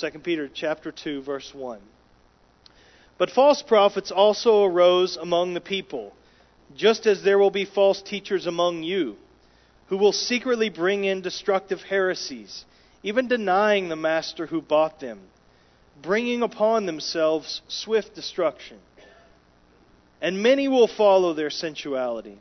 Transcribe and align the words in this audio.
2 0.00 0.10
Peter 0.20 0.48
chapter 0.52 0.92
2 0.92 1.22
verse 1.22 1.52
1. 1.52 1.80
But 3.18 3.30
false 3.30 3.62
prophets 3.62 4.12
also 4.12 4.64
arose 4.64 5.16
among 5.16 5.54
the 5.54 5.60
people, 5.60 6.12
just 6.76 7.06
as 7.06 7.22
there 7.22 7.38
will 7.38 7.50
be 7.50 7.64
false 7.64 8.00
teachers 8.00 8.46
among 8.46 8.84
you, 8.84 9.16
who 9.88 9.96
will 9.96 10.12
secretly 10.12 10.68
bring 10.68 11.04
in 11.04 11.20
destructive 11.20 11.82
heresies, 11.82 12.64
even 13.02 13.26
denying 13.26 13.88
the 13.88 13.96
master 13.96 14.46
who 14.46 14.62
bought 14.62 15.00
them, 15.00 15.18
bringing 16.00 16.42
upon 16.42 16.86
themselves 16.86 17.60
swift 17.66 18.14
destruction. 18.14 18.78
And 20.20 20.42
many 20.42 20.68
will 20.68 20.88
follow 20.88 21.32
their 21.32 21.50
sensuality, 21.50 22.38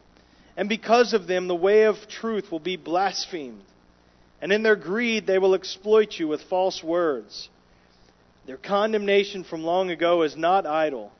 and 0.55 0.69
because 0.69 1.13
of 1.13 1.25
them 1.25 1.47
the 1.47 1.55
way 1.55 1.83
of 1.83 2.07
truth 2.07 2.51
will 2.51 2.59
be 2.59 2.75
blasphemed. 2.75 3.63
And 4.41 4.51
in 4.51 4.63
their 4.63 4.75
greed 4.75 5.25
they 5.25 5.39
will 5.39 5.55
exploit 5.55 6.19
you 6.19 6.27
with 6.27 6.41
false 6.43 6.83
words. 6.83 7.49
Their 8.45 8.57
condemnation 8.57 9.43
from 9.43 9.63
long 9.63 9.89
ago 9.89 10.21
is 10.21 10.37
not 10.37 10.65
idle, 10.65 11.11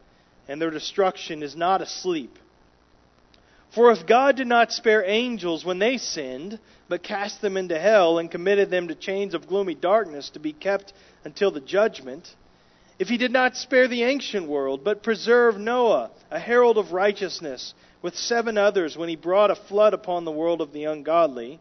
and 0.48 0.62
their 0.62 0.72
destruction 0.72 1.44
is 1.44 1.56
not 1.56 1.82
asleep. 1.82 2.38
For 3.72 3.92
if 3.92 4.08
God 4.08 4.38
did 4.38 4.48
not 4.48 4.72
spare 4.72 5.04
angels 5.04 5.66
when 5.66 5.80
they 5.80 5.98
sinned, 5.98 6.60
but 6.88 7.04
cast 7.04 7.42
them 7.42 7.58
into 7.58 7.78
hell 7.78 8.18
and 8.18 8.32
committed 8.32 8.70
them 8.70 8.88
to 8.88 8.96
chains 8.96 9.34
of 9.34 9.48
gloomy 9.48 9.76
darkness 9.76 10.30
to 10.32 10.40
be 10.40 10.54
kept 10.54 10.94
until 11.26 11.52
the 11.52 11.60
judgment, 11.60 12.34
if 12.98 13.10
he 13.10 13.18
did 13.18 13.32
not 13.32 13.58
spare 13.58 13.88
the 13.88 14.04
ancient 14.04 14.48
world, 14.48 14.84
but 14.84 15.04
preserved 15.04 15.60
Noah, 15.60 16.12
a 16.32 16.40
herald 16.40 16.78
of 16.78 16.94
righteousness, 16.94 17.74
with 18.02 18.18
seven 18.18 18.58
others 18.58 18.98
when 18.98 19.10
he 19.10 19.16
brought 19.16 19.52
a 19.52 19.56
flood 19.56 19.94
upon 19.94 20.24
the 20.24 20.32
world 20.32 20.62
of 20.62 20.72
the 20.72 20.86
ungodly, 20.86 21.60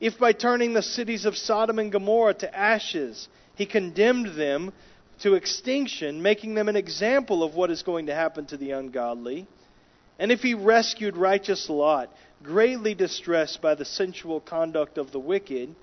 if 0.00 0.18
by 0.18 0.32
turning 0.32 0.72
the 0.72 0.82
cities 0.82 1.24
of 1.24 1.36
Sodom 1.36 1.78
and 1.78 1.90
Gomorrah 1.90 2.34
to 2.34 2.56
ashes, 2.56 3.28
he 3.54 3.66
condemned 3.66 4.36
them 4.36 4.72
to 5.20 5.34
extinction, 5.34 6.22
making 6.22 6.54
them 6.54 6.68
an 6.68 6.76
example 6.76 7.42
of 7.42 7.54
what 7.54 7.70
is 7.70 7.82
going 7.82 8.06
to 8.06 8.14
happen 8.14 8.44
to 8.46 8.56
the 8.56 8.72
ungodly, 8.72 9.46
and 10.18 10.30
if 10.30 10.40
he 10.40 10.54
rescued 10.54 11.16
righteous 11.16 11.68
Lot, 11.68 12.10
greatly 12.42 12.94
distressed 12.94 13.62
by 13.62 13.74
the 13.74 13.84
sensual 13.84 14.40
conduct 14.40 14.98
of 14.98 15.12
the 15.12 15.18
wicked, 15.18 15.74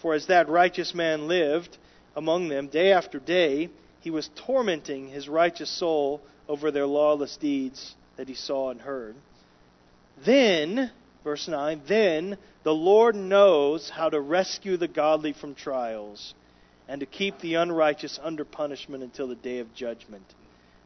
for 0.00 0.14
as 0.14 0.26
that 0.26 0.48
righteous 0.48 0.94
man 0.94 1.26
lived 1.26 1.76
among 2.16 2.48
them 2.48 2.68
day 2.68 2.92
after 2.92 3.18
day, 3.18 3.68
he 4.00 4.10
was 4.10 4.30
tormenting 4.46 5.08
his 5.08 5.28
righteous 5.28 5.70
soul 5.70 6.20
over 6.48 6.70
their 6.70 6.86
lawless 6.86 7.36
deeds 7.36 7.94
that 8.16 8.28
he 8.28 8.34
saw 8.34 8.70
and 8.70 8.80
heard. 8.80 9.14
Then 10.24 10.90
Verse 11.24 11.48
9 11.48 11.82
Then 11.86 12.38
the 12.62 12.74
Lord 12.74 13.14
knows 13.14 13.90
how 13.90 14.08
to 14.08 14.20
rescue 14.20 14.76
the 14.76 14.88
godly 14.88 15.32
from 15.32 15.54
trials 15.54 16.34
and 16.88 17.00
to 17.00 17.06
keep 17.06 17.38
the 17.40 17.54
unrighteous 17.54 18.18
under 18.22 18.44
punishment 18.44 19.02
until 19.02 19.28
the 19.28 19.34
day 19.34 19.58
of 19.58 19.74
judgment, 19.74 20.24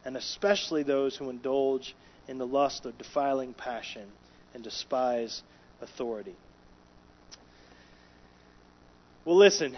and 0.04 0.16
especially 0.16 0.82
those 0.82 1.16
who 1.16 1.30
indulge 1.30 1.94
in 2.28 2.38
the 2.38 2.46
lust 2.46 2.86
of 2.86 2.98
defiling 2.98 3.54
passion 3.54 4.08
and 4.54 4.64
despise 4.64 5.42
authority. 5.80 6.34
Well, 9.24 9.36
listen, 9.36 9.76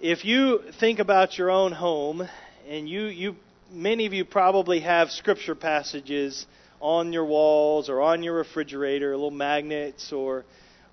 if 0.00 0.24
you 0.24 0.62
think 0.78 1.00
about 1.00 1.36
your 1.38 1.50
own 1.50 1.72
home, 1.72 2.28
and 2.68 2.88
you, 2.88 3.06
you 3.06 3.36
many 3.72 4.06
of 4.06 4.12
you 4.12 4.24
probably 4.24 4.80
have 4.80 5.10
scripture 5.10 5.54
passages 5.54 6.46
on 6.80 7.12
your 7.12 7.24
walls 7.24 7.88
or 7.88 8.00
on 8.00 8.22
your 8.22 8.34
refrigerator, 8.34 9.10
little 9.12 9.30
magnets 9.30 10.12
or 10.12 10.44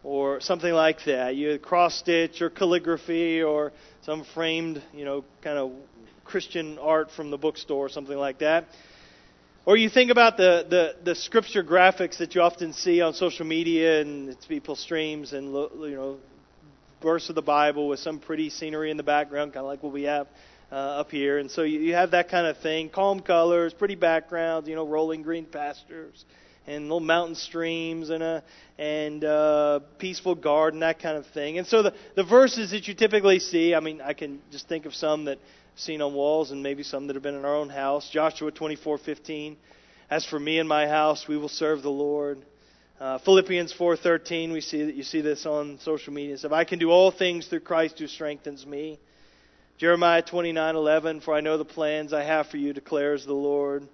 or 0.03 0.41
something 0.41 0.73
like 0.73 1.05
that. 1.05 1.35
You 1.35 1.57
cross 1.59 1.97
stitch 1.97 2.41
or 2.41 2.49
calligraphy 2.49 3.41
or 3.41 3.71
some 4.01 4.25
framed, 4.33 4.81
you 4.93 5.05
know, 5.05 5.23
kind 5.41 5.57
of 5.57 5.71
Christian 6.25 6.77
art 6.77 7.09
from 7.11 7.31
the 7.31 7.37
bookstore 7.37 7.85
or 7.85 7.89
something 7.89 8.17
like 8.17 8.39
that. 8.39 8.65
Or 9.65 9.77
you 9.77 9.89
think 9.89 10.11
about 10.11 10.35
the, 10.35 10.65
the, 10.69 10.95
the 11.05 11.15
scripture 11.15 11.63
graphics 11.63 12.17
that 12.17 12.35
you 12.35 12.41
often 12.41 12.73
see 12.73 12.99
on 12.99 13.13
social 13.13 13.45
media 13.45 14.01
and 14.01 14.27
it's 14.29 14.45
people 14.45 14.75
streams 14.75 15.31
and 15.31 15.53
you 15.53 15.95
know 15.95 16.17
verse 17.01 17.29
of 17.29 17.35
the 17.35 17.41
Bible 17.41 17.87
with 17.87 17.99
some 17.99 18.19
pretty 18.19 18.49
scenery 18.49 18.91
in 18.91 18.97
the 18.97 19.03
background, 19.03 19.53
kind 19.53 19.63
of 19.63 19.69
like 19.69 19.81
what 19.81 19.93
we 19.93 20.03
have 20.03 20.27
uh, 20.73 21.01
up 21.01 21.11
here. 21.11 21.37
And 21.37 21.51
so 21.51 21.61
you, 21.61 21.79
you 21.81 21.93
have 21.93 22.11
that 22.11 22.29
kind 22.29 22.47
of 22.47 22.57
thing. 22.57 22.89
Calm 22.89 23.19
colors, 23.19 23.73
pretty 23.73 23.93
backgrounds, 23.93 24.67
you 24.67 24.73
know, 24.73 24.87
rolling 24.87 25.21
green 25.21 25.45
pastures 25.45 26.25
and 26.65 26.85
little 26.85 26.99
mountain 26.99 27.35
streams 27.35 28.09
and 28.09 28.23
a 28.23 28.43
and 28.79 29.23
uh, 29.23 29.81
peaceful 29.99 30.33
garden, 30.33 30.79
that 30.79 30.99
kind 30.99 31.15
of 31.15 31.27
thing. 31.27 31.59
And 31.59 31.67
so 31.67 31.83
the 31.83 31.93
the 32.15 32.23
verses 32.23 32.71
that 32.71 32.87
you 32.87 32.95
typically 32.95 33.37
see, 33.37 33.75
I 33.75 33.81
mean, 33.81 34.01
I 34.01 34.13
can 34.13 34.41
just 34.51 34.67
think 34.67 34.87
of 34.87 34.95
some 34.95 35.25
that 35.25 35.37
seen 35.75 36.01
on 36.01 36.15
walls 36.15 36.49
and 36.49 36.63
maybe 36.63 36.81
some 36.81 37.05
that 37.05 37.15
have 37.15 37.23
been 37.23 37.35
in 37.35 37.45
our 37.45 37.55
own 37.55 37.69
house. 37.69 38.09
Joshua 38.09 38.51
24:15. 38.51 39.57
As 40.09 40.25
for 40.25 40.39
me 40.39 40.57
and 40.57 40.67
my 40.67 40.87
house, 40.87 41.27
we 41.27 41.37
will 41.37 41.49
serve 41.49 41.83
the 41.83 41.91
Lord. 41.91 42.39
Uh, 42.99 43.19
Philippians 43.19 43.73
4:13, 43.73 44.51
we 44.51 44.61
see 44.61 44.85
that 44.85 44.95
you 44.95 45.03
see 45.03 45.21
this 45.21 45.45
on 45.45 45.77
social 45.83 46.13
media. 46.13 46.35
If 46.41 46.51
I 46.51 46.63
can 46.63 46.79
do 46.79 46.89
all 46.89 47.11
things 47.11 47.45
through 47.45 47.59
Christ 47.59 47.99
who 47.99 48.07
strengthens 48.07 48.65
me. 48.65 48.97
Jeremiah 49.77 50.21
29:11 50.21 51.23
For 51.23 51.33
I 51.33 51.41
know 51.41 51.57
the 51.57 51.65
plans 51.65 52.13
I 52.13 52.23
have 52.23 52.47
for 52.47 52.57
you 52.57 52.73
declares 52.73 53.25
the 53.25 53.33
Lord. 53.33 53.87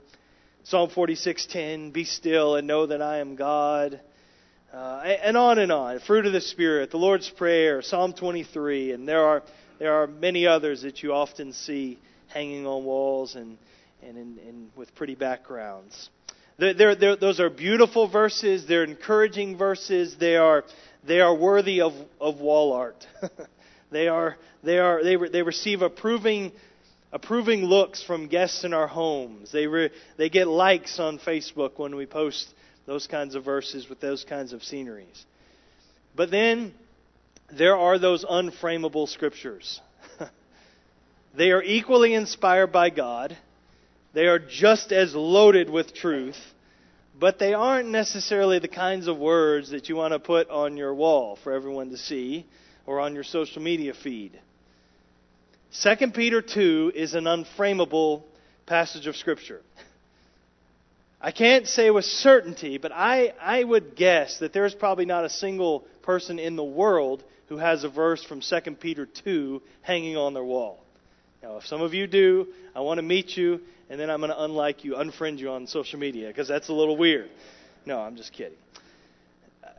Psalm 0.64 0.90
46:10 0.90 1.94
Be 1.94 2.04
still 2.04 2.56
and 2.56 2.68
know 2.68 2.86
that 2.86 3.02
I 3.02 3.20
am 3.20 3.36
God. 3.36 4.00
Uh, 4.74 5.02
and 5.24 5.38
on 5.38 5.58
and 5.58 5.72
on. 5.72 6.00
Fruit 6.00 6.26
of 6.26 6.34
the 6.34 6.42
Spirit, 6.42 6.92
the 6.92 6.98
Lord's 6.98 7.30
Prayer, 7.30 7.82
Psalm 7.82 8.14
23, 8.14 8.92
and 8.92 9.08
there 9.08 9.24
are 9.24 9.42
there 9.80 9.94
are 9.94 10.06
many 10.06 10.46
others 10.46 10.82
that 10.82 11.02
you 11.02 11.14
often 11.14 11.54
see 11.54 11.98
hanging 12.28 12.68
on 12.68 12.84
walls 12.84 13.36
and 13.36 13.58
and, 14.04 14.18
in, 14.18 14.40
and 14.48 14.70
with 14.76 14.94
pretty 14.96 15.16
backgrounds. 15.16 16.10
They're, 16.58 16.96
they're, 16.96 17.16
those 17.16 17.40
are 17.40 17.50
beautiful 17.50 18.10
verses. 18.10 18.66
They're 18.68 18.84
encouraging 18.84 19.58
verses. 19.58 20.18
They 20.20 20.36
are 20.36 20.66
they 21.06 21.22
are 21.22 21.34
worthy 21.34 21.80
of, 21.80 21.94
of 22.20 22.42
wall 22.42 22.74
art. 22.74 23.08
They 23.92 24.08
are 24.08 24.38
they 24.64 24.78
are 24.78 25.04
they 25.04 25.16
they 25.16 25.42
receive 25.42 25.82
approving 25.82 26.52
approving 27.12 27.64
looks 27.64 28.04
from 28.04 28.28
guests 28.28 28.64
in 28.64 28.74
our 28.74 28.88
homes. 28.88 29.52
They 29.52 29.68
re, 29.68 29.90
they 30.18 30.30
get 30.30 30.48
likes 30.48 31.00
on 31.00 31.20
Facebook 31.20 31.78
when 31.78 31.96
we 31.96 32.06
post 32.06 32.54
those 32.86 33.08
kinds 33.08 33.36
of 33.36 33.44
verses 33.44 33.90
with 33.90 34.00
those 34.00 34.24
kinds 34.24 34.54
of 34.54 34.64
sceneries. 34.64 35.26
But 36.16 36.32
then 36.32 36.74
there 37.52 37.78
are 37.78 37.98
those 37.98 38.24
unframeable 38.24 39.08
scriptures. 39.08 39.82
they 41.36 41.52
are 41.52 41.64
equally 41.64 42.14
inspired 42.14 42.72
by 42.72 42.90
God. 42.90 43.36
They 44.14 44.26
are 44.26 44.40
just 44.40 44.92
as 44.92 45.14
loaded 45.16 45.70
with 45.70 45.94
truth, 45.94 46.40
but 47.20 47.38
they 47.38 47.54
aren't 47.54 47.90
necessarily 47.90 48.60
the 48.60 48.68
kinds 48.68 49.08
of 49.08 49.18
words 49.18 49.70
that 49.72 49.90
you 49.90 49.96
want 49.96 50.14
to 50.14 50.20
put 50.20 50.50
on 50.50 50.78
your 50.78 50.94
wall 50.94 51.38
for 51.44 51.54
everyone 51.54 51.90
to 51.92 51.98
see 51.98 52.46
or 52.90 53.00
on 53.00 53.14
your 53.14 53.24
social 53.24 53.62
media 53.62 53.94
feed. 53.94 54.32
2 55.84 56.10
Peter 56.10 56.42
2 56.42 56.92
is 56.96 57.14
an 57.14 57.26
unframeable 57.26 58.24
passage 58.66 59.06
of 59.06 59.16
Scripture. 59.16 59.62
I 61.22 61.30
can't 61.30 61.68
say 61.68 61.92
with 61.92 62.06
certainty, 62.06 62.80
but 62.80 62.92
I, 62.92 63.36
I 63.40 63.64
would 63.64 63.96
guess 63.96 64.40
that 64.40 64.54
there's 64.54 64.74
probably 64.74 65.06
not 65.06 65.24
a 65.24 65.30
single 65.30 65.82
person 66.02 66.40
in 66.40 66.56
the 66.56 66.64
world 66.64 67.24
who 67.50 67.58
has 67.58 67.84
a 67.84 67.90
verse 67.90 68.24
from 68.24 68.42
2 68.42 68.60
Peter 68.80 69.06
2 69.06 69.62
hanging 69.84 70.18
on 70.18 70.34
their 70.34 70.44
wall. 70.44 70.84
Now, 71.44 71.58
if 71.58 71.68
some 71.68 71.82
of 71.82 71.94
you 71.94 72.08
do, 72.08 72.48
I 72.74 72.80
want 72.80 72.98
to 72.98 73.04
meet 73.04 73.38
you, 73.38 73.62
and 73.92 74.00
then 74.00 74.10
I'm 74.10 74.20
going 74.20 74.32
to 74.32 74.44
unlike 74.44 74.84
you, 74.84 74.94
unfriend 74.94 75.38
you 75.38 75.52
on 75.52 75.68
social 75.68 76.00
media, 76.00 76.28
because 76.30 76.48
that's 76.48 76.70
a 76.70 76.74
little 76.74 76.98
weird. 76.98 77.30
No, 77.86 78.00
I'm 78.00 78.16
just 78.16 78.34
kidding 78.34 78.58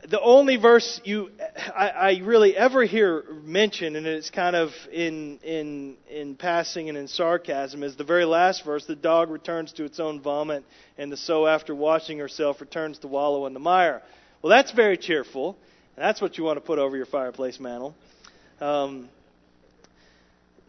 the 0.09 0.19
only 0.19 0.57
verse 0.57 0.99
you 1.03 1.31
I, 1.75 1.89
I, 1.89 2.21
really 2.23 2.55
ever 2.55 2.83
hear 2.83 3.23
mentioned, 3.43 3.95
and 3.95 4.07
it's 4.07 4.29
kind 4.29 4.55
of 4.55 4.71
in 4.91 5.39
in 5.43 5.97
in 6.09 6.35
passing 6.35 6.89
and 6.89 6.97
in 6.97 7.07
sarcasm, 7.07 7.83
is 7.83 7.95
the 7.95 8.03
very 8.03 8.25
last 8.25 8.65
verse. 8.65 8.85
The 8.85 8.95
dog 8.95 9.29
returns 9.29 9.73
to 9.73 9.83
its 9.83 9.99
own 9.99 10.21
vomit, 10.21 10.63
and 10.97 11.11
the 11.11 11.17
sow, 11.17 11.45
after 11.45 11.75
washing 11.75 12.17
herself, 12.17 12.61
returns 12.61 12.99
to 12.99 13.07
wallow 13.07 13.45
in 13.45 13.53
the 13.53 13.59
mire. 13.59 14.01
Well, 14.41 14.49
that's 14.49 14.71
very 14.71 14.97
cheerful, 14.97 15.55
and 15.95 16.03
that's 16.03 16.21
what 16.21 16.37
you 16.37 16.43
want 16.43 16.57
to 16.57 16.61
put 16.61 16.79
over 16.79 16.97
your 16.97 17.05
fireplace 17.05 17.59
mantle. 17.59 17.95
Um, 18.59 19.09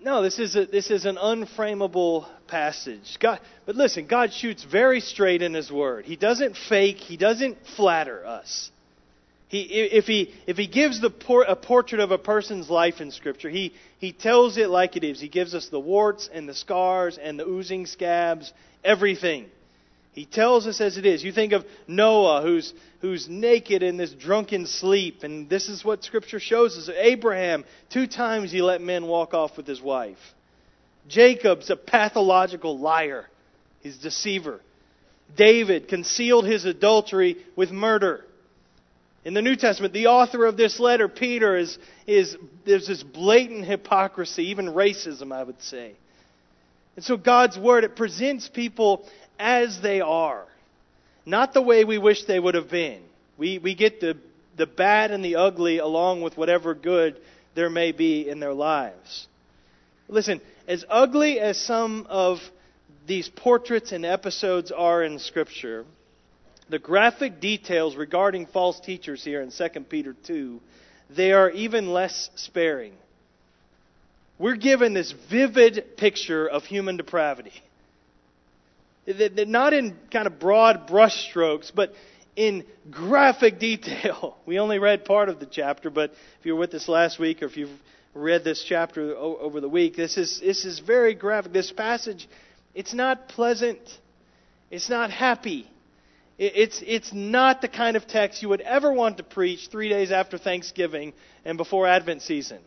no, 0.03 0.23
this 0.23 0.39
is 0.39 0.57
a, 0.57 0.67
this 0.67 0.91
is 0.91 1.07
an 1.07 1.17
unframeable 1.17 2.27
passage. 2.49 3.17
God, 3.19 3.41
but 3.65 3.77
listen, 3.77 4.07
God 4.07 4.33
shoots 4.33 4.63
very 4.63 5.01
straight 5.01 5.41
in 5.41 5.55
His 5.55 5.71
Word. 5.73 6.05
He 6.05 6.17
doesn't 6.17 6.57
fake. 6.69 6.97
He 6.97 7.17
doesn't 7.17 7.57
flatter 7.77 8.27
us. 8.27 8.71
He, 9.53 9.61
if, 9.65 10.07
he, 10.07 10.33
if 10.47 10.57
he 10.57 10.67
gives 10.67 11.03
the 11.03 11.11
por- 11.11 11.43
a 11.43 11.55
portrait 11.55 12.01
of 12.01 12.11
a 12.11 12.17
person's 12.17 12.71
life 12.71 13.03
in 13.03 13.11
Scripture, 13.11 13.51
he, 13.51 13.75
he 13.99 14.11
tells 14.11 14.57
it 14.57 14.71
like 14.71 14.97
it 14.97 15.05
is. 15.05 15.21
He 15.21 15.29
gives 15.29 15.55
us 15.55 15.69
the 15.69 15.79
warts 15.79 16.31
and 16.33 16.49
the 16.49 16.55
scars 16.55 17.19
and 17.23 17.39
the 17.39 17.47
oozing 17.47 17.85
scabs, 17.85 18.51
everything. 18.83 19.45
He 20.15 20.25
tells 20.25 20.67
us 20.67 20.81
as 20.81 20.97
it 20.97 21.05
is. 21.05 21.23
You 21.23 21.33
think 21.33 21.53
of 21.53 21.67
Noah, 21.87 22.41
who's, 22.41 22.73
who's 23.03 23.29
naked 23.29 23.83
in 23.83 23.99
this 23.99 24.13
drunken 24.13 24.65
sleep, 24.65 25.23
and 25.23 25.51
this 25.51 25.69
is 25.69 25.85
what 25.85 26.03
Scripture 26.03 26.41
shows 26.41 26.79
us. 26.79 26.89
Abraham, 26.97 27.67
two 27.91 28.07
times 28.07 28.51
he 28.51 28.63
let 28.63 28.81
men 28.81 29.07
walk 29.07 29.35
off 29.35 29.59
with 29.59 29.67
his 29.67 29.83
wife. 29.83 30.17
Jacob's 31.09 31.69
a 31.69 31.77
pathological 31.77 32.79
liar. 32.79 33.27
He's 33.83 33.99
a 33.99 34.03
deceiver. 34.03 34.61
David 35.37 35.89
concealed 35.89 36.47
his 36.47 36.65
adultery 36.65 37.37
with 37.55 37.71
murder. 37.71 38.25
In 39.25 39.35
the 39.35 39.43
New 39.43 39.55
Testament, 39.55 39.95
the 39.95 40.09
author 40.09 40.47
of 40.47 40.57
this 40.57 40.81
letter, 40.81 41.07
Peter, 41.09 41.57
is, 41.57 41.79
is 42.07 42.37
there's 42.65 42.89
this 42.89 43.03
blatant 43.03 43.65
hypocrisy, 43.65 44.45
even 44.47 44.67
racism, 44.67 45.33
I 45.33 45.43
would 45.45 45.63
say. 45.63 45.93
And 46.97 47.05
so 47.05 47.17
God's 47.17 47.57
Word, 47.57 47.85
it 47.85 47.95
presents 47.95 48.49
people 48.49 49.07
as 49.39 49.81
they 49.81 50.01
are, 50.01 50.45
not 51.25 51.55
the 51.55 51.63
way 51.63 51.85
we 51.85 51.99
wish 51.99 52.25
they 52.25 52.41
would 52.41 52.55
have 52.55 52.71
been. 52.71 53.01
We, 53.39 53.59
we 53.59 53.75
get 53.75 54.01
the, 54.01 54.19
the 54.57 54.67
bad 54.67 55.13
and 55.13 55.25
the 55.25 55.37
ugly 55.37 55.79
along 55.79 56.23
with 56.23 56.37
whatever 56.37 56.75
good 56.75 57.17
there 57.55 57.71
may 57.71 57.93
be 57.93 58.29
in 58.29 58.41
their 58.41 58.53
lives. 58.53 59.27
Listen, 60.09 60.41
as 60.67 60.85
ugly 60.89 61.39
as 61.39 61.59
some 61.59 62.07
of 62.09 62.39
these 63.07 63.29
portraits 63.29 63.93
and 63.93 64.05
episodes 64.05 64.71
are 64.71 65.03
in 65.03 65.19
Scripture, 65.19 65.85
the 66.69 66.79
graphic 66.79 67.41
details 67.41 67.97
regarding 67.97 68.47
false 68.47 68.81
teachers 68.81 69.25
here 69.25 69.41
in 69.41 69.51
2 69.51 69.81
Peter 69.89 70.15
2, 70.25 70.61
they 71.11 71.33
are 71.33 71.51
even 71.51 71.93
less 71.93 72.31
sparing. 72.35 72.95
We're 74.39 74.57
given 74.57 74.95
this 74.95 75.13
vivid 75.31 75.97
picture 75.97 76.49
of 76.49 76.65
human 76.65 76.97
depravity. 76.97 77.53
Not 79.07 79.73
in 79.73 79.97
kind 80.11 80.27
of 80.27 80.39
broad 80.39 80.89
brushstrokes, 80.89 81.73
but 81.75 81.93
in 82.37 82.65
graphic 82.91 83.59
detail. 83.61 84.37
We 84.47 84.59
only 84.59 84.79
read 84.79 85.05
part 85.05 85.29
of 85.29 85.41
the 85.41 85.47
chapter, 85.47 85.91
but 85.91 86.11
if 86.41 86.47
you 86.47 86.55
were 86.55 86.61
with 86.61 86.75
us 86.75 86.89
last 86.89 87.19
week 87.19 87.43
or 87.43 87.47
if 87.47 87.57
you've 87.57 87.71
read 88.15 88.45
this 88.45 88.65
chapter 88.65 89.15
over 89.17 89.61
the 89.61 89.69
week, 89.69 89.97
this 89.97 90.17
is, 90.17 90.41
this 90.41 90.65
is 90.65 90.79
very 90.81 91.15
graphic. 91.15 91.53
This 91.53 91.73
passage, 91.73 92.29
it's 92.75 92.95
not 92.95 93.29
pleasant. 93.29 93.79
It's 94.71 94.89
not 94.89 95.11
happy. 95.11 95.69
It's, 96.39 96.83
it's 96.87 97.13
not 97.13 97.61
the 97.61 97.69
kind 97.69 97.97
of 97.97 98.07
text 98.07 98.43
you 98.43 98.49
would 98.49 98.63
ever 98.63 98.93
want 98.93 99.19
to 99.19 99.23
preach 99.23 99.69
three 99.71 99.89
days 99.89 100.11
after 100.11 100.39
Thanksgiving 100.39 101.13
and 101.45 101.59
before 101.59 101.87
Advent 101.87 102.23
season. 102.23 102.59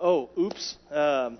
Oh, 0.00 0.30
oops. 0.38 0.76
Um, 0.90 1.38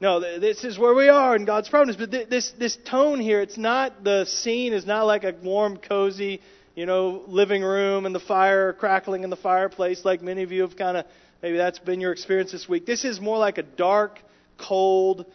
no, 0.00 0.20
this 0.20 0.64
is 0.64 0.78
where 0.78 0.94
we 0.94 1.08
are 1.08 1.36
in 1.36 1.44
God's 1.44 1.68
promise. 1.68 1.96
But 1.96 2.10
this, 2.10 2.52
this 2.58 2.76
tone 2.76 3.20
here, 3.20 3.40
it's 3.40 3.56
not, 3.56 4.02
the 4.02 4.24
scene 4.24 4.72
is 4.72 4.86
not 4.86 5.04
like 5.04 5.24
a 5.24 5.34
warm, 5.42 5.76
cozy, 5.76 6.40
you 6.74 6.86
know, 6.86 7.22
living 7.28 7.62
room 7.62 8.06
and 8.06 8.14
the 8.14 8.20
fire 8.20 8.72
crackling 8.72 9.22
in 9.24 9.30
the 9.30 9.36
fireplace 9.36 10.04
like 10.04 10.22
many 10.22 10.42
of 10.42 10.50
you 10.52 10.62
have 10.62 10.76
kind 10.76 10.96
of, 10.96 11.06
maybe 11.42 11.56
that's 11.56 11.78
been 11.78 12.00
your 12.00 12.12
experience 12.12 12.50
this 12.50 12.68
week. 12.68 12.86
This 12.86 13.04
is 13.04 13.20
more 13.20 13.38
like 13.38 13.58
a 13.58 13.62
dark, 13.62 14.18
cold, 14.58 15.26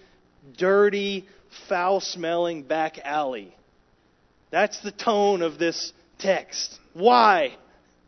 dirty, 0.58 1.26
foul 1.70 2.02
smelling 2.02 2.64
back 2.64 3.00
alley. 3.04 3.56
That's 4.52 4.80
the 4.82 4.92
tone 4.92 5.42
of 5.42 5.60
this 5.60 5.94
text. 6.18 6.80
Why? 6.94 7.56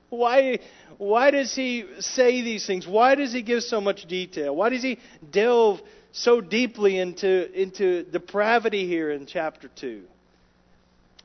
Why, 0.10 0.60
why 0.98 1.32
does 1.32 1.56
he 1.56 1.86
say 2.00 2.42
these 2.42 2.66
things? 2.66 2.88
Why 2.88 3.16
does 3.16 3.32
he 3.32 3.42
give 3.42 3.64
so 3.64 3.80
much 3.80 4.08
detail? 4.08 4.56
Why 4.56 4.70
does 4.70 4.84
he 4.84 5.00
delve 5.30 5.80
so 6.12 6.42
deeply 6.42 6.98
into, 6.98 7.52
into 7.60 8.04
depravity 8.04 8.88
here 8.88 9.12
in 9.12 9.26
chapter 9.26 9.70
2? 9.76 10.04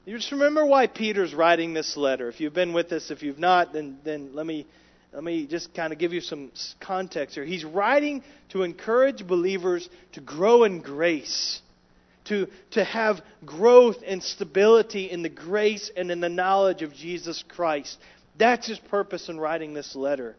You 0.06 0.16
just 0.16 0.30
remember 0.30 0.64
why 0.64 0.86
Peter's 0.86 1.34
writing 1.34 1.74
this 1.74 1.96
letter. 1.96 2.28
If 2.28 2.40
you've 2.40 2.54
been 2.54 2.72
with 2.72 2.92
us, 2.92 3.10
if 3.10 3.24
you've 3.24 3.40
not, 3.40 3.72
then, 3.72 3.98
then 4.04 4.30
let, 4.34 4.46
me, 4.46 4.64
let 5.12 5.24
me 5.24 5.48
just 5.48 5.74
kind 5.74 5.92
of 5.92 5.98
give 5.98 6.12
you 6.12 6.20
some 6.20 6.52
context 6.78 7.34
here. 7.34 7.44
He's 7.44 7.64
writing 7.64 8.22
to 8.50 8.62
encourage 8.62 9.26
believers 9.26 9.88
to 10.12 10.20
grow 10.20 10.62
in 10.62 10.80
grace, 10.80 11.60
to, 12.26 12.48
to 12.72 12.84
have 12.84 13.20
growth 13.44 13.96
and 14.06 14.22
stability 14.22 15.10
in 15.10 15.22
the 15.22 15.28
grace 15.28 15.90
and 15.96 16.10
in 16.10 16.20
the 16.20 16.28
knowledge 16.28 16.82
of 16.82 16.92
Jesus 16.94 17.44
Christ. 17.46 17.98
That's 18.38 18.66
his 18.66 18.78
purpose 18.78 19.28
in 19.28 19.40
writing 19.40 19.74
this 19.74 19.96
letter. 19.96 20.36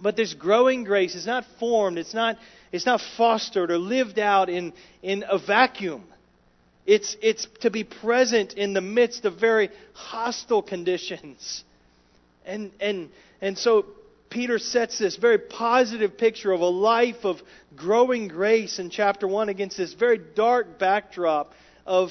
But 0.00 0.16
this 0.16 0.34
growing 0.34 0.84
grace 0.84 1.14
is 1.14 1.26
not 1.26 1.44
formed, 1.58 1.98
it's 1.98 2.14
not, 2.14 2.38
it's 2.70 2.86
not 2.86 3.00
fostered 3.16 3.70
or 3.70 3.78
lived 3.78 4.18
out 4.18 4.48
in, 4.48 4.72
in 5.02 5.24
a 5.28 5.38
vacuum. 5.38 6.04
It's, 6.86 7.16
it's 7.20 7.46
to 7.60 7.70
be 7.70 7.84
present 7.84 8.54
in 8.54 8.72
the 8.72 8.80
midst 8.80 9.24
of 9.24 9.38
very 9.38 9.70
hostile 9.92 10.62
conditions. 10.62 11.64
And, 12.46 12.70
and, 12.80 13.10
and 13.42 13.58
so 13.58 13.84
Peter 14.30 14.58
sets 14.58 14.98
this 14.98 15.16
very 15.16 15.38
positive 15.38 16.18
picture 16.18 16.52
of 16.52 16.60
a 16.60 16.68
life 16.68 17.24
of 17.24 17.40
growing 17.76 18.28
grace 18.28 18.78
in 18.78 18.90
chapter 18.90 19.26
1 19.26 19.48
against 19.48 19.76
this 19.76 19.94
very 19.94 20.18
dark 20.18 20.78
backdrop 20.78 21.52
of 21.86 22.10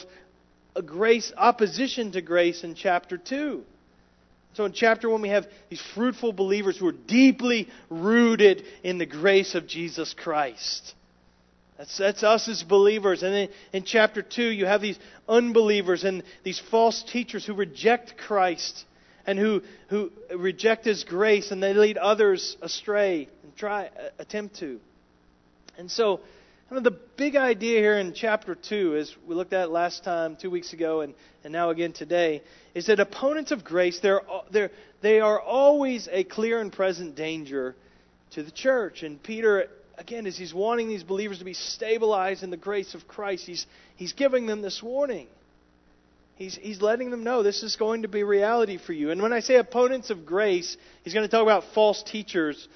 a 0.75 0.81
grace 0.81 1.31
opposition 1.37 2.11
to 2.11 2.21
grace 2.21 2.63
in 2.63 2.75
chapter 2.75 3.17
2. 3.17 3.63
So 4.53 4.65
in 4.65 4.73
chapter 4.73 5.09
1 5.09 5.21
we 5.21 5.29
have 5.29 5.47
these 5.69 5.81
fruitful 5.93 6.33
believers 6.33 6.77
who 6.77 6.87
are 6.87 6.91
deeply 6.91 7.67
rooted 7.89 8.63
in 8.83 8.97
the 8.97 9.05
grace 9.05 9.53
of 9.53 9.67
Jesus 9.67 10.15
Christ. 10.15 10.95
That's, 11.77 11.97
that's 11.97 12.23
us 12.23 12.47
as 12.47 12.63
believers. 12.63 13.21
And 13.21 13.33
then 13.33 13.49
in 13.71 13.83
chapter 13.83 14.23
2, 14.23 14.43
you 14.43 14.65
have 14.65 14.81
these 14.81 14.97
unbelievers 15.29 16.03
and 16.03 16.23
these 16.43 16.59
false 16.59 17.03
teachers 17.03 17.45
who 17.45 17.53
reject 17.53 18.17
Christ 18.17 18.83
and 19.27 19.37
who, 19.37 19.61
who 19.89 20.11
reject 20.35 20.85
His 20.85 21.03
grace 21.03 21.51
and 21.51 21.61
they 21.61 21.73
lead 21.73 21.97
others 21.97 22.57
astray 22.61 23.27
and 23.43 23.55
try, 23.55 23.87
uh, 23.87 24.09
attempt 24.17 24.55
to. 24.59 24.79
And 25.77 25.91
so, 25.91 26.21
kind 26.69 26.77
of 26.77 26.83
the 26.83 26.97
big 27.17 27.35
idea 27.35 27.79
here 27.79 27.99
in 27.99 28.13
chapter 28.13 28.55
2, 28.55 28.95
as 28.95 29.15
we 29.27 29.35
looked 29.35 29.53
at 29.53 29.69
last 29.69 30.03
time, 30.03 30.37
two 30.37 30.49
weeks 30.49 30.73
ago, 30.73 31.01
and, 31.01 31.13
and 31.43 31.53
now 31.53 31.69
again 31.69 31.93
today, 31.93 32.41
is 32.73 32.87
that 32.87 32.99
opponents 32.99 33.51
of 33.51 33.63
grace, 33.63 33.99
they're, 33.99 34.21
they're, 34.49 34.71
they 35.01 35.19
are 35.19 35.39
always 35.39 36.09
a 36.11 36.23
clear 36.23 36.59
and 36.59 36.73
present 36.73 37.15
danger 37.15 37.75
to 38.31 38.41
the 38.41 38.51
church. 38.51 39.03
And 39.03 39.21
Peter 39.21 39.67
again, 39.97 40.27
as 40.27 40.37
he's 40.37 40.53
wanting 40.53 40.87
these 40.87 41.03
believers 41.03 41.39
to 41.39 41.45
be 41.45 41.53
stabilized 41.53 42.43
in 42.43 42.49
the 42.49 42.57
grace 42.57 42.93
of 42.93 43.07
Christ, 43.07 43.45
he's, 43.45 43.65
he's 43.95 44.13
giving 44.13 44.45
them 44.45 44.61
this 44.61 44.81
warning. 44.81 45.27
He's, 46.37 46.55
he's 46.55 46.81
letting 46.81 47.09
them 47.09 47.23
know 47.23 47.41
this 47.41 47.63
is 47.63 47.75
going 47.75 48.03
to 48.03 48.07
be 48.07 48.23
reality 48.23 48.77
for 48.77 48.93
you. 48.93 49.09
And 49.11 49.21
when 49.21 49.33
I 49.33 49.39
say 49.39 49.55
opponents 49.55 50.11
of 50.11 50.25
grace, 50.25 50.77
he's 51.03 51.13
going 51.13 51.25
to 51.25 51.31
talk 51.31 51.41
about 51.41 51.63
false 51.73 52.03
teachers. 52.03 52.67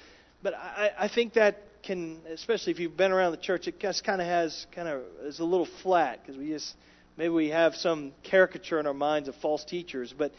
But 0.42 0.54
I, 0.54 0.90
I 0.98 1.08
think 1.08 1.34
that 1.34 1.62
can, 1.84 2.20
especially 2.28 2.72
if 2.72 2.80
you've 2.80 2.96
been 2.96 3.12
around 3.12 3.32
the 3.32 3.38
church, 3.38 3.68
it 3.68 3.78
just 3.78 4.02
kind 4.02 4.20
of 4.20 4.26
has 4.26 4.66
kind 4.74 4.88
of 4.88 5.02
is 5.22 5.38
a 5.38 5.44
little 5.44 5.68
flat 5.82 6.20
because 6.22 6.36
we 6.36 6.48
just 6.48 6.74
maybe 7.16 7.30
we 7.30 7.48
have 7.48 7.74
some 7.76 8.12
caricature 8.24 8.80
in 8.80 8.86
our 8.86 8.94
minds 8.94 9.28
of 9.28 9.36
false 9.36 9.64
teachers. 9.64 10.12
But 10.16 10.32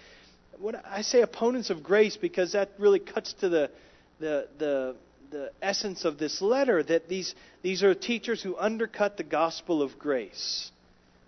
when 0.60 0.75
I 0.75 1.01
say 1.01 1.22
opponents 1.22 1.70
of 1.70 1.82
grace, 1.82 2.18
because 2.18 2.51
that 2.53 2.72
really 2.77 3.00
cuts 3.00 3.34
to 3.39 3.50
the 3.50 3.72
the 4.20 4.48
the 4.58 4.96
the 5.34 5.51
essence 5.62 6.06
of 6.06 6.18
this 6.18 6.42
letter 6.42 6.84
that 6.84 7.10
these, 7.10 7.34
these 7.63 7.84
are 7.84 7.94
teachers 7.96 8.42
who 8.42 8.56
undercut 8.56 9.18
the 9.18 9.24
gospel 9.24 9.82
of 9.82 9.98
grace. 9.98 10.72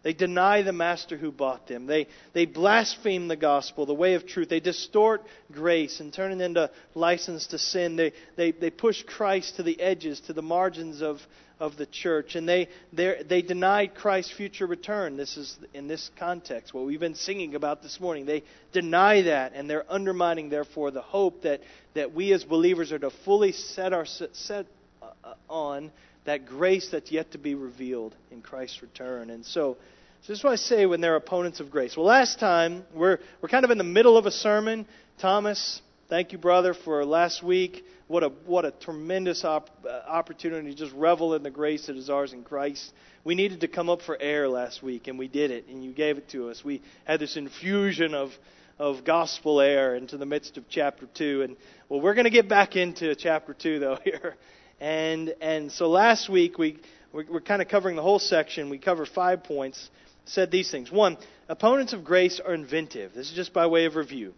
They 0.06 0.14
deny 0.14 0.62
the 0.62 0.72
master 0.72 1.18
who 1.18 1.32
bought 1.32 1.68
them. 1.68 1.88
They, 1.88 2.06
they 2.34 2.46
blaspheme 2.46 3.28
the 3.28 3.36
gospel, 3.36 3.88
the 3.88 3.96
way 3.96 4.14
of 4.14 4.28
truth. 4.28 4.50
They 4.50 4.60
distort 4.60 5.24
grace 5.52 6.00
and 6.00 6.14
turn 6.14 6.32
it 6.32 6.42
into 6.42 6.70
license 6.94 7.48
to 7.48 7.58
sin. 7.58 7.96
They, 7.96 8.14
they, 8.36 8.52
they 8.52 8.70
push 8.70 9.02
Christ 9.02 9.56
to 9.56 9.64
the 9.64 9.82
edges, 9.82 10.20
to 10.28 10.34
the 10.34 10.44
margins 10.44 11.02
of, 11.02 11.22
of 11.60 11.76
the 11.78 11.88
church. 11.88 12.36
And 12.36 12.48
they, 12.48 12.68
they 12.94 13.42
deny 13.42 13.88
Christ's 13.88 14.32
future 14.32 14.68
return. 14.68 15.18
This 15.18 15.38
is 15.38 15.58
in 15.74 15.88
this 15.88 16.12
context, 16.20 16.72
what 16.72 16.86
we've 16.86 17.00
been 17.00 17.16
singing 17.16 17.56
about 17.56 17.82
this 17.82 18.00
morning. 18.00 18.28
They 18.28 18.44
deny 18.74 19.24
that, 19.24 19.54
and 19.56 19.68
they're 19.68 19.92
undermining, 19.92 20.50
therefore, 20.50 20.92
the 20.92 21.02
hope 21.02 21.42
that, 21.42 21.62
that 21.96 22.14
we 22.14 22.32
as 22.32 22.44
believers 22.44 22.92
are 22.92 23.00
to 23.00 23.10
fully 23.10 23.54
set, 23.54 23.92
our, 23.92 24.06
set 24.06 24.68
uh, 25.02 25.34
on 25.50 25.92
that 26.26 26.46
grace 26.46 26.90
that's 26.92 27.12
yet 27.12 27.32
to 27.32 27.40
be 27.40 27.56
revealed 27.56 28.16
in 28.30 28.44
Christ's 28.44 28.84
return. 28.84 29.32
And 29.32 29.44
so, 29.44 29.78
so 30.26 30.34
this 30.34 30.40
is 30.40 30.44
what 30.44 30.54
I 30.54 30.56
say 30.56 30.88
when 30.88 31.02
they're 31.02 31.18
opponents 31.18 31.60
of 31.60 31.70
grace. 31.70 31.96
Well, 31.96 32.08
last 32.08 32.40
time, 32.40 32.84
we're, 32.96 33.20
we're 33.44 33.50
kind 33.50 33.64
of 33.64 33.70
in 33.70 33.78
the 33.78 33.84
middle 33.84 34.18
of 34.18 34.26
a 34.26 34.32
sermon. 34.32 34.88
Thomas, 35.20 35.84
thank 36.10 36.32
you, 36.32 36.40
brother, 36.40 36.74
for 36.74 37.06
last 37.06 37.44
week. 37.44 37.86
What 38.08 38.24
a, 38.24 38.30
what 38.48 38.66
a 38.66 38.72
tremendous 38.72 39.46
op- 39.46 39.70
uh, 39.88 40.02
opportunity 40.08 40.72
to 40.72 40.76
just 40.76 40.94
revel 40.94 41.36
in 41.36 41.44
the 41.44 41.52
grace 41.52 41.86
that 41.86 41.96
is 41.96 42.10
ours 42.10 42.34
in 42.34 42.42
Christ. 42.42 42.92
We 43.24 43.36
needed 43.36 43.62
to 43.62 43.68
come 43.68 43.88
up 43.88 44.02
for 44.02 44.20
air 44.20 44.50
last 44.50 44.82
week, 44.82 45.08
and 45.08 45.20
we 45.20 45.28
did 45.28 45.52
it, 45.52 45.68
and 45.68 45.84
you 45.84 45.92
gave 45.92 46.18
it 46.18 46.28
to 46.30 46.50
us. 46.50 46.66
We 46.66 46.82
had 47.04 47.20
this 47.20 47.38
infusion 47.38 48.16
of, 48.16 48.32
of 48.80 49.04
gospel 49.04 49.62
air 49.62 49.94
into 49.94 50.18
the 50.18 50.26
midst 50.26 50.58
of 50.58 50.64
chapter 50.68 51.06
2. 51.06 51.44
And, 51.44 51.56
well, 51.88 52.02
we're 52.02 52.16
going 52.16 52.26
to 52.26 52.32
get 52.32 52.50
back 52.50 52.76
into 52.76 53.14
chapter 53.14 53.54
2, 53.54 53.78
though, 53.78 54.00
here. 54.04 54.38
And, 54.80 55.36
and 55.40 55.72
so 55.72 55.88
last 55.88 56.30
week, 56.30 56.58
we, 56.58 56.80
we're, 57.14 57.26
we're 57.30 57.42
kind 57.42 57.62
of 57.62 57.68
covering 57.68 57.96
the 57.96 58.02
whole 58.02 58.18
section. 58.18 58.72
We 58.72 58.80
covered 58.80 59.08
five 59.10 59.44
points 59.44 59.88
said 60.26 60.52
these 60.52 60.70
things. 60.70 60.92
One, 60.92 61.18
opponents 61.48 61.94
of 61.94 62.04
grace 62.04 62.40
are 62.46 62.54
inventive. 62.54 63.14
This 63.14 63.30
is 63.30 63.36
just 63.36 63.54
by 63.54 63.68
way 63.68 63.86
of 63.86 63.96
review. 63.96 64.34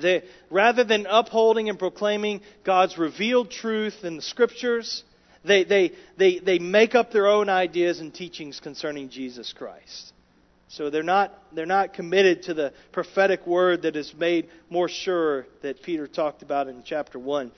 They, 0.00 0.24
rather 0.50 0.84
than 0.84 1.06
upholding 1.08 1.68
and 1.68 1.78
proclaiming 1.78 2.40
God's 2.64 2.98
revealed 2.98 3.50
truth 3.50 4.02
in 4.02 4.16
the 4.16 4.22
scriptures, 4.22 5.04
They, 5.44 5.64
they, 5.64 5.92
they, 6.16 6.38
they 6.40 6.58
make 6.58 6.94
up 6.94 7.12
their 7.12 7.26
own 7.26 7.50
ideas 7.50 8.00
and 8.00 8.12
teachings 8.14 8.60
concerning 8.60 9.10
Jesus 9.10 9.52
Christ. 9.52 10.12
So 10.68 10.88
they're 10.88 11.02
not, 11.02 11.30
they're 11.52 11.66
not 11.66 11.92
committed 11.92 12.44
to 12.44 12.54
the 12.54 12.72
prophetic 12.92 13.46
word 13.46 13.82
that 13.82 13.94
is 13.94 14.14
made 14.18 14.48
more 14.70 14.88
sure 14.88 15.46
that 15.60 15.82
Peter 15.82 16.08
talked 16.08 16.42
about 16.42 16.68
in 16.68 16.82
chapter 16.82 17.18
1. 17.18 17.52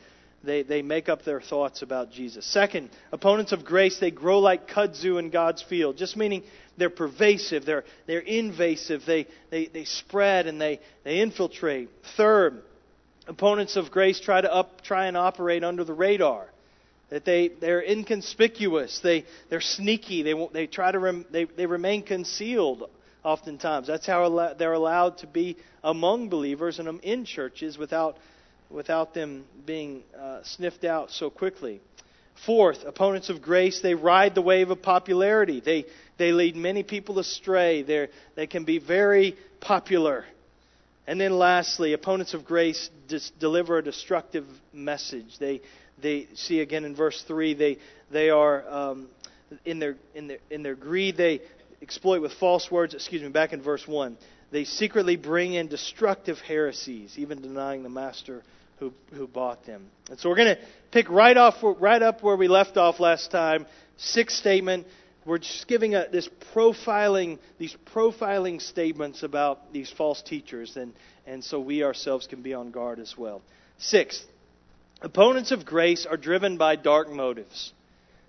They, 0.47 0.63
they 0.63 0.83
make 0.83 1.09
up 1.09 1.25
their 1.25 1.41
thoughts 1.41 1.83
about 1.83 2.11
Jesus. 2.11 2.47
Second, 2.47 2.91
opponents 3.13 3.53
of 3.53 3.65
grace, 3.65 3.99
they 3.99 4.11
grow 4.11 4.39
like 4.39 4.69
kudzu 4.69 5.19
in 5.19 5.31
God's 5.31 5.63
field, 5.63 5.97
just 5.97 6.17
meaning 6.17 6.43
they're 6.79 6.89
pervasive, 6.89 7.67
they're, 7.67 7.85
they're 8.07 8.21
invasive, 8.21 9.03
they, 9.07 9.27
they, 9.51 9.67
they 9.67 9.85
spread 9.85 10.47
and 10.47 10.61
they, 10.61 10.81
they 11.05 11.21
infiltrate. 11.21 11.91
Third, 12.17 12.63
opponents 13.27 13.77
of 13.77 13.91
grace 13.91 14.21
try 14.21 14.41
to 14.41 14.53
up, 14.53 14.83
try 14.83 15.07
and 15.07 15.17
operate 15.17 15.65
under 15.65 15.85
the 15.85 15.95
radar. 15.95 16.49
That 17.11 17.25
they, 17.25 17.49
they're 17.49 17.83
inconspicuous, 17.83 19.01
they, 19.03 19.27
they're 19.49 19.61
sneaky, 19.61 20.23
they, 20.23 20.49
they 20.53 20.67
try 20.67 20.91
to 20.91 20.99
rem, 20.99 21.25
they, 21.31 21.45
they 21.45 21.67
remain 21.67 22.03
concealed 22.03 22.91
oftentimes. 23.23 23.87
That's 23.87 24.07
how 24.07 24.55
they're 24.59 24.73
allowed 24.73 25.19
to 25.19 25.27
be 25.27 25.57
among 25.85 26.31
believers 26.31 26.79
and 26.79 27.01
in 27.03 27.25
churches 27.25 27.79
without, 27.79 28.17
without 28.71 29.15
them 29.15 29.45
being 29.65 30.03
uh, 30.19 30.41
sniffed 30.43 30.85
out 30.85 31.11
so 31.11 31.31
quickly. 31.31 31.81
Fourth, 32.45 32.85
opponents 32.85 33.31
of 33.31 33.41
grace, 33.41 33.81
they 33.81 33.95
ride 33.95 34.35
the 34.35 34.43
wave 34.43 34.71
of 34.71 34.83
popularity. 34.83 35.61
They, 35.61 35.87
they 36.19 36.33
lead 36.33 36.55
many 36.55 36.83
people 36.83 37.19
astray. 37.19 37.83
they 37.83 38.09
they 38.35 38.47
can 38.47 38.65
be 38.65 38.79
very 38.79 39.37
popular. 39.61 40.25
And 41.07 41.21
then 41.21 41.39
lastly, 41.39 41.93
opponents 41.93 42.35
of 42.35 42.45
grace 42.45 42.91
dis- 43.09 43.31
deliver 43.39 43.79
a 43.79 43.83
destructive 43.83 44.45
message. 44.73 45.39
They, 45.39 45.63
they 46.03 46.27
see 46.35 46.61
again 46.61 46.85
in 46.85 46.95
verse 46.95 47.23
3, 47.27 47.55
they, 47.55 47.79
they 48.11 48.29
are, 48.29 48.69
um, 48.69 49.09
in, 49.65 49.79
their, 49.79 49.97
in, 50.15 50.27
their, 50.27 50.39
in 50.51 50.63
their 50.63 50.75
greed, 50.75 51.17
they 51.17 51.41
exploit 51.81 52.21
with 52.21 52.33
false 52.35 52.71
words. 52.71 52.93
Excuse 52.93 53.23
me, 53.23 53.29
back 53.29 53.53
in 53.53 53.63
verse 53.63 53.87
1. 53.87 54.17
They 54.51 54.65
secretly 54.65 55.17
bring 55.17 55.55
in 55.55 55.69
destructive 55.69 56.39
heresies, 56.41 57.15
even 57.19 57.41
denying 57.41 57.83
the 57.83 57.89
master 57.89 58.43
who, 58.79 58.93
who 59.13 59.27
bought 59.27 59.65
them. 59.67 59.87
And 60.11 60.19
so 60.19 60.29
we're 60.29 60.37
going 60.37 60.57
to 60.57 60.63
pick 60.91 61.09
right, 61.11 61.37
off, 61.37 61.55
right 61.63 62.03
up 62.03 62.23
where 62.23 62.37
we 62.37 62.49
left 62.49 62.77
off 62.77 63.01
last 63.01 63.31
time. 63.31 63.67
Sixth 63.97 64.37
statement. 64.37 64.87
We're 65.25 65.39
just 65.39 65.67
giving 65.67 65.95
a, 65.95 66.07
this 66.11 66.29
profiling, 66.55 67.39
these 67.59 67.77
profiling 67.93 68.63
statements 68.63 69.25
about 69.25 69.73
these 69.73 69.91
false 69.91 70.23
teachers, 70.23 70.77
and, 70.77 70.93
and 71.27 71.43
so 71.43 71.59
we 71.59 71.83
ourselves 71.83 72.29
can 72.29 72.43
be 72.43 72.55
on 72.55 72.71
guard 72.71 73.01
as 73.01 73.17
well. 73.19 73.43
Sixth, 73.79 74.25
opponents 75.03 75.51
of 75.51 75.67
grace 75.67 76.07
are 76.07 76.17
driven 76.17 76.59
by 76.59 76.77
dark 76.77 77.11
motives. 77.11 77.73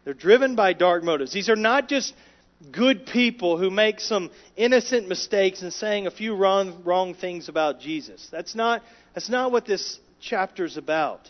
They're 0.06 0.16
driven 0.16 0.56
by 0.56 0.74
dark 0.74 1.04
motives. 1.04 1.32
These 1.34 1.50
are 1.50 1.56
not 1.56 1.88
just 1.88 2.16
good 2.72 3.06
people 3.06 3.60
who 3.60 3.70
make 3.70 4.00
some 4.00 4.32
innocent 4.56 5.08
mistakes 5.08 5.62
and 5.62 5.72
saying 5.72 6.08
a 6.08 6.12
few 6.12 6.36
wrong, 6.36 6.82
wrong 6.84 7.14
things 7.14 7.48
about 7.48 7.80
Jesus. 7.80 8.28
That's 8.32 8.56
not, 8.56 8.82
that's 9.14 9.30
not 9.30 9.52
what 9.52 9.66
this 9.66 10.00
chapter's 10.20 10.78
about. 10.78 11.30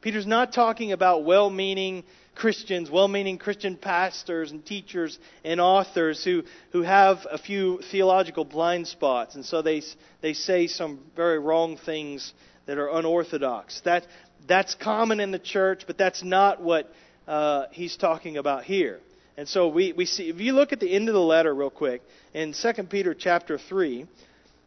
Peter's 0.00 0.26
not 0.26 0.52
talking 0.52 0.92
about 0.92 1.24
well 1.24 1.48
meaning 1.48 2.02
Christians, 2.34 2.90
well 2.90 3.08
meaning 3.08 3.38
Christian 3.38 3.76
pastors 3.76 4.50
and 4.50 4.64
teachers 4.64 5.18
and 5.44 5.60
authors 5.60 6.24
who, 6.24 6.42
who 6.72 6.82
have 6.82 7.26
a 7.30 7.38
few 7.38 7.80
theological 7.90 8.44
blind 8.44 8.88
spots, 8.88 9.34
and 9.34 9.44
so 9.44 9.62
they, 9.62 9.82
they 10.22 10.32
say 10.32 10.66
some 10.66 11.00
very 11.14 11.38
wrong 11.38 11.76
things 11.76 12.32
that 12.66 12.78
are 12.78 12.88
unorthodox. 12.88 13.80
That, 13.82 14.06
that's 14.46 14.74
common 14.74 15.20
in 15.20 15.30
the 15.30 15.38
church, 15.38 15.84
but 15.86 15.98
that's 15.98 16.24
not 16.24 16.62
what 16.62 16.92
uh, 17.28 17.66
he's 17.70 17.96
talking 17.96 18.36
about 18.36 18.64
here. 18.64 19.00
And 19.36 19.48
so 19.48 19.68
we, 19.68 19.92
we 19.92 20.04
see, 20.04 20.28
if 20.28 20.40
you 20.40 20.52
look 20.52 20.72
at 20.72 20.80
the 20.80 20.94
end 20.94 21.08
of 21.08 21.14
the 21.14 21.20
letter 21.20 21.54
real 21.54 21.70
quick, 21.70 22.02
in 22.34 22.52
2 22.52 22.84
Peter 22.84 23.14
chapter 23.14 23.58
3, 23.58 24.06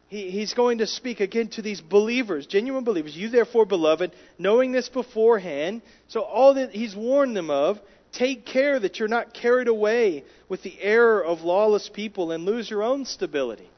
he, 0.08 0.30
he's 0.30 0.54
going 0.54 0.78
to 0.78 0.86
speak 0.86 1.20
again 1.20 1.48
to 1.48 1.62
these 1.62 1.80
believers, 1.80 2.46
genuine 2.46 2.84
believers. 2.84 3.16
You, 3.16 3.28
therefore, 3.28 3.66
beloved, 3.66 4.12
knowing 4.38 4.72
this 4.72 4.88
beforehand, 4.88 5.82
so 6.08 6.20
all 6.20 6.54
that 6.54 6.70
he's 6.70 6.94
warned 6.94 7.36
them 7.36 7.50
of, 7.50 7.80
take 8.12 8.46
care 8.46 8.78
that 8.78 8.98
you're 8.98 9.08
not 9.08 9.34
carried 9.34 9.68
away 9.68 10.24
with 10.48 10.62
the 10.62 10.80
error 10.80 11.24
of 11.24 11.42
lawless 11.42 11.88
people 11.88 12.32
and 12.32 12.44
lose 12.44 12.70
your 12.70 12.82
own 12.82 13.04
stability. 13.04 13.68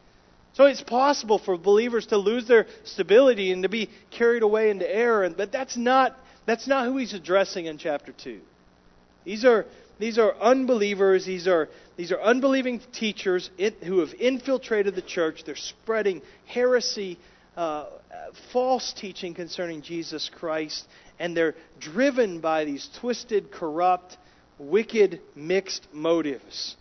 So 0.52 0.64
it's 0.64 0.82
possible 0.82 1.38
for 1.38 1.56
believers 1.56 2.06
to 2.06 2.16
lose 2.16 2.46
their 2.46 2.66
stability 2.84 3.52
and 3.52 3.62
to 3.62 3.68
be 3.68 3.90
carried 4.10 4.42
away 4.42 4.70
into 4.70 4.92
error, 4.92 5.28
but 5.30 5.52
that's 5.52 5.76
not, 5.76 6.18
that's 6.46 6.66
not 6.66 6.86
who 6.86 6.96
he's 6.96 7.14
addressing 7.14 7.66
in 7.66 7.78
chapter 7.78 8.12
2. 8.12 8.40
These 9.24 9.44
are 9.44 9.66
these 9.98 10.18
are 10.18 10.34
unbelievers. 10.36 11.26
These 11.26 11.48
are, 11.48 11.68
these 11.96 12.12
are 12.12 12.20
unbelieving 12.20 12.80
teachers 12.92 13.50
who 13.84 13.98
have 14.00 14.14
infiltrated 14.14 14.94
the 14.94 15.02
church. 15.02 15.42
They're 15.44 15.56
spreading 15.56 16.22
heresy, 16.46 17.18
uh, 17.56 17.86
false 18.52 18.92
teaching 18.92 19.34
concerning 19.34 19.82
Jesus 19.82 20.30
Christ, 20.32 20.86
and 21.18 21.36
they're 21.36 21.54
driven 21.80 22.40
by 22.40 22.64
these 22.64 22.88
twisted, 23.00 23.50
corrupt, 23.50 24.16
wicked, 24.58 25.20
mixed 25.34 25.86
motives. 25.92 26.76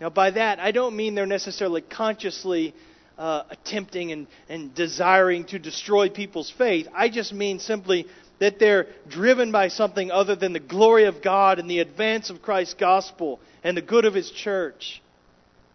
Now, 0.00 0.10
by 0.10 0.30
that, 0.32 0.58
I 0.58 0.72
don't 0.72 0.96
mean 0.96 1.14
they're 1.14 1.26
necessarily 1.26 1.80
consciously 1.80 2.74
uh, 3.18 3.44
attempting 3.50 4.10
and, 4.10 4.26
and 4.48 4.74
desiring 4.74 5.44
to 5.46 5.58
destroy 5.58 6.08
people's 6.08 6.50
faith. 6.50 6.88
I 6.94 7.08
just 7.08 7.32
mean 7.32 7.58
simply 7.58 8.06
that 8.42 8.58
they're 8.58 8.88
driven 9.08 9.52
by 9.52 9.68
something 9.68 10.10
other 10.10 10.34
than 10.34 10.52
the 10.52 10.58
glory 10.58 11.04
of 11.04 11.22
God 11.22 11.60
and 11.60 11.70
the 11.70 11.78
advance 11.78 12.28
of 12.28 12.42
Christ's 12.42 12.74
gospel 12.74 13.38
and 13.62 13.76
the 13.76 13.82
good 13.82 14.04
of 14.04 14.14
His 14.14 14.32
church. 14.32 15.00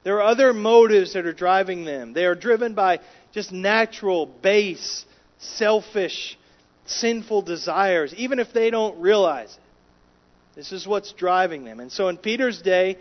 There 0.04 0.18
are 0.18 0.24
other 0.24 0.52
motives 0.52 1.14
that 1.14 1.26
are 1.26 1.32
driving 1.32 1.86
them. 1.86 2.12
They 2.12 2.26
are 2.26 2.36
driven 2.36 2.74
by 2.74 3.00
just 3.32 3.54
natural, 3.54 4.26
base, 4.26 5.06
selfish, 5.40 6.38
sinful 6.86 7.44
desires, 7.44 8.14
even 8.18 8.38
if 8.38 8.52
they 8.52 8.70
don't 8.70 9.00
realize 9.00 9.54
it. 9.54 10.58
This 10.58 10.74
is 10.74 10.86
what's 10.86 11.14
driving 11.14 11.64
them. 11.64 11.80
And 11.80 11.90
so 11.90 12.10
in 12.10 12.18
Peter's 12.18 12.62
day, 12.62 12.98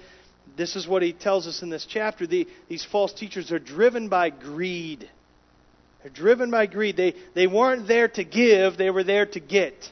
this 0.56 0.76
is 0.76 0.86
what 0.86 1.02
he 1.02 1.12
tells 1.12 1.48
us 1.48 1.62
in 1.62 1.70
this 1.70 1.88
chapter. 1.90 2.24
The, 2.28 2.46
these 2.68 2.84
false 2.84 3.12
teachers 3.12 3.50
are 3.50 3.58
driven 3.58 4.08
by 4.08 4.30
greed. 4.30 5.10
They're 6.06 6.12
driven 6.12 6.52
by 6.52 6.66
greed. 6.66 6.96
They, 6.96 7.14
they 7.34 7.48
weren't 7.48 7.88
there 7.88 8.06
to 8.06 8.22
give, 8.22 8.76
they 8.76 8.90
were 8.90 9.02
there 9.02 9.26
to 9.26 9.40
get. 9.40 9.90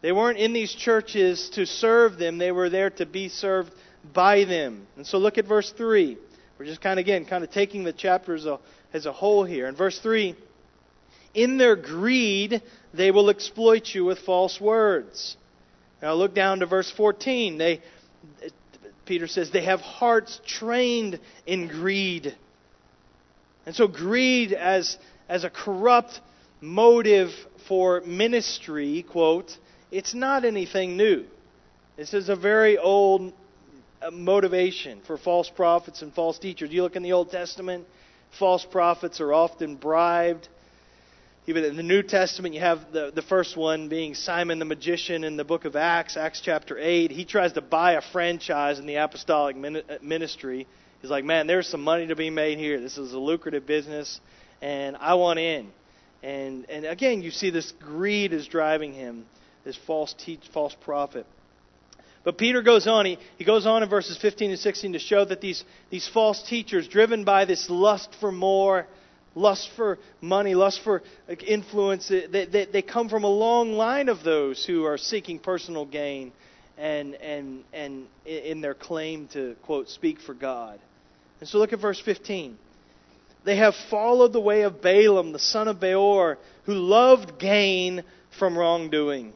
They 0.00 0.10
weren't 0.10 0.38
in 0.38 0.54
these 0.54 0.72
churches 0.72 1.50
to 1.50 1.66
serve 1.66 2.16
them, 2.16 2.38
they 2.38 2.50
were 2.50 2.70
there 2.70 2.88
to 2.88 3.04
be 3.04 3.28
served 3.28 3.74
by 4.14 4.44
them. 4.44 4.86
And 4.96 5.06
so 5.06 5.18
look 5.18 5.36
at 5.36 5.46
verse 5.46 5.70
3. 5.76 6.16
We're 6.58 6.64
just 6.64 6.80
kind 6.80 6.98
of, 6.98 7.04
again, 7.04 7.26
kind 7.26 7.44
of 7.44 7.50
taking 7.50 7.84
the 7.84 7.92
chapter 7.92 8.34
as 8.34 8.46
a, 8.46 8.58
as 8.94 9.04
a 9.04 9.12
whole 9.12 9.44
here. 9.44 9.68
In 9.68 9.76
verse 9.76 9.98
3, 9.98 10.34
in 11.34 11.58
their 11.58 11.76
greed, 11.76 12.62
they 12.94 13.10
will 13.10 13.28
exploit 13.28 13.94
you 13.94 14.06
with 14.06 14.20
false 14.20 14.58
words. 14.58 15.36
Now 16.00 16.14
look 16.14 16.34
down 16.34 16.60
to 16.60 16.66
verse 16.66 16.90
14. 16.90 17.58
They, 17.58 17.82
Peter 19.04 19.26
says, 19.26 19.50
they 19.50 19.64
have 19.64 19.82
hearts 19.82 20.40
trained 20.46 21.20
in 21.44 21.68
greed. 21.68 22.34
And 23.66 23.74
so, 23.74 23.86
greed 23.86 24.52
as, 24.52 24.98
as 25.28 25.44
a 25.44 25.50
corrupt 25.50 26.20
motive 26.60 27.30
for 27.68 28.00
ministry, 28.02 29.04
quote, 29.08 29.56
it's 29.90 30.14
not 30.14 30.44
anything 30.44 30.96
new. 30.96 31.24
This 31.96 32.14
is 32.14 32.28
a 32.28 32.36
very 32.36 32.78
old 32.78 33.32
uh, 34.00 34.10
motivation 34.10 35.00
for 35.06 35.16
false 35.16 35.50
prophets 35.50 36.02
and 36.02 36.12
false 36.12 36.38
teachers. 36.38 36.72
You 36.72 36.82
look 36.82 36.96
in 36.96 37.02
the 37.02 37.12
Old 37.12 37.30
Testament, 37.30 37.86
false 38.38 38.64
prophets 38.64 39.20
are 39.20 39.32
often 39.32 39.76
bribed. 39.76 40.48
Even 41.46 41.64
in 41.64 41.76
the 41.76 41.82
New 41.82 42.02
Testament, 42.02 42.54
you 42.54 42.60
have 42.60 42.92
the, 42.92 43.10
the 43.14 43.22
first 43.22 43.56
one 43.56 43.88
being 43.88 44.14
Simon 44.14 44.58
the 44.58 44.64
magician 44.64 45.24
in 45.24 45.36
the 45.36 45.44
book 45.44 45.64
of 45.64 45.76
Acts, 45.76 46.16
Acts 46.16 46.40
chapter 46.40 46.78
8. 46.78 47.10
He 47.10 47.24
tries 47.24 47.52
to 47.54 47.60
buy 47.60 47.92
a 47.92 48.00
franchise 48.00 48.78
in 48.78 48.86
the 48.86 48.96
apostolic 48.96 49.56
ministry 50.02 50.66
He's 51.02 51.10
like, 51.10 51.24
man, 51.24 51.46
there's 51.46 51.66
some 51.66 51.82
money 51.82 52.06
to 52.06 52.16
be 52.16 52.30
made 52.30 52.58
here. 52.58 52.80
This 52.80 52.96
is 52.96 53.12
a 53.12 53.18
lucrative 53.18 53.66
business, 53.66 54.20
and 54.62 54.96
I 54.96 55.14
want 55.14 55.40
in. 55.40 55.70
And 56.22 56.70
and 56.70 56.86
again, 56.86 57.22
you 57.22 57.32
see 57.32 57.50
this 57.50 57.72
greed 57.72 58.32
is 58.32 58.46
driving 58.46 58.94
him, 58.94 59.26
this 59.64 59.76
false 59.86 60.14
teach, 60.14 60.40
false 60.54 60.74
prophet. 60.84 61.26
But 62.24 62.38
Peter 62.38 62.62
goes 62.62 62.86
on. 62.86 63.04
He, 63.04 63.18
he 63.36 63.44
goes 63.44 63.66
on 63.66 63.82
in 63.82 63.88
verses 63.88 64.16
15 64.16 64.50
and 64.50 64.58
16 64.58 64.92
to 64.92 64.98
show 65.00 65.24
that 65.24 65.40
these, 65.40 65.64
these 65.90 66.06
false 66.06 66.40
teachers, 66.48 66.86
driven 66.86 67.24
by 67.24 67.46
this 67.46 67.68
lust 67.68 68.14
for 68.20 68.30
more, 68.30 68.86
lust 69.34 69.70
for 69.74 69.98
money, 70.20 70.54
lust 70.54 70.82
for 70.84 71.02
influence, 71.44 72.06
they, 72.08 72.46
they, 72.46 72.66
they 72.66 72.82
come 72.82 73.08
from 73.08 73.24
a 73.24 73.28
long 73.28 73.72
line 73.72 74.08
of 74.08 74.22
those 74.22 74.64
who 74.64 74.84
are 74.84 74.98
seeking 74.98 75.40
personal 75.40 75.84
gain 75.84 76.32
and, 76.78 77.16
and, 77.16 77.64
and 77.72 78.06
in 78.24 78.60
their 78.60 78.74
claim 78.74 79.26
to, 79.32 79.56
quote, 79.64 79.88
speak 79.88 80.20
for 80.20 80.34
God. 80.34 80.78
And 81.42 81.48
so 81.48 81.58
look 81.58 81.72
at 81.72 81.80
verse 81.80 81.98
15. 81.98 82.56
They 83.42 83.56
have 83.56 83.74
followed 83.90 84.32
the 84.32 84.38
way 84.38 84.62
of 84.62 84.80
Balaam, 84.80 85.32
the 85.32 85.40
son 85.40 85.66
of 85.66 85.80
Beor, 85.80 86.38
who 86.66 86.74
loved 86.74 87.40
gain 87.40 88.04
from 88.38 88.56
wrongdoing. 88.56 89.32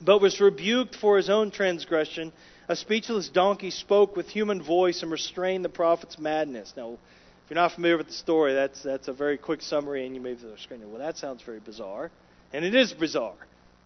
but 0.00 0.22
was 0.22 0.40
rebuked 0.40 0.96
for 0.96 1.18
his 1.18 1.28
own 1.28 1.50
transgression. 1.50 2.32
A 2.66 2.74
speechless 2.74 3.28
donkey 3.28 3.68
spoke 3.68 4.16
with 4.16 4.30
human 4.30 4.62
voice 4.62 5.02
and 5.02 5.12
restrained 5.12 5.66
the 5.66 5.68
prophet's 5.68 6.18
madness. 6.18 6.72
Now, 6.78 6.92
if 6.92 7.50
you're 7.50 7.56
not 7.56 7.72
familiar 7.72 7.98
with 7.98 8.06
the 8.06 8.14
story, 8.14 8.54
that's, 8.54 8.82
that's 8.82 9.08
a 9.08 9.12
very 9.12 9.36
quick 9.36 9.60
summary, 9.60 10.06
and 10.06 10.14
you 10.16 10.22
may 10.22 10.32
be 10.32 10.40
screening. 10.62 10.90
Well, 10.90 11.00
that 11.00 11.18
sounds 11.18 11.42
very 11.42 11.60
bizarre. 11.60 12.10
And 12.54 12.64
it 12.64 12.74
is 12.74 12.94
bizarre. 12.94 13.36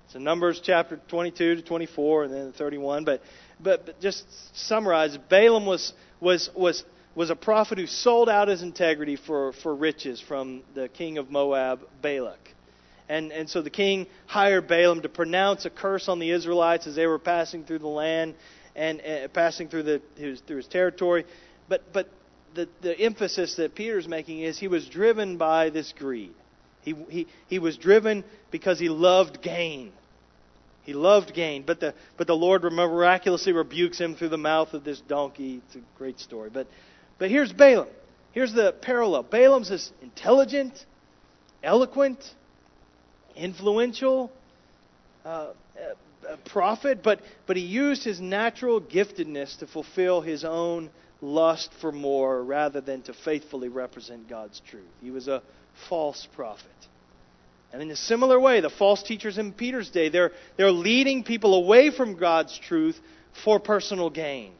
It's 0.04 0.14
in 0.14 0.23
Numbers 0.23 0.61
chapter 0.62 1.00
22 1.09 1.56
to 1.56 1.62
24 1.62 2.23
and 2.23 2.33
then 2.33 2.52
31. 2.52 3.04
But, 3.04 3.21
but, 3.61 3.85
but 3.85 4.00
just 4.00 4.25
summarize, 4.56 5.18
Balaam 5.28 5.66
was, 5.66 5.92
was, 6.21 6.49
was, 6.54 6.85
was 7.16 7.30
a 7.30 7.35
prophet 7.35 7.78
who 7.78 7.87
sold 7.87 8.28
out 8.28 8.46
his 8.46 8.62
integrity 8.62 9.16
for, 9.16 9.54
for 9.54 9.75
riches 9.75 10.20
from 10.20 10.62
the 10.75 10.87
king 10.87 11.16
of 11.16 11.30
Moab, 11.30 11.80
Balak. 12.02 12.38
And, 13.08 13.32
and 13.32 13.49
so 13.49 13.62
the 13.62 13.70
king 13.70 14.06
hired 14.26 14.68
Balaam 14.68 15.00
to 15.02 15.08
pronounce 15.08 15.64
a 15.64 15.70
curse 15.70 16.08
on 16.08 16.18
the 16.18 16.30
Israelites 16.30 16.87
as 16.87 16.94
they 16.94 17.06
were 17.06 17.18
passing 17.18 17.64
through 17.64 17.78
the 17.78 17.88
land 17.88 18.35
and 18.75 19.00
uh, 19.00 19.28
passing 19.28 19.68
through, 19.68 19.85
the, 19.85 20.02
his, 20.16 20.40
through 20.40 20.58
his 20.58 20.66
territory. 20.66 21.25
But, 21.68 21.90
but 21.92 22.11
the, 22.54 22.68
the 22.82 22.99
emphasis 23.00 23.56
that 23.56 23.75
Peter's 23.75 24.06
making 24.06 24.40
is 24.40 24.58
he 24.58 24.68
was 24.68 24.87
driven 24.87 25.38
by 25.38 25.70
this 25.70 25.94
greed. 25.96 26.35
He, 26.82 26.94
he, 27.08 27.26
he 27.49 27.58
was 27.58 27.78
driven 27.78 28.25
because 28.50 28.78
he 28.78 28.90
loved 28.90 29.40
gain. 29.40 29.92
He 30.82 30.92
loved 30.92 31.32
gain. 31.32 31.64
But 31.66 31.80
the, 31.80 31.94
but 32.18 32.26
the 32.26 32.37
Lord 32.37 32.62
miraculously 32.62 33.52
rebukes 33.52 33.99
him 33.99 34.16
through 34.16 34.28
the 34.28 34.37
mouth 34.37 34.75
of 34.75 34.85
this 34.85 35.00
donkey. 35.00 35.62
It's 35.66 35.76
a 35.76 35.80
great 35.96 36.20
story. 36.20 36.50
But, 36.52 36.66
but 37.18 37.30
here's 37.30 37.52
Balaam. 37.52 37.88
Here's 38.32 38.52
the 38.52 38.75
parallel. 38.82 39.23
Balaam's 39.23 39.70
this 39.70 39.90
intelligent, 40.02 40.85
eloquent, 41.62 42.18
influential 43.35 44.30
uh, 45.25 45.52
prophet, 46.44 47.02
but, 47.02 47.20
but 47.46 47.56
he 47.56 47.62
used 47.62 48.04
his 48.04 48.20
natural 48.20 48.80
giftedness 48.80 49.58
to 49.58 49.66
fulfill 49.66 50.20
his 50.20 50.44
own 50.44 50.90
lust 51.20 51.70
for 51.80 51.92
more 51.92 52.42
rather 52.42 52.80
than 52.80 53.02
to 53.02 53.14
faithfully 53.25 53.68
represent 53.68 54.28
God's 54.28 54.61
truth. 54.68 54.85
He 55.00 55.11
was 55.11 55.28
a 55.28 55.42
false 55.88 56.26
prophet. 56.35 56.66
And 57.73 57.82
in 57.82 57.90
a 57.90 57.96
similar 57.96 58.38
way, 58.38 58.61
the 58.61 58.70
false 58.70 59.02
teachers 59.02 59.38
in 59.38 59.52
Peter's 59.52 59.90
day, 59.90 60.08
they're, 60.08 60.32
they're 60.56 60.70
leading 60.70 61.25
people 61.25 61.54
away 61.54 61.90
from 61.90 62.16
God's 62.16 62.58
truth 62.58 62.99
for 63.44 63.58
personal 63.58 64.08
gain. 64.08 64.52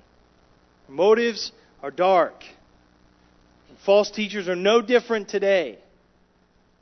Motives 0.89 1.53
are 1.83 1.91
dark. 1.91 2.45
False 3.85 4.11
teachers 4.11 4.49
are 4.49 4.57
no 4.57 4.83
different 4.83 5.29
today. 5.29 5.79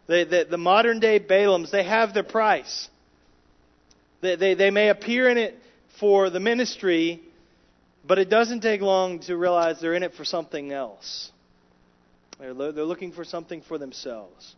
The, 0.06 0.46
the, 0.48 0.58
modern 0.58 1.00
day 1.00 1.18
Balaams, 1.18 1.70
they 1.70 1.84
have 1.84 2.12
their 2.12 2.22
price. 2.22 2.88
They, 4.20 4.36
they, 4.36 4.54
they 4.54 4.70
may 4.70 4.90
appear 4.90 5.28
in 5.28 5.38
it 5.38 5.58
for 5.98 6.30
the 6.30 6.40
ministry, 6.40 7.22
but 8.06 8.18
it 8.18 8.28
doesn't 8.28 8.60
take 8.60 8.80
long 8.80 9.20
to 9.20 9.36
realize 9.36 9.80
they're 9.80 9.94
in 9.94 10.02
it 10.02 10.14
for 10.14 10.24
something 10.24 10.72
else. 10.72 11.30
They're, 12.38 12.54
they're 12.54 12.84
looking 12.84 13.12
for 13.12 13.24
something 13.24 13.62
for 13.62 13.78
themselves. 13.78 14.54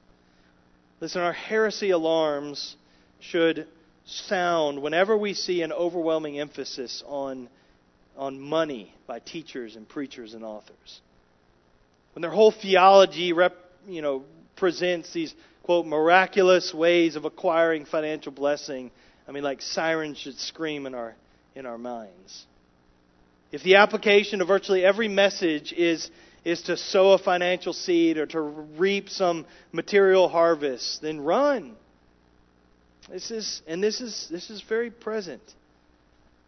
Listen, 1.00 1.22
our 1.22 1.32
heresy 1.32 1.90
alarms 1.90 2.74
should 3.20 3.66
sound 4.06 4.80
whenever 4.80 5.16
we 5.16 5.34
see 5.34 5.62
an 5.62 5.72
overwhelming 5.72 6.40
emphasis 6.40 7.02
on, 7.06 7.48
on 8.16 8.40
money 8.40 8.94
by 9.06 9.18
teachers 9.18 9.76
and 9.76 9.88
preachers 9.88 10.34
and 10.34 10.44
authors. 10.44 11.00
When 12.14 12.22
their 12.22 12.30
whole 12.30 12.52
theology 12.52 13.32
rep, 13.32 13.54
you 13.86 14.02
know, 14.02 14.24
presents 14.56 15.12
these, 15.12 15.34
quote, 15.62 15.86
miraculous 15.86 16.72
ways 16.72 17.16
of 17.16 17.24
acquiring 17.24 17.84
financial 17.84 18.32
blessing 18.32 18.90
I 19.28 19.32
mean, 19.32 19.42
like 19.42 19.60
sirens 19.60 20.18
should 20.18 20.38
scream 20.38 20.86
in 20.86 20.94
our, 20.94 21.14
in 21.54 21.66
our 21.66 21.78
minds. 21.78 22.46
If 23.52 23.62
the 23.62 23.76
application 23.76 24.40
of 24.40 24.48
virtually 24.48 24.84
every 24.84 25.08
message 25.08 25.72
is, 25.72 26.10
is 26.44 26.62
to 26.62 26.76
sow 26.76 27.12
a 27.12 27.18
financial 27.18 27.72
seed 27.72 28.18
or 28.18 28.26
to 28.26 28.40
reap 28.40 29.08
some 29.08 29.46
material 29.72 30.28
harvest, 30.28 31.02
then 31.02 31.20
run. 31.20 31.74
This 33.10 33.30
is, 33.30 33.62
and 33.66 33.82
this 33.82 34.00
is, 34.00 34.28
this 34.30 34.50
is 34.50 34.62
very 34.62 34.90
present. 34.90 35.42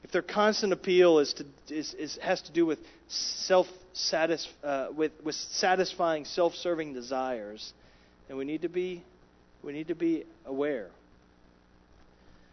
If 0.04 0.12
their 0.12 0.22
constant 0.22 0.72
appeal 0.72 1.18
is 1.18 1.34
to, 1.34 1.44
is, 1.74 1.94
is, 1.94 2.18
has 2.22 2.40
to 2.42 2.52
do 2.52 2.64
with, 2.64 2.78
self 3.08 3.66
satisf- 3.94 4.46
uh, 4.62 4.88
with, 4.94 5.12
with 5.24 5.34
satisfying 5.34 6.24
self 6.24 6.54
serving 6.54 6.94
desires, 6.94 7.72
then 8.28 8.37
we 8.37 8.44
need 8.44 8.62
to 8.62 8.68
be, 8.68 9.02
we 9.62 9.72
need 9.72 9.88
to 9.88 9.94
be 9.94 10.24
aware. 10.46 10.88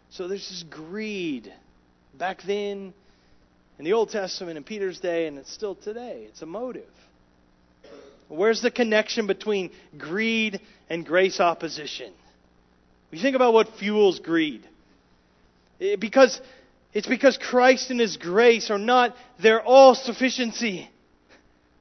So 0.10 0.28
there's 0.28 0.48
this 0.48 0.64
greed 0.70 1.52
back 2.18 2.42
then 2.44 2.94
in 3.78 3.86
the 3.86 3.94
Old 3.94 4.10
Testament 4.10 4.58
in 4.58 4.64
Peter's 4.64 5.00
day, 5.00 5.28
and 5.28 5.38
it's 5.38 5.52
still 5.52 5.76
today. 5.76 6.26
It's 6.30 6.42
a 6.42 6.46
motive. 6.46 6.90
Where's 8.28 8.62
the 8.62 8.72
connection 8.72 9.28
between 9.28 9.72
greed 9.98 10.62
and 10.90 11.06
grace 11.06 11.40
opposition? 11.40 12.14
We 13.12 13.22
think 13.22 13.36
about 13.36 13.54
what 13.54 13.68
fuels 13.78 14.20
greed. 14.20 14.68
Because 16.00 16.40
it's 16.96 17.08
because 17.08 17.38
Christ 17.38 17.92
and 17.92 18.00
His 18.00 18.16
grace 18.16 18.72
are 18.72 18.80
not 18.80 19.16
their 19.40 19.62
all 19.62 19.94
sufficiency. 19.94 20.90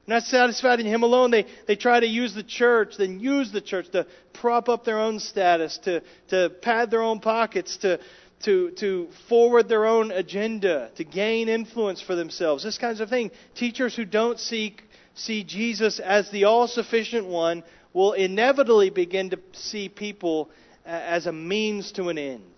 Not 0.07 0.23
satisfied 0.23 0.81
in 0.81 0.85
Him 0.85 1.03
alone, 1.03 1.31
they, 1.31 1.45
they 1.67 1.77
try 1.77 1.99
to 2.01 2.05
use 2.05 2.35
the 2.35 2.43
church, 2.43 2.97
then 2.97 3.21
use 3.21 3.51
the 3.51 3.61
church 3.61 3.89
to 3.93 4.05
prop 4.33 4.67
up 4.67 4.83
their 4.83 4.99
own 4.99 5.19
status, 5.19 5.79
to, 5.79 6.03
to 6.27 6.51
pad 6.61 6.91
their 6.91 7.01
own 7.01 7.21
pockets, 7.21 7.77
to, 7.77 7.99
to, 8.43 8.71
to 8.71 9.07
forward 9.29 9.69
their 9.69 9.85
own 9.85 10.11
agenda, 10.11 10.91
to 10.97 11.05
gain 11.05 11.47
influence 11.47 12.01
for 12.01 12.13
themselves, 12.15 12.63
this 12.63 12.77
kinds 12.77 12.99
of 12.99 13.09
thing. 13.09 13.31
Teachers 13.55 13.95
who 13.95 14.03
don't 14.03 14.37
seek, 14.37 14.83
see 15.15 15.45
Jesus 15.45 15.99
as 15.99 16.29
the 16.29 16.43
all 16.43 16.67
sufficient 16.67 17.25
one 17.25 17.63
will 17.93 18.11
inevitably 18.11 18.89
begin 18.89 19.29
to 19.29 19.39
see 19.53 19.87
people 19.87 20.51
as 20.85 21.25
a 21.25 21.31
means 21.31 21.93
to 21.93 22.09
an 22.09 22.17
end. 22.17 22.54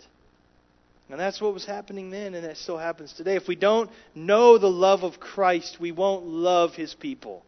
And 1.10 1.18
that's 1.18 1.40
what 1.40 1.54
was 1.54 1.64
happening 1.64 2.10
then, 2.10 2.34
and 2.34 2.44
that 2.44 2.58
still 2.58 2.76
happens 2.76 3.12
today. 3.14 3.36
If 3.36 3.48
we 3.48 3.56
don't 3.56 3.90
know 4.14 4.58
the 4.58 4.70
love 4.70 5.04
of 5.04 5.18
Christ, 5.18 5.78
we 5.80 5.90
won't 5.90 6.26
love 6.26 6.74
his 6.74 6.94
people. 6.94 7.42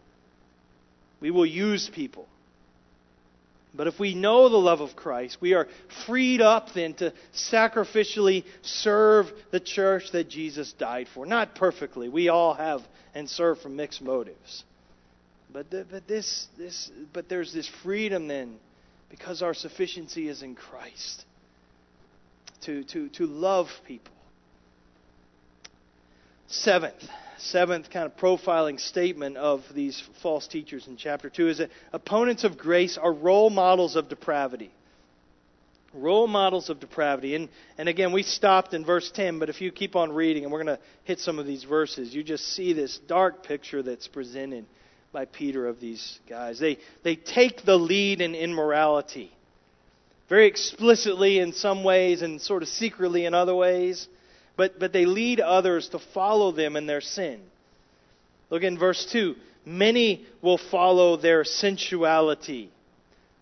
We 1.21 1.31
will 1.31 1.45
use 1.45 1.91
people. 1.95 2.27
But 3.75 3.87
if 3.87 4.01
we 4.01 4.15
know 4.15 4.49
the 4.49 4.57
love 4.57 4.81
of 4.81 4.97
Christ, 4.97 5.39
we 5.41 5.53
are 5.55 5.69
freed 6.07 6.41
up 6.41 6.73
then 6.75 6.95
to 6.95 7.13
sacrificially 7.35 8.45
serve 8.63 9.27
the 9.53 9.61
church 9.61 10.11
that 10.13 10.29
Jesus 10.29 10.73
died 10.73 11.07
for. 11.15 11.27
Not 11.27 11.55
perfectly. 11.55 12.09
We 12.09 12.31
all 12.31 12.55
have 12.55 12.81
and 13.15 13.29
serve 13.29 13.61
from 13.61 13.77
mixed 13.77 14.03
motives. 14.03 14.65
But, 15.53 15.71
the, 15.71 15.87
but, 15.89 16.09
this, 16.09 16.49
this, 16.57 16.91
but 17.13 17.29
there's 17.29 17.53
this 17.53 17.69
freedom 17.83 18.27
then 18.27 18.57
because 19.09 19.43
our 19.43 19.55
sufficiency 19.55 20.29
is 20.29 20.43
in 20.43 20.55
Christ 20.55 21.25
to, 22.63 22.85
to, 22.85 23.09
to 23.11 23.27
love 23.27 23.69
people. 23.87 24.13
Seventh, 26.49 27.03
seventh 27.39 27.91
kind 27.91 28.07
of 28.07 28.17
profiling 28.17 28.81
statement 28.81 29.37
of 29.37 29.63
these 29.75 30.03
false 30.23 30.47
teachers 30.49 30.87
in 30.89 30.97
chapter 30.97 31.31
2 31.31 31.49
is 31.49 31.59
that 31.59 31.71
opponents 31.93 32.45
of 32.45 32.59
grace 32.59 32.99
are 32.99 33.13
role 33.13 33.51
models 33.51 33.97
of 33.97 34.09
depravity. 34.09 34.73
Role 35.93 36.27
models 36.27 36.71
of 36.71 36.79
depravity. 36.81 37.35
And, 37.35 37.49
and 37.77 37.89
again, 37.89 38.13
we 38.13 38.23
stopped 38.23 38.75
in 38.75 38.85
verse 38.85 39.11
10, 39.13 39.39
but 39.39 39.49
if 39.49 39.61
you 39.61 39.73
keep 39.73 39.97
on 39.97 40.13
reading, 40.13 40.45
and 40.45 40.53
we're 40.53 40.63
going 40.63 40.77
to 40.77 40.83
hit 41.05 41.19
some 41.19 41.39
of 41.39 41.47
these 41.47 41.65
verses, 41.65 42.15
you 42.15 42.23
just 42.23 42.45
see 42.55 42.73
this 42.73 42.99
dark 43.09 43.45
picture 43.45 43.83
that's 43.83 44.07
presented 44.07 44.67
by 45.13 45.25
Peter 45.25 45.67
of 45.67 45.81
these 45.81 46.21
guys. 46.29 46.61
They, 46.61 46.79
they 47.03 47.17
take 47.17 47.65
the 47.65 47.77
lead 47.77 48.21
in 48.21 48.35
immorality, 48.35 49.33
very 50.31 50.47
explicitly 50.47 51.41
in 51.41 51.53
some 51.53 51.85
ways 51.85 52.23
and 52.23 52.41
sort 52.41 52.63
of 52.63 52.69
secretly 52.71 53.27
in 53.27 53.35
other 53.35 53.55
ways 53.55 54.09
but, 54.61 54.79
but 54.79 54.93
they 54.93 55.07
lead 55.07 55.41
others 55.41 55.89
to 55.89 55.99
follow 55.99 56.53
them 56.53 56.77
in 56.77 56.85
their 56.85 57.01
sin. 57.01 57.41
Look 58.51 58.63
in 58.63 58.79
verse 58.79 59.09
2. 59.11 59.35
Many 59.65 60.27
will 60.43 60.59
follow 60.59 61.17
their 61.17 61.45
sensuality. 61.45 62.71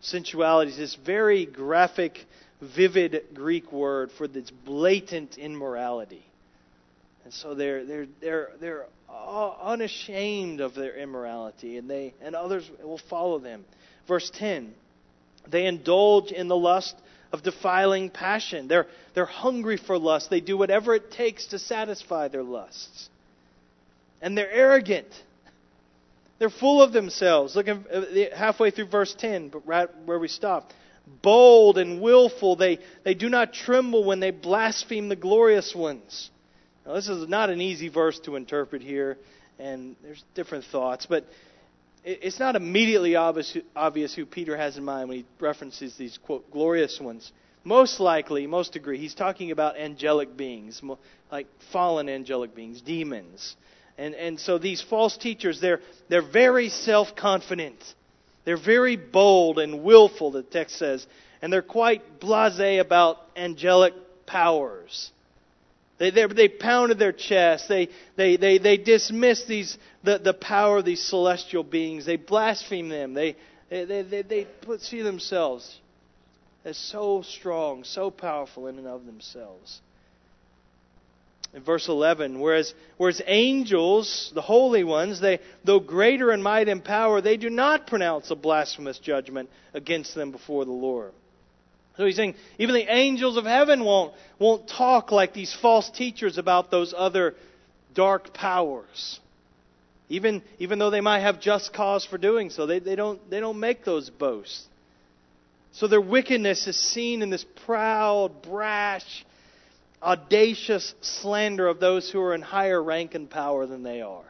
Sensuality 0.01 0.71
is 0.71 0.77
this 0.77 0.95
very 0.95 1.45
graphic, 1.45 2.25
vivid 2.61 3.21
Greek 3.35 3.73
word 3.73 4.13
for 4.17 4.29
this 4.29 4.49
blatant 4.65 5.39
immorality. 5.39 6.25
And 7.25 7.35
so 7.35 7.53
they're, 7.53 7.85
they're, 7.85 8.07
they're, 8.21 8.51
they're 8.61 8.87
unashamed 9.61 10.61
of 10.61 10.77
their 10.77 10.97
immorality, 10.97 11.79
and, 11.79 11.91
they, 11.91 12.15
and 12.23 12.37
others 12.37 12.71
will 12.81 13.01
follow 13.11 13.41
them. 13.41 13.65
Verse 14.07 14.31
10 14.35 14.73
They 15.51 15.67
indulge 15.67 16.31
in 16.31 16.49
the 16.49 16.57
lust 16.57 16.95
of 17.33 17.43
defiling 17.43 18.11
passion. 18.11 18.69
They're, 18.69 18.87
they're 19.15 19.27
hungry 19.27 19.77
for 19.77 19.99
lust. 19.99 20.31
They 20.31 20.41
do 20.41 20.57
whatever 20.57 20.95
it 20.95 21.11
takes 21.11 21.47
to 21.49 21.59
satisfy 21.59 22.29
their 22.29 22.43
lusts. 22.43 23.09
And 24.21 24.37
they're 24.37 24.51
arrogant. 24.51 25.09
They're 26.39 26.51
full 26.51 26.83
of 26.83 26.93
themselves. 26.93 27.57
Look 27.57 27.69
uh, 27.69 28.03
halfway 28.35 28.71
through 28.71 28.87
verse 28.87 29.15
10, 29.19 29.49
but 29.49 29.67
right 29.67 29.89
where 30.05 30.19
we 30.19 30.29
stop. 30.29 30.73
bold 31.23 31.79
and 31.79 32.01
willful. 32.01 32.57
They, 32.57 32.79
they 33.05 33.15
do 33.15 33.29
not 33.29 33.53
tremble 33.53 34.05
when 34.05 34.21
they 34.21 34.31
blaspheme 34.31 35.09
the 35.09 35.17
glorious 35.17 35.75
ones. 35.75 36.31
Now, 36.87 36.95
this 36.95 37.09
is 37.09 37.29
not 37.29 37.51
an 37.51 37.61
easy 37.61 37.89
verse 37.89 38.19
to 38.21 38.37
interpret 38.37 38.83
here, 38.83 39.19
and 39.59 39.97
there's 40.03 40.25
different 40.35 40.65
thoughts, 40.65 41.07
but 41.07 41.25
it's 42.09 42.41
not 42.41 42.57
immediately 42.57 43.17
obvious, 43.17 43.57
obvious 43.77 44.15
who 44.15 44.25
Peter 44.25 44.57
has 44.57 44.79
in 44.79 44.85
mind 44.85 45.09
when 45.09 45.19
he 45.19 45.27
references 45.41 45.97
these, 45.97 46.19
quote, 46.19 46.51
glorious 46.51 46.99
ones. 46.99 47.33
Most 47.65 48.01
likely, 48.01 48.47
most 48.47 48.77
agree, 48.77 48.99
he's 48.99 49.15
talking 49.15 49.51
about 49.51 49.77
angelic 49.77 50.35
beings, 50.37 50.81
like 51.31 51.47
fallen 51.71 52.09
angelic 52.09 52.55
beings, 52.55 52.81
demons. 52.81 53.57
And, 53.99 54.15
and 54.15 54.41
so 54.41 54.57
these 54.57 54.81
false 54.81 55.19
teachers, 55.19 55.61
they're, 55.61 55.81
they're 56.09 56.23
very 56.23 56.71
self 56.71 57.15
confident. 57.15 57.83
They're 58.45 58.57
very 58.57 58.97
bold 58.97 59.59
and 59.59 59.83
willful, 59.83 60.31
the 60.31 60.43
text 60.43 60.77
says. 60.77 61.07
And 61.43 61.53
they're 61.53 61.61
quite 61.61 62.21
blase 62.21 62.81
about 62.81 63.19
angelic 63.37 63.93
powers. 64.25 65.11
They, 65.99 66.11
they, 66.11 66.27
they 66.27 66.49
pounded 66.49 66.99
their 66.99 67.13
chest. 67.13 67.69
They, 67.69 67.89
they, 68.17 68.37
they, 68.37 68.59
they 68.59 68.77
dismissed 68.77 69.49
these, 69.49 69.77
the, 70.05 70.19
the 70.19 70.35
power 70.35 70.79
of 70.79 70.85
these 70.85 71.03
celestial 71.03 71.65
beings. 71.65 72.07
They 72.07 72.17
blaspheme 72.17 72.89
them. 72.89 73.15
They, 73.15 73.37
they, 73.69 73.85
they, 73.85 74.03
they, 74.03 74.23
they 74.23 74.45
put, 74.45 74.81
see 74.81 75.03
themselves 75.03 75.81
as 76.65 76.77
so 76.77 77.23
strong, 77.23 77.85
so 77.85 78.11
powerful 78.11 78.69
in 78.69 78.79
and 78.79 78.87
of 78.87 79.07
themselves 79.07 79.81
in 81.55 81.63
verse 81.63 81.89
11 81.89 82.41
whereas 82.41 82.75
whereas 82.97 83.23
angels 83.27 84.31
the 84.35 84.43
holy 84.43 84.85
ones 84.85 85.21
they 85.21 85.39
though 85.65 85.81
greater 85.81 86.33
in 86.33 86.43
might 86.43 86.69
and 86.69 86.85
power 86.85 87.21
they 87.21 87.37
do 87.37 87.49
not 87.49 87.87
pronounce 87.87 88.31
a 88.31 88.37
blasphemous 88.37 88.99
judgment 88.99 89.49
against 89.73 90.15
them 90.15 90.31
before 90.31 90.65
the 90.65 90.71
lord 90.71 91.13
so 91.99 92.07
he's 92.07 92.17
saying 92.17 92.35
even 92.59 92.75
the 92.75 92.91
angels 92.91 93.37
of 93.37 93.45
heaven 93.45 93.85
won't 93.85 94.15
won't 94.39 94.67
talk 94.67 95.13
like 95.13 95.35
these 95.35 95.55
false 95.55 95.91
teachers 95.91 96.39
about 96.39 96.71
those 96.71 96.95
other 96.97 97.35
dark 97.95 98.33
powers 98.33 99.21
even 100.09 100.43
even 100.59 100.79
though 100.79 100.91
they 100.91 101.03
might 101.03 101.21
have 101.21 101.39
just 101.39 101.75
cause 101.75 102.07
for 102.07 102.17
doing 102.17 102.49
so 102.49 102.65
they, 102.67 102.79
they 102.79 102.97
don't 102.97 103.29
they 103.29 103.41
don't 103.41 103.61
make 103.61 103.85
those 103.85 104.09
boasts 104.09 104.65
so 105.73 105.87
their 105.87 106.01
wickedness 106.01 106.67
is 106.67 106.77
seen 106.77 107.21
in 107.21 107.29
this 107.29 107.45
proud 107.67 108.41
brash 108.41 109.25
audacious 110.03 110.95
slander 111.01 111.67
of 111.67 111.81
those 111.81 112.11
who 112.11 112.21
are 112.21 112.35
in 112.35 112.43
higher 112.43 112.83
rank 112.83 113.15
and 113.15 113.29
power 113.29 113.67
than 113.67 113.83
they 113.83 114.01
are. 114.01 114.25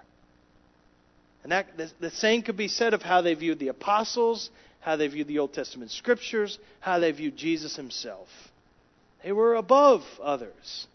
And 1.43 1.53
that, 1.53 1.77
the, 1.77 1.91
the 2.01 2.11
same 2.11 2.43
could 2.43 2.57
be 2.57 2.69
said 2.69 2.95
of 2.95 3.03
how 3.03 3.23
they 3.23 3.35
viewed 3.35 3.59
the 3.59 3.69
apostles, 3.69 4.51
how 4.89 4.97
they 4.97 5.07
viewed 5.07 5.29
the 5.29 5.39
Old 5.39 5.53
Testament 5.53 5.91
scriptures, 5.91 6.59
how 6.81 6.99
they 6.99 7.13
viewed 7.13 7.37
Jesus 7.37 7.77
himself. 7.77 8.27
They 9.23 9.33
were 9.33 9.55
above 9.55 10.01
others. 10.23 10.87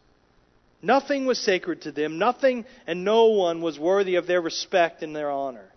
Nothing 0.81 1.27
was 1.27 1.37
sacred 1.37 1.83
to 1.83 1.91
them. 1.91 2.17
Nothing 2.17 2.65
and 2.87 3.05
no 3.05 3.25
one 3.25 3.61
was 3.61 3.77
worthy 3.77 4.15
of 4.15 4.25
their 4.25 4.41
respect 4.41 5.03
and 5.03 5.15
their 5.15 5.29
honor. 5.29 5.69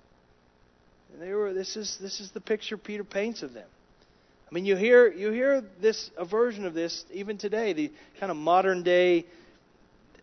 And 1.12 1.20
they 1.20 1.34
were, 1.34 1.52
this, 1.52 1.76
is, 1.76 1.98
this 2.00 2.20
is 2.20 2.30
the 2.30 2.40
picture 2.40 2.78
Peter 2.78 3.04
paints 3.04 3.42
of 3.42 3.52
them. 3.52 3.68
I 4.50 4.54
mean, 4.54 4.64
you 4.64 4.76
hear 4.76 5.12
you 5.12 5.30
hear 5.30 5.62
this 5.82 6.10
a 6.16 6.24
version 6.24 6.64
of 6.64 6.72
this 6.72 7.04
even 7.12 7.36
today. 7.36 7.74
The 7.74 7.92
kind 8.18 8.30
of 8.30 8.38
modern 8.38 8.82
day 8.82 9.26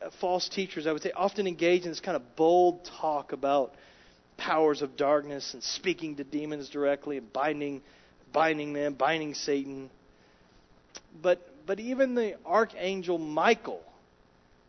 uh, 0.01 0.09
false 0.19 0.49
teachers, 0.49 0.87
I 0.87 0.93
would 0.93 1.03
say, 1.03 1.11
often 1.11 1.45
engage 1.45 1.83
in 1.83 1.89
this 1.89 1.99
kind 1.99 2.15
of 2.15 2.35
bold 2.35 2.89
talk 2.99 3.33
about 3.33 3.75
powers 4.37 4.81
of 4.81 4.95
darkness 4.97 5.53
and 5.53 5.63
speaking 5.63 6.15
to 6.17 6.23
demons 6.23 6.69
directly 6.69 7.17
and 7.17 7.31
binding 7.31 7.81
binding 8.31 8.73
them, 8.73 8.93
binding 8.93 9.33
Satan. 9.33 9.89
But 11.21 11.65
but 11.65 11.79
even 11.79 12.15
the 12.15 12.35
archangel 12.45 13.17
Michael, 13.17 13.81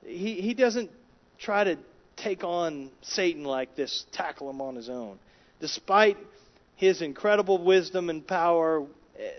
he 0.05 0.41
he 0.41 0.55
doesn't 0.55 0.91
try 1.39 1.65
to 1.65 1.79
take 2.17 2.45
on 2.45 2.91
Satan 3.03 3.45
like 3.45 3.75
this, 3.75 4.07
tackle 4.13 4.49
him 4.51 4.61
on 4.61 4.77
his 4.77 4.89
own. 4.89 5.19
Despite 5.61 6.17
his 6.77 7.03
incredible 7.03 7.63
wisdom 7.63 8.11
and 8.11 8.27
power, 8.27 8.85
Eh, 9.19 9.31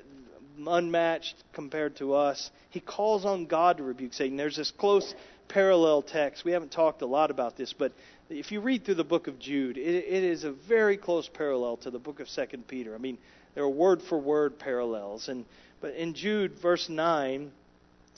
unmatched 0.68 1.36
compared 1.52 1.98
to 1.98 2.14
us. 2.14 2.50
He 2.70 2.80
calls 2.80 3.26
on 3.26 3.46
God 3.46 3.78
to 3.78 3.84
rebuke 3.84 4.14
Satan. 4.14 4.38
There's 4.38 4.56
this 4.56 4.72
close 4.72 5.14
parallel 5.48 6.02
text. 6.02 6.44
We 6.44 6.52
haven't 6.52 6.72
talked 6.72 7.02
a 7.02 7.06
lot 7.06 7.32
about 7.32 7.58
this, 7.58 7.74
but 7.74 7.92
if 8.30 8.52
you 8.52 8.62
read 8.62 8.86
through 8.86 8.96
the 8.96 9.04
book 9.04 9.28
of 9.28 9.40
Jude, 9.40 9.78
it, 9.78 9.82
it 9.84 10.24
is 10.24 10.44
a 10.44 10.52
very 10.52 10.98
close 10.98 11.28
parallel 11.28 11.78
to 11.78 11.92
the 11.92 12.00
book 12.00 12.20
of 12.20 12.28
Second 12.28 12.68
Peter. 12.68 12.96
I 12.96 12.98
mean, 12.98 13.18
there 13.54 13.64
are 13.64 13.70
word 13.70 14.02
for 14.02 14.18
word 14.18 14.60
parallels. 14.60 15.30
And 15.30 15.46
but 15.82 15.96
in 15.96 16.14
Jude, 16.14 16.54
verse 16.62 16.90
nine, 16.90 17.52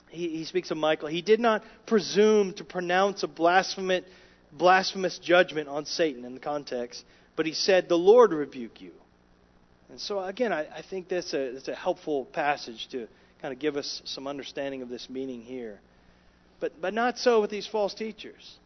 he, 0.10 0.30
he 0.30 0.46
speaks 0.46 0.72
of 0.72 0.78
Michael. 0.78 1.10
He 1.10 1.22
did 1.22 1.40
not 1.40 1.64
presume 1.86 2.54
to 2.54 2.64
pronounce 2.64 3.24
a 3.24 3.28
blasphemous, 3.28 4.04
judgment 5.20 5.68
on 5.68 5.86
Satan 5.86 6.24
in 6.26 6.34
the 6.34 6.40
context, 6.40 7.04
but 7.36 7.46
he 7.46 7.54
said, 7.54 7.90
"The 7.90 7.98
Lord 7.98 8.32
rebuke 8.32 8.82
you." 8.82 8.92
And 9.90 10.00
so, 10.00 10.20
again, 10.20 10.52
I, 10.52 10.68
I 10.74 10.82
think 10.82 11.08
that's 11.08 11.34
a, 11.34 11.52
that's 11.52 11.68
a 11.68 11.76
helpful 11.76 12.26
passage 12.26 12.88
to 12.92 13.08
kind 13.42 13.54
of 13.54 13.60
give 13.60 13.78
us 13.78 14.02
some 14.06 14.28
understanding 14.28 14.82
of 14.82 14.90
this 14.90 15.10
meaning 15.10 15.42
here. 15.42 15.80
But, 16.60 16.82
but 16.82 16.94
not 16.94 17.18
so 17.18 17.42
with 17.42 17.50
these 17.50 17.68
false 17.68 17.94
teachers. 17.94 18.58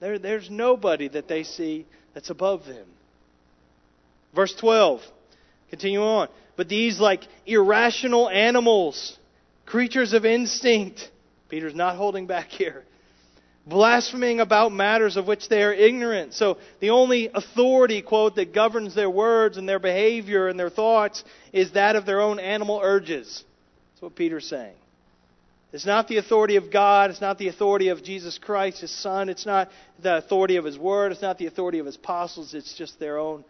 There, 0.00 0.18
there's 0.18 0.50
nobody 0.50 1.08
that 1.08 1.28
they 1.28 1.42
see 1.42 1.86
that's 2.14 2.30
above 2.30 2.66
them. 2.66 2.86
Verse 4.34 4.54
12, 4.54 5.00
continue 5.70 6.02
on. 6.02 6.28
But 6.56 6.68
these, 6.68 7.00
like 7.00 7.22
irrational 7.46 8.28
animals, 8.28 9.18
creatures 9.66 10.12
of 10.12 10.24
instinct, 10.24 11.10
Peter's 11.48 11.74
not 11.74 11.96
holding 11.96 12.26
back 12.26 12.48
here 12.48 12.84
blaspheming 13.66 14.40
about 14.40 14.72
matters 14.72 15.16
of 15.16 15.26
which 15.26 15.48
they 15.48 15.62
are 15.62 15.72
ignorant. 15.72 16.34
So 16.34 16.58
the 16.80 16.90
only 16.90 17.30
authority, 17.32 18.02
quote, 18.02 18.36
that 18.36 18.52
governs 18.52 18.94
their 18.94 19.10
words 19.10 19.56
and 19.56 19.68
their 19.68 19.78
behavior 19.78 20.48
and 20.48 20.58
their 20.58 20.70
thoughts 20.70 21.24
is 21.52 21.72
that 21.72 21.96
of 21.96 22.06
their 22.06 22.20
own 22.20 22.40
animal 22.40 22.80
urges. 22.82 23.44
That's 23.94 24.02
what 24.02 24.16
Peter's 24.16 24.46
saying. 24.48 24.74
It's 25.72 25.86
not 25.86 26.06
the 26.06 26.18
authority 26.18 26.56
of 26.56 26.70
God. 26.70 27.10
It's 27.10 27.20
not 27.20 27.38
the 27.38 27.48
authority 27.48 27.88
of 27.88 28.02
Jesus 28.04 28.36
Christ, 28.36 28.82
His 28.82 28.90
Son. 28.90 29.30
It's 29.30 29.46
not 29.46 29.70
the 30.02 30.18
authority 30.18 30.56
of 30.56 30.64
His 30.66 30.78
Word. 30.78 31.12
It's 31.12 31.22
not 31.22 31.38
the 31.38 31.46
authority 31.46 31.78
of 31.78 31.86
His 31.86 31.96
apostles. 31.96 32.52
It's 32.52 32.74
just 32.74 33.00
their 33.00 33.18
own 33.18 33.44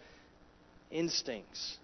instincts. 0.91 1.79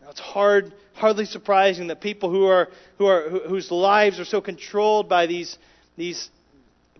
Now, 0.00 0.10
it's 0.10 0.20
hard, 0.20 0.72
hardly 0.92 1.24
surprising 1.24 1.88
that 1.88 2.00
people 2.00 2.30
who 2.30 2.46
are, 2.46 2.68
who 2.98 3.06
are, 3.06 3.28
whose 3.28 3.70
lives 3.72 4.20
are 4.20 4.24
so 4.24 4.40
controlled 4.40 5.08
by 5.08 5.26
these, 5.26 5.58
these 5.96 6.30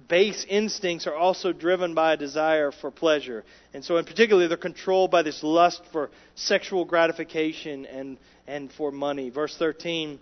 base 0.09 0.45
instincts 0.49 1.07
are 1.07 1.15
also 1.15 1.53
driven 1.53 1.95
by 1.95 2.15
a 2.15 2.17
desire 2.17 2.73
for 2.73 2.91
pleasure. 2.91 3.45
And 3.73 3.85
so, 3.85 3.99
in 3.99 4.05
particular, 4.05 4.49
they're 4.49 4.57
controlled 4.57 5.13
by 5.13 5.23
this 5.23 5.45
lust 5.45 5.83
for 5.93 6.11
sexual 6.35 6.85
gratification 6.87 7.87
and, 7.87 8.19
and 8.49 8.73
for 8.73 8.91
money. 8.91 9.31
Verse 9.31 9.57
13 9.57 10.19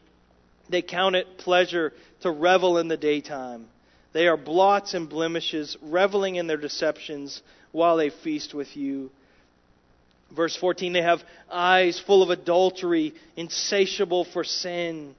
they 0.72 0.82
count 0.82 1.16
it 1.16 1.38
pleasure 1.38 1.92
to 2.20 2.30
revel 2.30 2.78
in 2.78 2.88
the 2.88 2.96
daytime. 2.96 3.66
They 4.12 4.26
are 4.26 4.36
blots 4.36 4.94
and 4.94 5.08
blemishes, 5.08 5.76
reveling 5.80 6.36
in 6.36 6.46
their 6.46 6.56
deceptions 6.56 7.42
while 7.72 7.96
they 7.96 8.10
feast 8.10 8.52
with 8.54 8.76
you. 8.76 9.10
Verse 10.34 10.56
14 10.56 10.92
they 10.92 11.02
have 11.02 11.22
eyes 11.50 12.00
full 12.00 12.22
of 12.22 12.30
adultery, 12.30 13.14
insatiable 13.36 14.24
for 14.24 14.44
sin. 14.44 15.14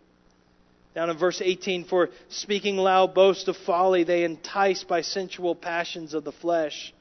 Down 0.96 1.10
in 1.10 1.18
verse 1.18 1.42
18, 1.42 1.86
for 1.86 2.10
speaking 2.30 2.78
loud 2.78 3.16
boast 3.16 3.48
of 3.48 3.58
folly, 3.58 4.04
they 4.04 4.24
entice 4.24 4.84
by 4.84 5.02
sensual 5.02 5.56
passions 5.56 6.14
of 6.14 6.24
the 6.24 6.32
flesh. 6.32 6.94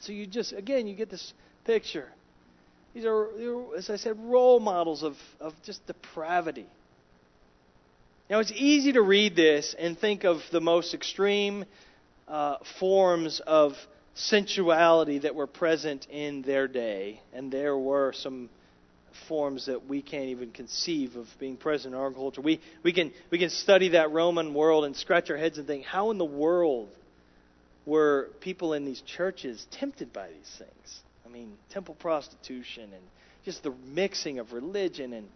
So 0.00 0.12
you 0.12 0.26
just, 0.26 0.52
again, 0.52 0.86
you 0.86 0.94
get 0.94 1.10
this 1.10 1.34
picture. 1.64 2.08
These 2.94 3.04
are, 3.04 3.28
as 3.76 3.90
I 3.90 3.96
said, 3.96 4.18
role 4.18 4.58
models 4.58 5.02
of, 5.02 5.16
of 5.38 5.52
just 5.64 5.86
depravity. 5.86 6.66
Now, 8.30 8.40
it's 8.40 8.52
easy 8.54 8.92
to 8.92 9.00
read 9.00 9.36
this 9.36 9.74
and 9.78 9.98
think 9.98 10.24
of 10.24 10.42
the 10.52 10.60
most 10.60 10.92
extreme 10.92 11.64
uh, 12.26 12.56
forms 12.78 13.40
of 13.46 13.72
sensuality 14.14 15.20
that 15.20 15.34
were 15.34 15.46
present 15.46 16.06
in 16.10 16.42
their 16.42 16.68
day, 16.68 17.22
and 17.32 17.50
there 17.50 17.76
were 17.76 18.12
some 18.12 18.50
forms 19.28 19.64
that 19.64 19.86
we 19.86 20.02
can't 20.02 20.26
even 20.26 20.50
conceive 20.50 21.16
of 21.16 21.26
being 21.40 21.56
present 21.56 21.94
in 21.94 22.00
our 22.00 22.10
culture. 22.10 22.42
We, 22.42 22.60
we, 22.82 22.92
can, 22.92 23.12
we 23.30 23.38
can 23.38 23.48
study 23.48 23.90
that 23.90 24.10
Roman 24.10 24.52
world 24.52 24.84
and 24.84 24.94
scratch 24.94 25.30
our 25.30 25.38
heads 25.38 25.56
and 25.56 25.66
think, 25.66 25.86
how 25.86 26.10
in 26.10 26.18
the 26.18 26.26
world 26.26 26.90
were 27.86 28.28
people 28.40 28.74
in 28.74 28.84
these 28.84 29.00
churches 29.00 29.66
tempted 29.70 30.12
by 30.12 30.28
these 30.28 30.54
things? 30.58 31.00
I 31.24 31.30
mean, 31.30 31.54
temple 31.70 31.94
prostitution 31.94 32.90
and 32.92 33.02
just 33.46 33.62
the 33.62 33.72
mixing 33.86 34.38
of 34.38 34.52
religion 34.52 35.14
and, 35.14 35.28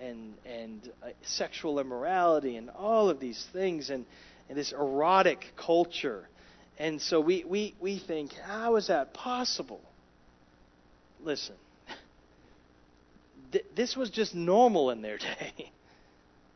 and, 0.00 0.34
and 0.44 0.90
uh, 1.02 1.08
sexual 1.22 1.78
immorality 1.78 2.56
and 2.56 2.70
all 2.70 3.08
of 3.10 3.20
these 3.20 3.46
things 3.52 3.90
and, 3.90 4.06
and 4.48 4.56
this 4.56 4.72
erotic 4.72 5.44
culture. 5.56 6.28
And 6.78 7.00
so 7.00 7.20
we, 7.20 7.44
we, 7.44 7.74
we 7.80 7.98
think, 7.98 8.32
how 8.32 8.76
is 8.76 8.88
that 8.88 9.12
possible? 9.12 9.80
Listen, 11.22 11.54
th- 13.52 13.66
this 13.76 13.96
was 13.96 14.10
just 14.10 14.34
normal 14.34 14.90
in 14.90 15.02
their 15.02 15.18
day. 15.18 15.70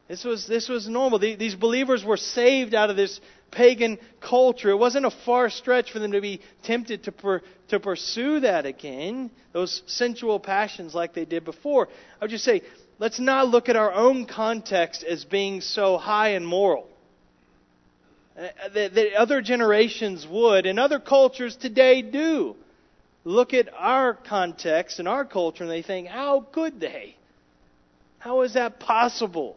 This 0.09 0.22
was, 0.22 0.46
this 0.46 0.68
was 0.68 0.87
normal. 0.87 1.18
These 1.18 1.54
believers 1.54 2.04
were 2.04 2.18
saved 2.18 2.74
out 2.74 2.90
of 2.90 2.96
this 2.96 3.20
pagan 3.50 3.98
culture. 4.20 4.68
It 4.68 4.76
wasn't 4.76 5.07
a 5.07 5.11
far 5.11 5.48
stretch 5.48 5.92
for 5.92 5.98
them 5.98 6.12
to 6.12 6.20
be 6.20 6.40
tempted 6.62 7.04
to, 7.04 7.12
per, 7.12 7.40
to 7.68 7.80
pursue 7.80 8.40
that 8.40 8.66
again, 8.66 9.30
those 9.52 9.83
sensual 9.87 10.40
passions 10.40 10.94
like 10.94 11.14
they 11.14 11.24
did 11.24 11.44
before. 11.44 11.88
I 12.20 12.24
would 12.24 12.30
just 12.30 12.44
say, 12.44 12.62
let's 12.98 13.18
not 13.18 13.48
look 13.48 13.68
at 13.68 13.76
our 13.76 13.92
own 13.92 14.26
context 14.26 15.02
as 15.02 15.24
being 15.24 15.61
so 15.61 15.98
high 15.98 16.30
and 16.30 16.46
moral. 16.46 16.88
Uh, 18.37 18.48
that, 18.74 19.12
other 19.16 19.40
generations 19.40 20.26
would, 20.28 20.66
and 20.66 20.78
other 20.78 20.98
cultures 20.98 21.57
today 21.57 22.02
do. 22.02 22.57
Look 23.24 23.54
at 23.54 23.68
our 23.72 24.14
context 24.14 24.98
and 24.98 25.09
our 25.09 25.24
culture, 25.24 25.62
and 25.64 25.70
they 25.70 25.83
think, 25.83 26.09
how 26.09 26.40
could 26.40 26.80
they? 26.80 27.16
How 28.18 28.42
is 28.42 28.54
that 28.54 28.80
possible? 28.80 29.57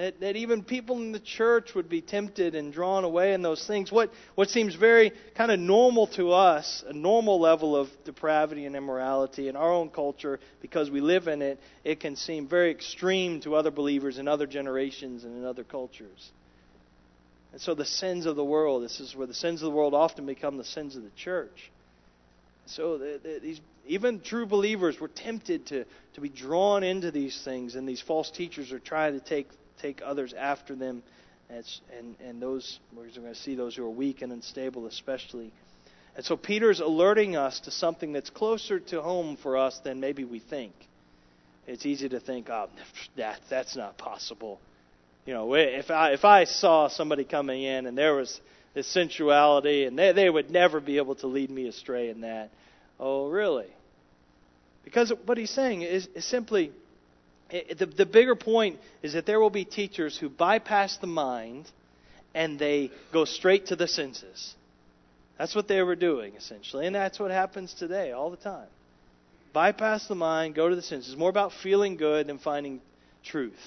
That, 0.00 0.18
that 0.20 0.36
even 0.36 0.64
people 0.64 0.96
in 0.96 1.12
the 1.12 1.20
church 1.20 1.74
would 1.74 1.90
be 1.90 2.00
tempted 2.00 2.54
and 2.54 2.72
drawn 2.72 3.04
away 3.04 3.34
in 3.34 3.42
those 3.42 3.66
things. 3.66 3.92
What, 3.92 4.10
what 4.34 4.48
seems 4.48 4.74
very 4.74 5.12
kind 5.34 5.50
of 5.50 5.60
normal 5.60 6.06
to 6.16 6.32
us, 6.32 6.82
a 6.88 6.94
normal 6.94 7.38
level 7.38 7.76
of 7.76 7.90
depravity 8.06 8.64
and 8.64 8.74
immorality 8.74 9.48
in 9.48 9.56
our 9.56 9.70
own 9.70 9.90
culture, 9.90 10.40
because 10.62 10.90
we 10.90 11.02
live 11.02 11.28
in 11.28 11.42
it, 11.42 11.60
it 11.84 12.00
can 12.00 12.16
seem 12.16 12.48
very 12.48 12.70
extreme 12.70 13.42
to 13.42 13.54
other 13.54 13.70
believers 13.70 14.16
in 14.16 14.26
other 14.26 14.46
generations 14.46 15.24
and 15.24 15.36
in 15.36 15.44
other 15.44 15.64
cultures. 15.64 16.30
And 17.52 17.60
so 17.60 17.74
the 17.74 17.84
sins 17.84 18.24
of 18.24 18.36
the 18.36 18.44
world, 18.44 18.82
this 18.82 19.00
is 19.00 19.14
where 19.14 19.26
the 19.26 19.34
sins 19.34 19.60
of 19.60 19.66
the 19.70 19.76
world 19.76 19.92
often 19.92 20.24
become 20.24 20.56
the 20.56 20.64
sins 20.64 20.96
of 20.96 21.02
the 21.02 21.10
church. 21.10 21.70
So 22.64 22.96
the, 22.96 23.20
the, 23.22 23.38
these 23.42 23.60
even 23.86 24.22
true 24.22 24.46
believers 24.46 24.98
were 24.98 25.08
tempted 25.08 25.66
to, 25.66 25.84
to 26.14 26.20
be 26.22 26.30
drawn 26.30 26.84
into 26.84 27.10
these 27.10 27.42
things, 27.44 27.74
and 27.74 27.86
these 27.86 28.00
false 28.00 28.30
teachers 28.30 28.72
are 28.72 28.78
trying 28.78 29.12
to 29.12 29.20
take 29.20 29.46
take 29.80 30.00
others 30.04 30.34
after 30.34 30.74
them. 30.74 31.02
And, 31.48 31.64
and, 31.98 32.16
and 32.24 32.42
those, 32.42 32.78
we're 32.96 33.08
going 33.08 33.22
to 33.22 33.34
see 33.34 33.54
those 33.54 33.74
who 33.74 33.84
are 33.84 33.90
weak 33.90 34.22
and 34.22 34.32
unstable, 34.32 34.86
especially. 34.86 35.52
And 36.16 36.24
so 36.24 36.36
Peter's 36.36 36.80
alerting 36.80 37.36
us 37.36 37.60
to 37.60 37.70
something 37.70 38.12
that's 38.12 38.30
closer 38.30 38.78
to 38.78 39.02
home 39.02 39.36
for 39.36 39.56
us 39.56 39.80
than 39.80 40.00
maybe 40.00 40.24
we 40.24 40.38
think. 40.38 40.72
It's 41.66 41.86
easy 41.86 42.08
to 42.08 42.20
think, 42.20 42.48
oh, 42.50 42.68
that, 43.16 43.40
that's 43.48 43.76
not 43.76 43.98
possible. 43.98 44.60
You 45.26 45.34
know, 45.34 45.54
if 45.54 45.90
I, 45.90 46.12
if 46.12 46.24
I 46.24 46.44
saw 46.44 46.88
somebody 46.88 47.24
coming 47.24 47.62
in 47.62 47.86
and 47.86 47.96
there 47.96 48.14
was 48.14 48.40
this 48.74 48.86
sensuality 48.86 49.84
and 49.84 49.98
they, 49.98 50.12
they 50.12 50.30
would 50.30 50.50
never 50.50 50.80
be 50.80 50.96
able 50.96 51.14
to 51.16 51.26
lead 51.26 51.50
me 51.50 51.68
astray 51.68 52.08
in 52.08 52.22
that. 52.22 52.50
Oh, 52.98 53.28
really? 53.28 53.68
Because 54.84 55.12
what 55.26 55.38
he's 55.38 55.50
saying 55.50 55.82
is, 55.82 56.08
is 56.14 56.24
simply 56.24 56.72
Eh, 57.50 57.62
eh, 57.70 57.74
the, 57.74 57.86
the 57.86 58.06
bigger 58.06 58.34
point 58.34 58.78
is 59.02 59.12
that 59.14 59.26
there 59.26 59.40
will 59.40 59.50
be 59.50 59.64
teachers 59.64 60.16
who 60.16 60.28
bypass 60.28 60.96
the 60.98 61.06
mind 61.06 61.70
and 62.34 62.58
they 62.58 62.90
go 63.12 63.24
straight 63.24 63.66
to 63.66 63.76
the 63.76 63.88
senses. 63.88 64.54
That's 65.38 65.54
what 65.54 65.68
they 65.68 65.82
were 65.82 65.96
doing, 65.96 66.34
essentially. 66.36 66.86
And 66.86 66.94
that's 66.94 67.18
what 67.18 67.30
happens 67.30 67.74
today 67.74 68.12
all 68.12 68.30
the 68.30 68.36
time. 68.36 68.68
Bypass 69.52 70.06
the 70.06 70.14
mind, 70.14 70.54
go 70.54 70.68
to 70.68 70.76
the 70.76 70.82
senses. 70.82 71.12
It's 71.12 71.18
More 71.18 71.30
about 71.30 71.52
feeling 71.62 71.96
good 71.96 72.28
than 72.28 72.38
finding 72.38 72.80
truth. 73.24 73.58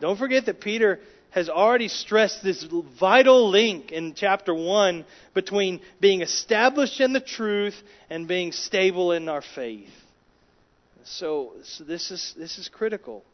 Don't 0.00 0.18
forget 0.18 0.46
that 0.46 0.60
Peter 0.60 1.00
has 1.30 1.48
already 1.48 1.88
stressed 1.88 2.42
this 2.42 2.64
vital 3.00 3.50
link 3.50 3.90
in 3.90 4.14
chapter 4.14 4.54
1 4.54 5.04
between 5.34 5.80
being 6.00 6.20
established 6.20 7.00
in 7.00 7.12
the 7.12 7.20
truth 7.20 7.74
and 8.10 8.28
being 8.28 8.52
stable 8.52 9.12
in 9.12 9.28
our 9.28 9.42
faith. 9.54 9.88
So, 11.04 11.52
so 11.64 11.84
this 11.84 12.10
is 12.10 12.34
this 12.36 12.58
is 12.58 12.68
critical. 12.68 13.24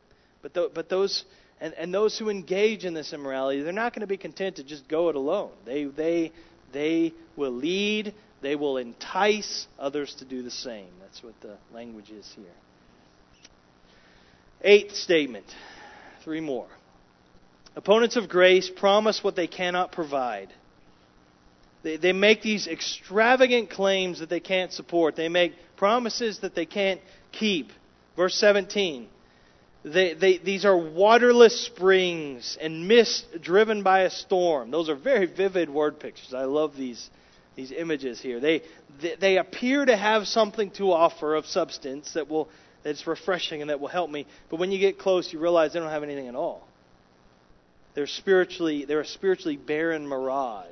But 0.43 0.55
th- 0.55 0.71
but 0.75 0.89
those 0.89 1.25
and, 1.61 1.75
and 1.75 1.93
those 1.93 2.19
who 2.19 2.29
engage 2.29 2.85
in 2.85 2.95
this 2.95 3.13
immorality, 3.13 3.63
they're 3.63 3.73
not 3.73 3.93
going 3.93 4.03
to 4.03 4.07
be 4.07 4.17
content 4.17 4.57
to 4.57 4.65
just 4.65 4.89
go 4.89 5.09
it 5.09 5.17
alone. 5.17 5.51
They 5.65 5.85
they 5.85 6.33
they 6.73 7.15
will 7.37 7.53
lead. 7.53 8.15
They 8.41 8.55
will 8.55 8.77
entice 8.77 9.67
others 9.79 10.15
to 10.17 10.25
do 10.25 10.43
the 10.43 10.51
same. 10.51 10.89
That's 11.01 11.23
what 11.23 11.35
the 11.41 11.57
language 11.75 12.11
is 12.11 12.31
here. 12.37 12.47
Eighth 14.63 14.95
statement. 14.95 15.47
Three 16.23 16.41
more. 16.41 16.69
Opponents 17.75 18.17
of 18.17 18.29
grace 18.29 18.71
promise 18.71 19.23
what 19.23 19.37
they 19.37 19.47
cannot 19.47 19.93
provide. 19.93 20.53
They, 21.83 21.97
they 21.97 22.13
make 22.13 22.43
these 22.43 22.67
extravagant 22.67 23.71
claims 23.71 24.21
that 24.21 24.29
they 24.29 24.41
can't 24.41 24.73
support. 24.73 25.17
They 25.17 25.29
make 25.29 25.55
promises 25.77 26.41
that 26.41 26.55
they 26.55 26.67
can't 26.67 27.01
keep. 27.33 27.71
Verse 28.17 28.35
17. 28.35 29.09
They, 29.85 30.15
they, 30.15 30.39
these 30.39 30.65
are 30.65 30.77
waterless 30.77 31.67
springs 31.67 32.59
and 32.61 32.89
mist 32.89 33.27
driven 33.41 33.83
by 33.83 34.01
a 34.01 34.11
storm. 34.11 34.71
Those 34.71 34.89
are 34.89 34.97
very 34.97 35.27
vivid 35.27 35.71
word 35.71 36.01
pictures. 36.01 36.35
I 36.35 36.45
love 36.45 36.77
these, 36.77 37.09
these 37.55 37.71
images 37.71 38.21
here. 38.21 38.41
They, 38.41 38.63
they, 39.01 39.15
they 39.17 39.39
appear 39.39 39.85
to 39.85 39.97
have 39.97 40.27
something 40.27 40.73
to 40.73 40.93
offer 40.93 41.37
of 41.37 41.47
substance 41.47 42.15
that 42.15 42.29
will, 42.29 42.49
that's 42.83 43.07
refreshing 43.07 43.61
and 43.61 43.71
that 43.71 43.79
will 43.79 43.89
help 43.89 44.11
me. 44.11 44.27
But 44.51 44.59
when 44.59 44.73
you 44.73 44.81
get 44.81 44.99
close, 44.99 45.33
you 45.33 45.39
realize 45.39 45.73
they 45.73 45.79
don't 45.79 45.91
have 45.91 46.03
anything 46.03 46.27
at 46.27 46.35
all. 46.35 46.67
They're 47.95 48.07
spiritually, 48.07 48.85
they're 48.85 49.01
a 49.01 49.07
spiritually 49.07 49.57
barren 49.57 50.07
mirage. 50.07 50.67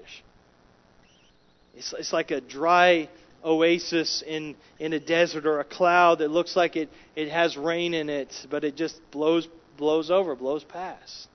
It's, 1.77 1.93
it's 1.93 2.13
like 2.13 2.31
a 2.31 2.41
dry 2.41 3.09
oasis 3.45 4.23
in, 4.27 4.57
in 4.79 4.93
a 4.93 5.01
desert 5.01 5.47
or 5.47 5.61
a 5.61 5.65
cloud 5.65 6.19
that 6.19 6.31
looks 6.31 6.57
like 6.57 6.77
it, 6.77 6.89
it 7.15 7.31
has 7.31 7.57
rain 7.57 7.95
in 7.95 8.09
it, 8.09 8.35
but 8.51 8.65
it 8.65 8.77
just 8.77 8.99
blows, 9.11 9.47
blows 9.77 10.11
over, 10.11 10.35
blows 10.35 10.65
past. 10.65 11.29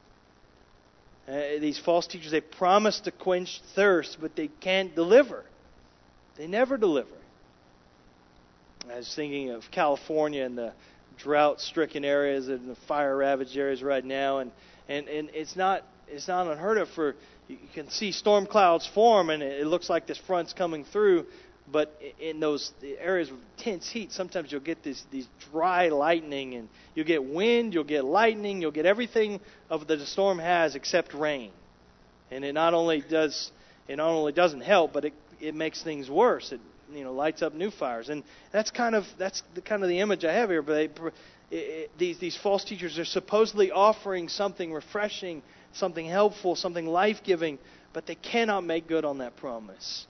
Uh, 1.27 1.60
these 1.60 1.80
false 1.80 2.08
teachers, 2.08 2.32
they 2.32 2.41
promise 2.41 2.99
to 3.01 3.12
quench 3.12 3.62
thirst, 3.75 4.17
but 4.19 4.36
they 4.36 4.49
can't 4.60 4.95
deliver. 4.95 5.45
They 6.38 6.47
never 6.47 6.77
deliver. 6.77 7.10
I 8.91 8.97
was 8.97 9.13
thinking 9.15 9.51
of 9.51 9.63
California 9.71 10.43
and 10.43 10.58
the 10.58 10.73
drought 11.17 11.62
stricken 11.62 12.04
areas 12.04 12.49
and 12.49 12.67
the 12.67 12.75
fire 12.88 13.15
ravaged 13.15 13.56
areas 13.56 13.84
right 13.84 14.04
now, 14.04 14.39
and, 14.39 14.51
and, 14.89 15.08
and 15.08 15.30
it's 15.34 15.56
not 15.56 15.84
it's 16.08 16.27
not 16.27 16.47
unheard 16.47 16.77
of 16.77 16.89
for 16.89 17.15
you 17.52 17.70
can 17.74 17.90
see 17.90 18.12
storm 18.12 18.46
clouds 18.46 18.90
form 18.94 19.30
and 19.30 19.44
it 19.44 19.68
looks 19.68 19.90
like 19.90 20.08
this 20.08 20.18
front's 20.18 20.54
coming 20.54 20.86
through 20.86 21.26
but 21.72 22.00
in 22.20 22.40
those 22.40 22.72
areas 23.00 23.30
of 23.30 23.38
intense 23.58 23.90
heat, 23.90 24.12
sometimes 24.12 24.52
you'll 24.52 24.62
get 24.62 24.84
this, 24.84 25.04
these 25.12 25.28
dry 25.52 25.88
lightning, 25.88 26.56
and 26.56 26.68
you'll 26.96 27.06
get 27.06 27.24
wind, 27.24 27.74
you'll 27.74 27.84
get 27.84 28.04
lightning, 28.04 28.62
you'll 28.62 28.72
get 28.72 28.86
everything 28.86 29.40
of 29.70 29.88
that 29.88 29.98
the 29.98 30.06
storm 30.06 30.40
has 30.40 30.76
except 30.76 31.14
rain. 31.14 31.52
And 32.30 32.44
it 32.44 32.54
not 32.54 32.74
only 32.74 33.02
does 33.02 33.52
it 33.88 33.98
not 33.98 34.10
only 34.10 34.32
doesn't 34.32 34.62
help, 34.62 34.94
but 34.94 35.06
it 35.06 35.14
it 35.40 35.56
makes 35.56 35.84
things 35.84 36.10
worse. 36.10 36.52
It 36.52 36.62
you 36.94 37.04
know 37.04 37.14
lights 37.14 37.42
up 37.42 37.54
new 37.54 37.72
fires, 37.72 38.10
and 38.10 38.24
that's 38.52 38.72
kind 38.72 38.96
of 38.96 39.06
that's 39.18 39.44
the 39.54 39.62
kind 39.62 39.84
of 39.84 39.90
the 39.90 40.00
image 40.00 40.24
I 40.24 40.34
have 40.34 40.50
here. 40.50 40.62
But 40.62 40.74
they, 40.74 40.86
it, 40.86 41.14
it, 41.58 41.92
these 41.98 42.20
these 42.20 42.38
false 42.38 42.64
teachers 42.64 42.98
are 43.00 43.06
supposedly 43.06 43.72
offering 43.72 44.30
something 44.30 44.72
refreshing, 44.72 45.42
something 45.73 46.05
helpful, 46.05 46.55
something 46.55 46.86
life 46.86 47.21
giving, 47.23 47.60
but 47.93 48.05
they 48.05 48.15
cannot 48.15 48.63
make 48.63 48.88
good 48.88 49.05
on 49.05 49.19
that 49.19 49.38
promise. 49.38 50.05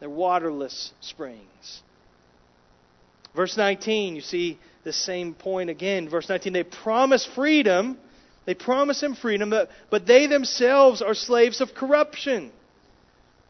They're 0.00 0.08
waterless 0.08 0.92
springs. 1.00 1.82
Verse 3.34 3.56
19, 3.56 4.16
you 4.16 4.20
see 4.20 4.58
the 4.84 4.92
same 4.92 5.34
point 5.34 5.70
again. 5.70 6.08
Verse 6.08 6.28
19, 6.28 6.52
they 6.52 6.64
promise 6.64 7.28
freedom. 7.34 7.98
They 8.46 8.54
promise 8.54 9.02
him 9.02 9.14
freedom, 9.14 9.50
but, 9.50 9.68
but 9.90 10.06
they 10.06 10.26
themselves 10.26 11.02
are 11.02 11.14
slaves 11.14 11.60
of 11.60 11.74
corruption. 11.74 12.50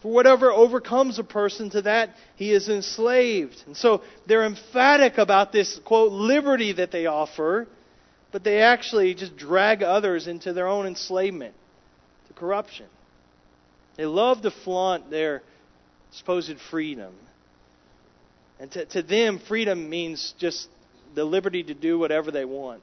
For 0.02 0.12
whatever 0.12 0.52
overcomes 0.52 1.18
a 1.18 1.24
person, 1.24 1.70
to 1.70 1.82
that 1.82 2.10
he 2.36 2.52
is 2.52 2.68
enslaved. 2.68 3.62
And 3.66 3.76
so 3.76 4.02
they're 4.26 4.44
emphatic 4.44 5.18
about 5.18 5.52
this, 5.52 5.78
quote, 5.84 6.12
liberty 6.12 6.72
that 6.72 6.92
they 6.92 7.06
offer, 7.06 7.66
but 8.32 8.44
they 8.44 8.60
actually 8.60 9.14
just 9.14 9.36
drag 9.36 9.82
others 9.82 10.26
into 10.26 10.52
their 10.52 10.68
own 10.68 10.86
enslavement 10.86 11.54
to 12.28 12.34
corruption. 12.34 12.86
They 13.96 14.06
love 14.06 14.42
to 14.42 14.50
flaunt 14.50 15.10
their 15.10 15.42
supposed 16.12 16.58
freedom. 16.70 17.14
And 18.60 18.70
to, 18.72 18.84
to 18.86 19.02
them, 19.02 19.40
freedom 19.48 19.88
means 19.88 20.34
just 20.38 20.68
the 21.14 21.24
liberty 21.24 21.62
to 21.64 21.74
do 21.74 21.98
whatever 21.98 22.30
they 22.30 22.44
want 22.44 22.82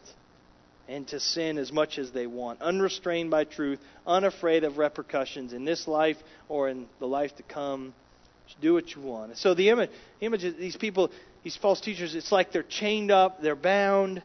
and 0.87 1.07
to 1.07 1.19
sin 1.19 1.57
as 1.57 1.71
much 1.71 1.97
as 1.97 2.11
they 2.11 2.27
want, 2.27 2.61
unrestrained 2.61 3.31
by 3.31 3.43
truth, 3.43 3.79
unafraid 4.05 4.63
of 4.63 4.77
repercussions 4.77 5.51
in 5.51 5.65
this 5.65 5.87
life 5.87 6.17
or 6.47 6.69
in 6.69 6.85
the 6.99 7.07
life 7.07 7.35
to 7.37 7.43
come. 7.43 7.93
Just 8.47 8.61
do 8.61 8.73
what 8.73 8.95
you 8.95 9.01
want. 9.01 9.35
So 9.37 9.55
the 9.55 9.69
image, 9.69 9.89
image 10.21 10.43
of 10.43 10.57
these 10.57 10.75
people, 10.75 11.09
these 11.43 11.57
false 11.57 11.81
teachers, 11.81 12.13
it's 12.13 12.31
like 12.31 12.51
they're 12.51 12.63
chained 12.63 13.09
up, 13.09 13.41
they're 13.41 13.55
bound, 13.55 14.21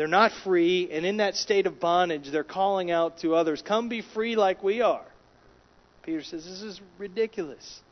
they're 0.00 0.08
not 0.08 0.32
free, 0.32 0.88
and 0.90 1.04
in 1.04 1.18
that 1.18 1.36
state 1.36 1.66
of 1.66 1.78
bondage, 1.78 2.30
they're 2.30 2.42
calling 2.42 2.90
out 2.90 3.18
to 3.18 3.34
others, 3.34 3.60
"Come 3.60 3.90
be 3.90 4.00
free 4.00 4.34
like 4.34 4.62
we 4.62 4.80
are." 4.80 5.04
Peter 6.02 6.22
says, 6.22 6.46
"This 6.46 6.62
is 6.62 6.80
ridiculous." 6.96 7.82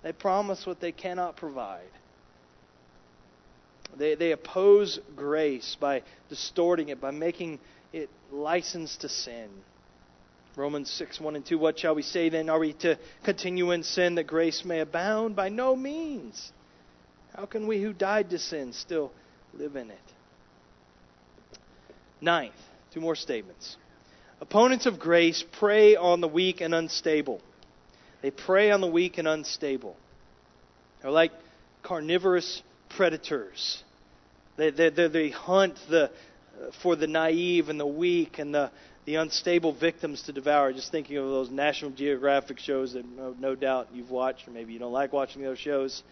They 0.00 0.12
promise 0.12 0.64
what 0.64 0.80
they 0.80 0.92
cannot 0.92 1.36
provide. 1.36 1.90
They, 3.98 4.14
they 4.14 4.32
oppose 4.32 4.98
grace 5.14 5.76
by 5.78 6.04
distorting 6.30 6.88
it, 6.88 7.02
by 7.02 7.10
making 7.10 7.60
it 7.92 8.08
license 8.32 8.96
to 8.96 9.08
sin. 9.10 9.50
Romans 10.56 10.90
6, 10.90 11.20
1 11.20 11.36
and 11.36 11.44
2. 11.44 11.58
What 11.58 11.78
shall 11.78 11.94
we 11.94 12.00
say 12.00 12.30
then? 12.30 12.48
Are 12.48 12.58
we 12.58 12.72
to 12.72 12.98
continue 13.24 13.72
in 13.72 13.82
sin 13.82 14.14
that 14.14 14.26
grace 14.26 14.64
may 14.64 14.80
abound? 14.80 15.36
By 15.36 15.50
no 15.50 15.76
means. 15.76 16.50
How 17.36 17.44
can 17.44 17.66
we 17.66 17.82
who 17.82 17.92
died 17.92 18.30
to 18.30 18.38
sin 18.38 18.72
still 18.72 19.12
live 19.52 19.76
in 19.76 19.90
it? 19.90 20.15
Ninth, 22.20 22.54
two 22.92 23.00
more 23.00 23.14
statements. 23.14 23.76
Opponents 24.40 24.86
of 24.86 24.98
grace 24.98 25.44
prey 25.58 25.96
on 25.96 26.20
the 26.20 26.28
weak 26.28 26.60
and 26.60 26.74
unstable. 26.74 27.40
They 28.22 28.30
prey 28.30 28.70
on 28.70 28.80
the 28.80 28.86
weak 28.86 29.18
and 29.18 29.28
unstable. 29.28 29.96
They're 31.00 31.10
like 31.10 31.32
carnivorous 31.82 32.62
predators. 32.88 33.82
They, 34.56 34.70
they, 34.70 34.90
they 34.90 35.30
hunt 35.30 35.78
the, 35.88 36.10
for 36.82 36.96
the 36.96 37.06
naive 37.06 37.68
and 37.68 37.78
the 37.78 37.86
weak 37.86 38.38
and 38.38 38.54
the, 38.54 38.70
the 39.04 39.16
unstable 39.16 39.72
victims 39.72 40.22
to 40.22 40.32
devour. 40.32 40.72
Just 40.72 40.90
thinking 40.90 41.16
of 41.18 41.24
those 41.24 41.50
National 41.50 41.90
Geographic 41.90 42.58
shows 42.58 42.94
that 42.94 43.04
no, 43.04 43.34
no 43.38 43.54
doubt 43.54 43.88
you've 43.92 44.10
watched, 44.10 44.48
or 44.48 44.50
maybe 44.50 44.72
you 44.72 44.78
don't 44.78 44.92
like 44.92 45.12
watching 45.12 45.42
those 45.42 45.58
shows. 45.58 46.02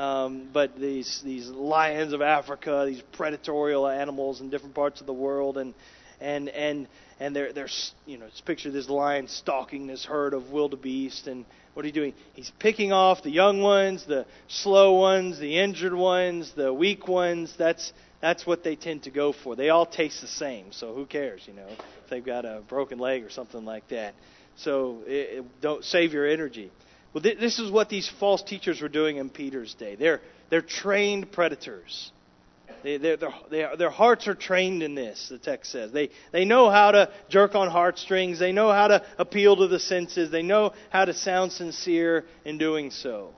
Um, 0.00 0.48
but 0.50 0.80
these 0.80 1.20
these 1.22 1.48
lions 1.48 2.14
of 2.14 2.22
Africa, 2.22 2.84
these 2.86 3.02
predatorial 3.12 3.86
animals 3.94 4.40
in 4.40 4.48
different 4.48 4.74
parts 4.74 5.02
of 5.02 5.06
the 5.06 5.12
world, 5.12 5.58
and 5.58 5.74
and 6.22 6.48
and 6.48 6.88
and 7.18 7.36
they're 7.36 7.52
they're 7.52 7.68
you 8.06 8.16
know 8.16 8.26
just 8.30 8.46
picture 8.46 8.70
this 8.70 8.88
lion 8.88 9.28
stalking 9.28 9.86
this 9.86 10.06
herd 10.06 10.32
of 10.32 10.52
wildebeest, 10.52 11.26
and 11.26 11.44
what 11.74 11.84
are 11.84 11.88
you 11.88 11.92
doing? 11.92 12.14
He's 12.32 12.50
picking 12.58 12.92
off 12.92 13.22
the 13.22 13.30
young 13.30 13.60
ones, 13.60 14.06
the 14.06 14.24
slow 14.48 14.94
ones, 14.94 15.38
the 15.38 15.58
injured 15.58 15.94
ones, 15.94 16.50
the 16.56 16.72
weak 16.72 17.06
ones. 17.06 17.54
That's 17.58 17.92
that's 18.22 18.46
what 18.46 18.64
they 18.64 18.76
tend 18.76 19.02
to 19.02 19.10
go 19.10 19.34
for. 19.34 19.54
They 19.54 19.68
all 19.68 19.84
taste 19.84 20.22
the 20.22 20.28
same, 20.28 20.72
so 20.72 20.94
who 20.94 21.04
cares, 21.04 21.42
you 21.46 21.52
know, 21.52 21.68
if 21.68 22.08
they've 22.08 22.24
got 22.24 22.46
a 22.46 22.62
broken 22.66 22.98
leg 22.98 23.22
or 23.22 23.28
something 23.28 23.66
like 23.66 23.86
that. 23.88 24.14
So 24.56 25.02
it, 25.06 25.40
it, 25.40 25.60
don't 25.60 25.84
save 25.84 26.14
your 26.14 26.26
energy. 26.26 26.70
Well, 27.12 27.22
th- 27.22 27.38
this 27.38 27.58
is 27.58 27.70
what 27.70 27.88
these 27.88 28.08
false 28.08 28.42
teachers 28.42 28.80
were 28.80 28.88
doing 28.88 29.16
in 29.16 29.30
Peter's 29.30 29.74
day. 29.74 29.96
They're 29.96 30.20
they're 30.50 30.62
trained 30.62 31.32
predators. 31.32 32.12
They, 32.82 32.96
their, 32.96 33.16
their, 33.50 33.76
their 33.76 33.90
hearts 33.90 34.26
are 34.26 34.34
trained 34.34 34.82
in 34.82 34.94
this, 34.94 35.28
the 35.28 35.38
text 35.38 35.70
says. 35.70 35.92
They, 35.92 36.10
they 36.32 36.44
know 36.44 36.70
how 36.70 36.92
to 36.92 37.10
jerk 37.28 37.54
on 37.54 37.70
heartstrings. 37.70 38.38
They 38.38 38.52
know 38.52 38.72
how 38.72 38.88
to 38.88 39.04
appeal 39.18 39.56
to 39.56 39.68
the 39.68 39.78
senses. 39.78 40.30
They 40.30 40.42
know 40.42 40.72
how 40.88 41.04
to 41.04 41.12
sound 41.12 41.52
sincere 41.52 42.24
in 42.44 42.58
doing 42.58 42.90
so. 42.90 43.34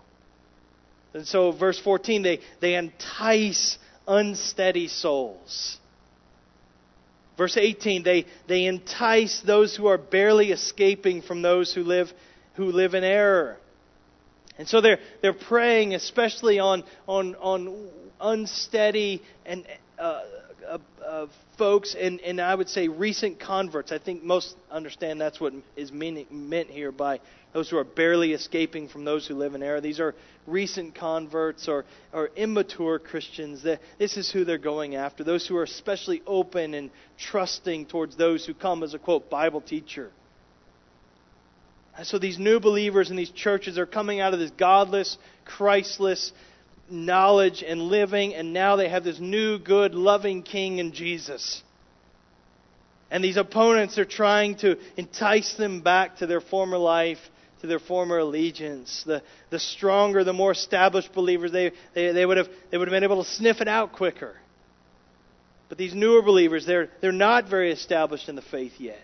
And 1.13 1.27
so, 1.27 1.53
verse 1.53 1.79
14, 1.79 2.23
they, 2.23 2.41
they 2.61 2.75
entice 2.75 3.79
unsteady 4.07 4.89
souls. 4.89 5.79
Verse 7.37 7.57
18, 7.57 8.05
they, 8.05 8.27
they 8.47 8.67
entice 8.67 9.43
those 9.45 9.75
who 9.75 9.87
are 9.87 9.99
barely 9.99 10.53
escaping 10.53 11.21
from 11.21 11.43
those 11.43 11.75
who 11.75 11.83
live, 11.83 12.13
who 12.55 12.67
live 12.67 12.95
in 12.95 13.05
error. 13.05 13.59
And 14.59 14.69
so 14.69 14.81
they're, 14.81 14.99
they're 15.23 15.33
preying 15.33 15.95
especially 15.95 16.59
on, 16.59 16.85
on, 17.07 17.35
on 17.37 17.89
unsteady 18.21 19.23
and 19.45 19.67
uh, 19.99 20.23
uh, 20.69 20.79
uh, 21.05 21.27
folks, 21.59 21.95
and, 21.99 22.21
and 22.21 22.41
I 22.41 22.55
would 22.55 22.69
say 22.69 22.89
recent 22.89 23.41
converts. 23.41 23.93
I 23.93 23.99
think 23.99 24.23
most 24.23 24.57
understand 24.71 25.21
that's 25.21 25.41
what 25.41 25.53
is 25.77 25.93
meaning, 25.93 26.27
meant 26.31 26.71
here 26.71 26.93
by 26.93 27.21
those 27.53 27.69
who 27.69 27.77
are 27.77 27.85
barely 27.85 28.33
escaping 28.33 28.89
from 28.89 29.05
those 29.05 29.27
who 29.27 29.35
live 29.35 29.55
in 29.55 29.63
error. 29.63 29.81
These 29.81 30.01
are 30.01 30.15
recent 30.47 30.95
converts 30.95 31.69
or, 31.69 31.85
or 32.13 32.31
immature 32.37 32.99
Christians. 32.99 33.63
This 33.63 34.17
is 34.17 34.31
who 34.31 34.45
they're 34.45 34.59
going 34.59 34.95
after. 34.95 35.25
Those 35.25 35.47
who 35.47 35.57
are 35.57 35.65
especially 35.65 36.23
open 36.27 36.75
and 36.75 36.91
trusting 37.19 37.87
towards 37.87 38.17
those 38.17 38.47
who 38.47 38.55
come 38.55 38.83
as 38.83 38.95
a 38.95 38.99
quote 38.99 39.29
Bible 39.29 39.61
teacher. 39.61 40.11
So 42.05 42.19
these 42.19 42.39
new 42.39 42.59
believers 42.59 43.11
in 43.11 43.17
these 43.17 43.31
churches 43.31 43.79
are 43.79 43.87
coming 43.87 44.21
out 44.21 44.33
of 44.33 44.41
this 44.41 44.51
godless, 44.53 45.19
Christless 45.45 46.33
knowledge 46.91 47.63
and 47.63 47.83
living, 47.83 48.35
and 48.35 48.53
now 48.53 48.77
they 48.77 48.89
have 48.89 49.05
this 49.05 49.19
new, 49.19 49.59
good, 49.59 49.95
loving 49.95 50.43
King 50.43 50.79
in 50.79 50.93
Jesus. 50.93 51.63
And 53.11 53.23
these 53.23 53.37
opponents 53.37 53.99
are 53.99 54.05
trying 54.05 54.57
to 54.57 54.79
entice 54.97 55.55
them 55.55 55.81
back 55.81 56.19
to 56.19 56.27
their 56.27 56.41
former 56.41 56.79
life 56.79 57.19
to 57.63 57.69
their 57.69 57.79
former 57.79 58.19
allegiance. 58.19 59.05
The, 59.07 59.23
the 59.51 59.59
stronger, 59.59 60.25
the 60.25 60.33
more 60.33 60.51
established 60.51 61.13
believers, 61.13 61.53
they, 61.53 61.71
they, 61.95 62.13
they, 62.13 62.27
would 62.27 62.37
have, 62.37 62.49
they 62.71 62.77
would 62.77 62.89
have 62.89 62.93
been 62.93 63.05
able 63.05 63.23
to 63.25 63.31
sniff 63.31 63.61
it 63.61 63.69
out 63.69 63.93
quicker. 63.93 64.35
But 65.69 65.79
these 65.79 65.95
newer 65.95 66.23
believers, 66.23 66.67
they're, 66.67 66.91
they're 67.01 67.13
not 67.13 67.49
very 67.49 67.73
established 67.73 68.29
in 68.29 68.35
the 68.35 68.43
faith 68.43 68.75
yet. 68.79 68.99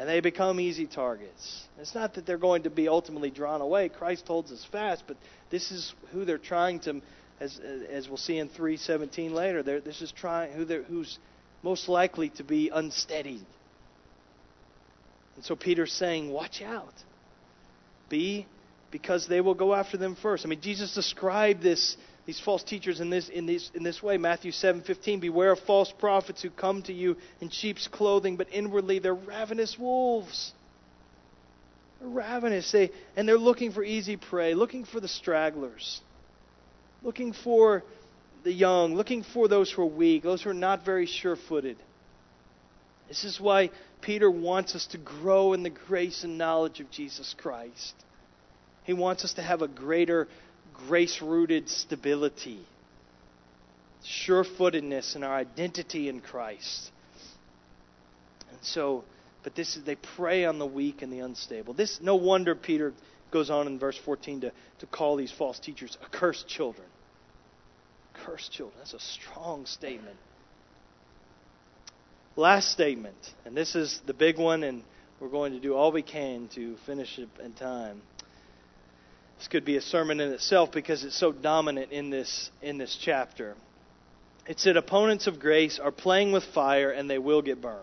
And 0.00 0.08
they 0.08 0.20
become 0.20 0.58
easy 0.58 0.86
targets. 0.86 1.64
It's 1.78 1.94
not 1.94 2.14
that 2.14 2.24
they're 2.24 2.38
going 2.38 2.62
to 2.62 2.70
be 2.70 2.88
ultimately 2.88 3.30
drawn 3.30 3.60
away. 3.60 3.90
Christ 3.90 4.26
holds 4.26 4.50
us 4.50 4.66
fast, 4.72 5.04
but 5.06 5.18
this 5.50 5.70
is 5.70 5.92
who 6.10 6.24
they're 6.24 6.38
trying 6.38 6.80
to, 6.80 7.02
as, 7.38 7.60
as 7.90 8.08
we'll 8.08 8.16
see 8.16 8.38
in 8.38 8.48
317 8.48 9.34
later, 9.34 9.62
this 9.62 10.00
is 10.00 10.10
trying, 10.10 10.52
who 10.52 10.64
they're, 10.64 10.84
who's 10.84 11.18
most 11.62 11.86
likely 11.86 12.30
to 12.30 12.42
be 12.42 12.70
unsteady. 12.70 13.42
And 15.36 15.44
so 15.44 15.54
Peter's 15.54 15.92
saying, 15.92 16.30
watch 16.30 16.62
out 16.62 16.94
be 18.08 18.46
because 18.90 19.28
they 19.28 19.42
will 19.42 19.54
go 19.54 19.74
after 19.74 19.98
them 19.98 20.16
first. 20.16 20.46
I 20.46 20.48
mean, 20.48 20.62
Jesus 20.62 20.94
described 20.94 21.62
this, 21.62 21.98
these 22.26 22.40
false 22.40 22.62
teachers 22.62 23.00
in 23.00 23.10
this, 23.10 23.28
in, 23.28 23.46
this, 23.46 23.70
in 23.74 23.82
this 23.82 24.02
way. 24.02 24.16
Matthew 24.18 24.52
7:15, 24.52 25.20
Beware 25.20 25.52
of 25.52 25.60
false 25.60 25.92
prophets 25.92 26.42
who 26.42 26.50
come 26.50 26.82
to 26.82 26.92
you 26.92 27.16
in 27.40 27.48
sheep's 27.48 27.88
clothing, 27.88 28.36
but 28.36 28.48
inwardly 28.52 28.98
they're 28.98 29.14
ravenous 29.14 29.78
wolves. 29.78 30.52
They're 32.00 32.08
ravenous. 32.08 32.70
They, 32.70 32.90
and 33.16 33.28
they're 33.28 33.38
looking 33.38 33.72
for 33.72 33.82
easy 33.82 34.16
prey, 34.16 34.54
looking 34.54 34.84
for 34.84 35.00
the 35.00 35.08
stragglers, 35.08 36.00
looking 37.02 37.32
for 37.32 37.82
the 38.44 38.52
young, 38.52 38.94
looking 38.94 39.22
for 39.22 39.48
those 39.48 39.70
who 39.70 39.82
are 39.82 39.86
weak, 39.86 40.22
those 40.22 40.42
who 40.42 40.50
are 40.50 40.54
not 40.54 40.84
very 40.84 41.06
sure 41.06 41.36
footed. 41.36 41.76
This 43.08 43.24
is 43.24 43.40
why 43.40 43.70
Peter 44.00 44.30
wants 44.30 44.74
us 44.74 44.86
to 44.88 44.98
grow 44.98 45.52
in 45.52 45.62
the 45.62 45.70
grace 45.70 46.22
and 46.22 46.38
knowledge 46.38 46.80
of 46.80 46.90
Jesus 46.90 47.34
Christ. 47.36 47.94
He 48.84 48.92
wants 48.92 49.24
us 49.24 49.34
to 49.34 49.42
have 49.42 49.62
a 49.62 49.68
greater 49.68 50.28
grace 50.86 51.20
rooted 51.22 51.68
stability, 51.68 52.60
sure 54.04 54.44
footedness 54.44 55.16
in 55.16 55.22
our 55.22 55.34
identity 55.34 56.08
in 56.08 56.20
Christ. 56.20 56.90
And 58.50 58.58
so, 58.62 59.04
but 59.42 59.54
this 59.54 59.76
is, 59.76 59.84
they 59.84 59.96
prey 59.96 60.44
on 60.44 60.58
the 60.58 60.66
weak 60.66 61.02
and 61.02 61.12
the 61.12 61.20
unstable. 61.20 61.74
This, 61.74 62.00
no 62.02 62.16
wonder 62.16 62.54
Peter 62.54 62.92
goes 63.30 63.50
on 63.50 63.66
in 63.66 63.78
verse 63.78 63.98
14 64.04 64.42
to, 64.42 64.52
to 64.80 64.86
call 64.86 65.16
these 65.16 65.32
false 65.32 65.58
teachers 65.58 65.96
accursed 66.02 66.48
children. 66.48 66.86
Cursed 68.14 68.52
children. 68.52 68.76
That's 68.78 68.94
a 68.94 69.00
strong 69.00 69.66
statement. 69.66 70.16
Last 72.36 72.70
statement, 72.70 73.16
and 73.44 73.56
this 73.56 73.74
is 73.74 74.00
the 74.06 74.14
big 74.14 74.38
one, 74.38 74.62
and 74.62 74.82
we're 75.20 75.28
going 75.28 75.52
to 75.52 75.60
do 75.60 75.74
all 75.74 75.92
we 75.92 76.02
can 76.02 76.48
to 76.54 76.76
finish 76.86 77.18
it 77.18 77.28
in 77.42 77.52
time. 77.52 78.00
This 79.40 79.48
could 79.48 79.64
be 79.64 79.78
a 79.78 79.80
sermon 79.80 80.20
in 80.20 80.32
itself 80.32 80.70
because 80.70 81.02
it's 81.02 81.18
so 81.18 81.32
dominant 81.32 81.92
in 81.92 82.10
this 82.10 82.50
in 82.60 82.76
this 82.76 82.94
chapter. 83.00 83.56
It 84.46 84.60
said 84.60 84.76
opponents 84.76 85.26
of 85.26 85.40
grace 85.40 85.78
are 85.78 85.90
playing 85.90 86.32
with 86.32 86.44
fire 86.44 86.90
and 86.90 87.08
they 87.08 87.18
will 87.18 87.40
get 87.40 87.62
burned. 87.62 87.80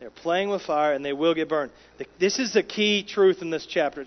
They're 0.00 0.10
playing 0.10 0.48
with 0.48 0.62
fire 0.62 0.92
and 0.92 1.04
they 1.04 1.12
will 1.12 1.34
get 1.34 1.48
burned. 1.48 1.70
This 2.18 2.40
is 2.40 2.52
the 2.52 2.64
key 2.64 3.04
truth 3.04 3.42
in 3.42 3.50
this 3.50 3.64
chapter. 3.64 4.06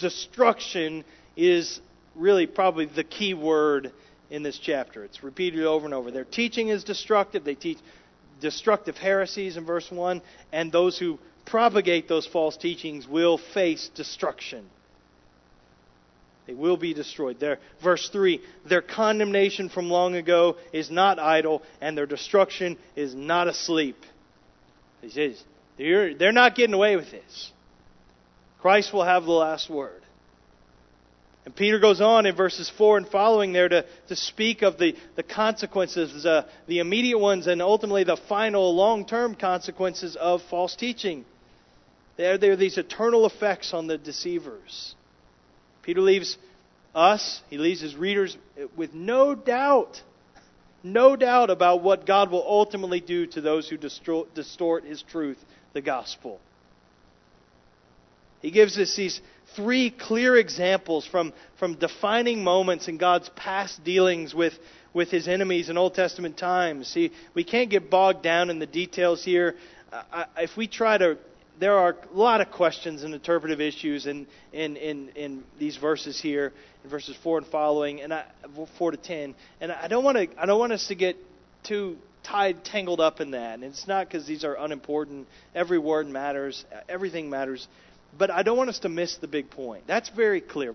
Destruction 0.00 1.04
is 1.36 1.80
really 2.16 2.48
probably 2.48 2.86
the 2.86 3.04
key 3.04 3.32
word 3.32 3.92
in 4.30 4.42
this 4.42 4.58
chapter. 4.58 5.04
It's 5.04 5.22
repeated 5.22 5.62
over 5.62 5.84
and 5.84 5.94
over. 5.94 6.10
Their 6.10 6.24
teaching 6.24 6.70
is 6.70 6.82
destructive. 6.82 7.44
They 7.44 7.54
teach 7.54 7.78
destructive 8.40 8.96
heresies 8.96 9.56
in 9.56 9.64
verse 9.64 9.88
1, 9.92 10.22
and 10.50 10.72
those 10.72 10.98
who 10.98 11.20
propagate 11.44 12.08
those 12.08 12.26
false 12.26 12.56
teachings 12.56 13.06
will 13.06 13.38
face 13.38 13.88
destruction. 13.94 14.68
They 16.46 16.54
will 16.54 16.76
be 16.76 16.92
destroyed. 16.92 17.38
Their, 17.38 17.58
verse 17.82 18.08
3 18.10 18.40
Their 18.68 18.82
condemnation 18.82 19.68
from 19.68 19.90
long 19.90 20.16
ago 20.16 20.56
is 20.72 20.90
not 20.90 21.18
idle, 21.18 21.62
and 21.80 21.96
their 21.96 22.06
destruction 22.06 22.78
is 22.96 23.14
not 23.14 23.48
asleep. 23.48 23.96
He 25.00 25.10
says, 25.10 25.42
they're, 25.78 26.14
they're 26.14 26.32
not 26.32 26.54
getting 26.54 26.74
away 26.74 26.96
with 26.96 27.10
this. 27.10 27.52
Christ 28.60 28.92
will 28.92 29.04
have 29.04 29.24
the 29.24 29.32
last 29.32 29.68
word. 29.68 30.00
And 31.44 31.54
Peter 31.54 31.80
goes 31.80 32.00
on 32.00 32.26
in 32.26 32.36
verses 32.36 32.70
4 32.78 32.98
and 32.98 33.08
following 33.08 33.52
there 33.52 33.68
to, 33.68 33.84
to 34.08 34.14
speak 34.14 34.62
of 34.62 34.78
the, 34.78 34.94
the 35.16 35.24
consequences, 35.24 36.24
uh, 36.24 36.46
the 36.68 36.78
immediate 36.78 37.18
ones, 37.18 37.48
and 37.48 37.60
ultimately 37.60 38.04
the 38.04 38.16
final 38.28 38.74
long 38.76 39.04
term 39.06 39.34
consequences 39.34 40.14
of 40.14 40.40
false 40.42 40.76
teaching. 40.76 41.24
There, 42.16 42.38
there 42.38 42.52
are 42.52 42.56
these 42.56 42.78
eternal 42.78 43.26
effects 43.26 43.74
on 43.74 43.88
the 43.88 43.98
deceivers. 43.98 44.94
Peter 45.82 46.00
leaves 46.00 46.38
us, 46.94 47.42
he 47.50 47.58
leaves 47.58 47.80
his 47.80 47.96
readers 47.96 48.36
with 48.76 48.94
no 48.94 49.34
doubt 49.34 50.02
no 50.82 51.16
doubt 51.16 51.50
about 51.50 51.82
what 51.82 52.06
God 52.06 52.30
will 52.30 52.44
ultimately 52.46 53.00
do 53.00 53.26
to 53.28 53.40
those 53.40 53.68
who 53.68 53.76
distort 53.76 54.84
his 54.84 55.02
truth, 55.02 55.38
the 55.72 55.80
gospel. 55.80 56.40
He 58.40 58.50
gives 58.50 58.76
us 58.78 58.96
these 58.96 59.20
three 59.54 59.90
clear 59.90 60.36
examples 60.36 61.06
from, 61.06 61.32
from 61.58 61.74
defining 61.74 62.42
moments 62.42 62.88
in 62.88 62.96
God's 62.96 63.28
past 63.36 63.84
dealings 63.84 64.34
with, 64.34 64.54
with 64.92 65.10
his 65.10 65.28
enemies 65.28 65.68
in 65.68 65.78
Old 65.78 65.94
Testament 65.94 66.36
times. 66.36 66.88
See, 66.88 67.12
we 67.34 67.44
can't 67.44 67.70
get 67.70 67.88
bogged 67.88 68.22
down 68.22 68.50
in 68.50 68.58
the 68.58 68.66
details 68.66 69.24
here. 69.24 69.54
If 70.36 70.56
we 70.56 70.66
try 70.66 70.98
to, 70.98 71.18
there 71.58 71.78
are 71.78 71.96
a 72.12 72.16
lot 72.16 72.40
of 72.40 72.50
questions 72.50 73.02
and 73.02 73.14
interpretive 73.14 73.60
issues 73.60 74.06
in, 74.06 74.26
in, 74.52 74.76
in, 74.76 75.08
in 75.10 75.44
these 75.58 75.76
verses 75.76 76.20
here, 76.20 76.52
in 76.84 76.90
verses 76.90 77.16
4 77.22 77.38
and 77.38 77.46
following, 77.46 78.00
and 78.00 78.12
I, 78.12 78.24
4 78.78 78.90
to 78.92 78.96
10. 78.96 79.34
And 79.60 79.72
I 79.72 79.88
don't 79.88 80.04
want 80.04 80.16
to, 80.16 80.28
I 80.40 80.46
don't 80.46 80.58
want 80.58 80.72
us 80.72 80.88
to 80.88 80.94
get 80.94 81.16
too 81.64 81.96
tied, 82.24 82.64
tangled 82.64 83.00
up 83.00 83.20
in 83.20 83.32
that. 83.32 83.54
And 83.54 83.64
it's 83.64 83.86
not 83.86 84.06
because 84.08 84.26
these 84.26 84.44
are 84.44 84.54
unimportant. 84.54 85.28
Every 85.54 85.78
word 85.78 86.06
matters. 86.08 86.64
Everything 86.88 87.30
matters. 87.30 87.68
But 88.16 88.30
I 88.30 88.42
don't 88.42 88.56
want 88.56 88.70
us 88.70 88.80
to 88.80 88.88
miss 88.88 89.16
the 89.16 89.28
big 89.28 89.50
point. 89.50 89.84
That's 89.86 90.08
very 90.10 90.40
clear. 90.40 90.74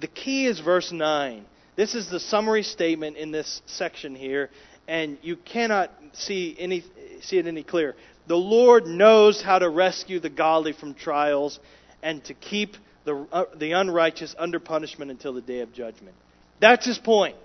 The 0.00 0.08
key 0.08 0.46
is 0.46 0.60
verse 0.60 0.92
9. 0.92 1.44
This 1.76 1.94
is 1.94 2.08
the 2.08 2.20
summary 2.20 2.62
statement 2.62 3.16
in 3.16 3.32
this 3.32 3.62
section 3.66 4.14
here, 4.14 4.50
and 4.86 5.18
you 5.22 5.36
cannot 5.36 5.90
see 6.12 6.54
any 6.58 6.84
see 7.22 7.38
it 7.38 7.46
any 7.46 7.64
clearer. 7.64 7.96
The 8.26 8.36
Lord 8.36 8.86
knows 8.86 9.42
how 9.42 9.58
to 9.58 9.68
rescue 9.68 10.20
the 10.20 10.30
godly 10.30 10.72
from 10.72 10.94
trials 10.94 11.60
and 12.02 12.24
to 12.24 12.34
keep 12.34 12.76
the, 13.04 13.26
uh, 13.32 13.44
the 13.56 13.72
unrighteous 13.72 14.34
under 14.38 14.58
punishment 14.58 15.10
until 15.10 15.34
the 15.34 15.42
day 15.42 15.60
of 15.60 15.72
judgment. 15.72 16.16
That's 16.60 16.86
his 16.86 16.98
point. 16.98 17.36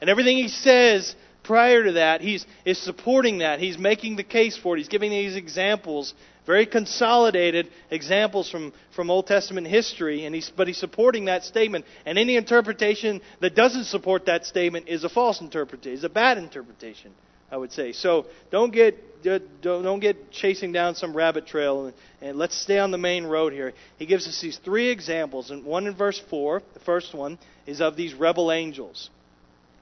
And 0.00 0.08
everything 0.08 0.36
he 0.36 0.48
says 0.48 1.14
prior 1.42 1.84
to 1.84 1.92
that, 1.92 2.20
he's 2.20 2.46
is 2.64 2.78
supporting 2.78 3.38
that. 3.38 3.58
He's 3.58 3.78
making 3.78 4.16
the 4.16 4.24
case 4.24 4.56
for 4.56 4.76
it. 4.76 4.78
He's 4.78 4.88
giving 4.88 5.10
these 5.10 5.36
examples 5.36 6.14
very 6.48 6.64
consolidated 6.64 7.68
examples 7.90 8.50
from, 8.50 8.72
from 8.96 9.10
Old 9.10 9.26
Testament 9.26 9.66
history, 9.66 10.24
and 10.24 10.34
he's, 10.34 10.50
but 10.56 10.66
he's 10.66 10.78
supporting 10.78 11.26
that 11.26 11.44
statement. 11.44 11.84
And 12.06 12.18
any 12.18 12.36
interpretation 12.36 13.20
that 13.40 13.54
doesn't 13.54 13.84
support 13.84 14.24
that 14.26 14.46
statement 14.46 14.88
is 14.88 15.04
a 15.04 15.10
false 15.10 15.42
interpretation, 15.42 15.98
is 15.98 16.04
a 16.04 16.08
bad 16.08 16.38
interpretation, 16.38 17.12
I 17.50 17.56
would 17.56 17.72
say. 17.72 17.92
So 17.92 18.26
don't 18.50 18.72
get, 18.72 19.22
don't, 19.62 20.00
get 20.00 20.30
chasing 20.30 20.72
down 20.72 20.94
some 20.94 21.16
rabbit 21.16 21.46
trail, 21.46 21.86
and, 21.86 21.94
and 22.20 22.38
let's 22.38 22.56
stay 22.56 22.78
on 22.78 22.90
the 22.90 22.98
main 22.98 23.24
road 23.24 23.52
here. 23.52 23.72
He 23.98 24.06
gives 24.06 24.28
us 24.28 24.40
these 24.40 24.58
three 24.58 24.88
examples, 24.88 25.50
and 25.50 25.64
one 25.64 25.86
in 25.86 25.94
verse 25.94 26.20
4, 26.30 26.62
the 26.74 26.80
first 26.80 27.14
one, 27.14 27.38
is 27.66 27.80
of 27.80 27.96
these 27.96 28.14
rebel 28.14 28.52
angels. 28.52 29.10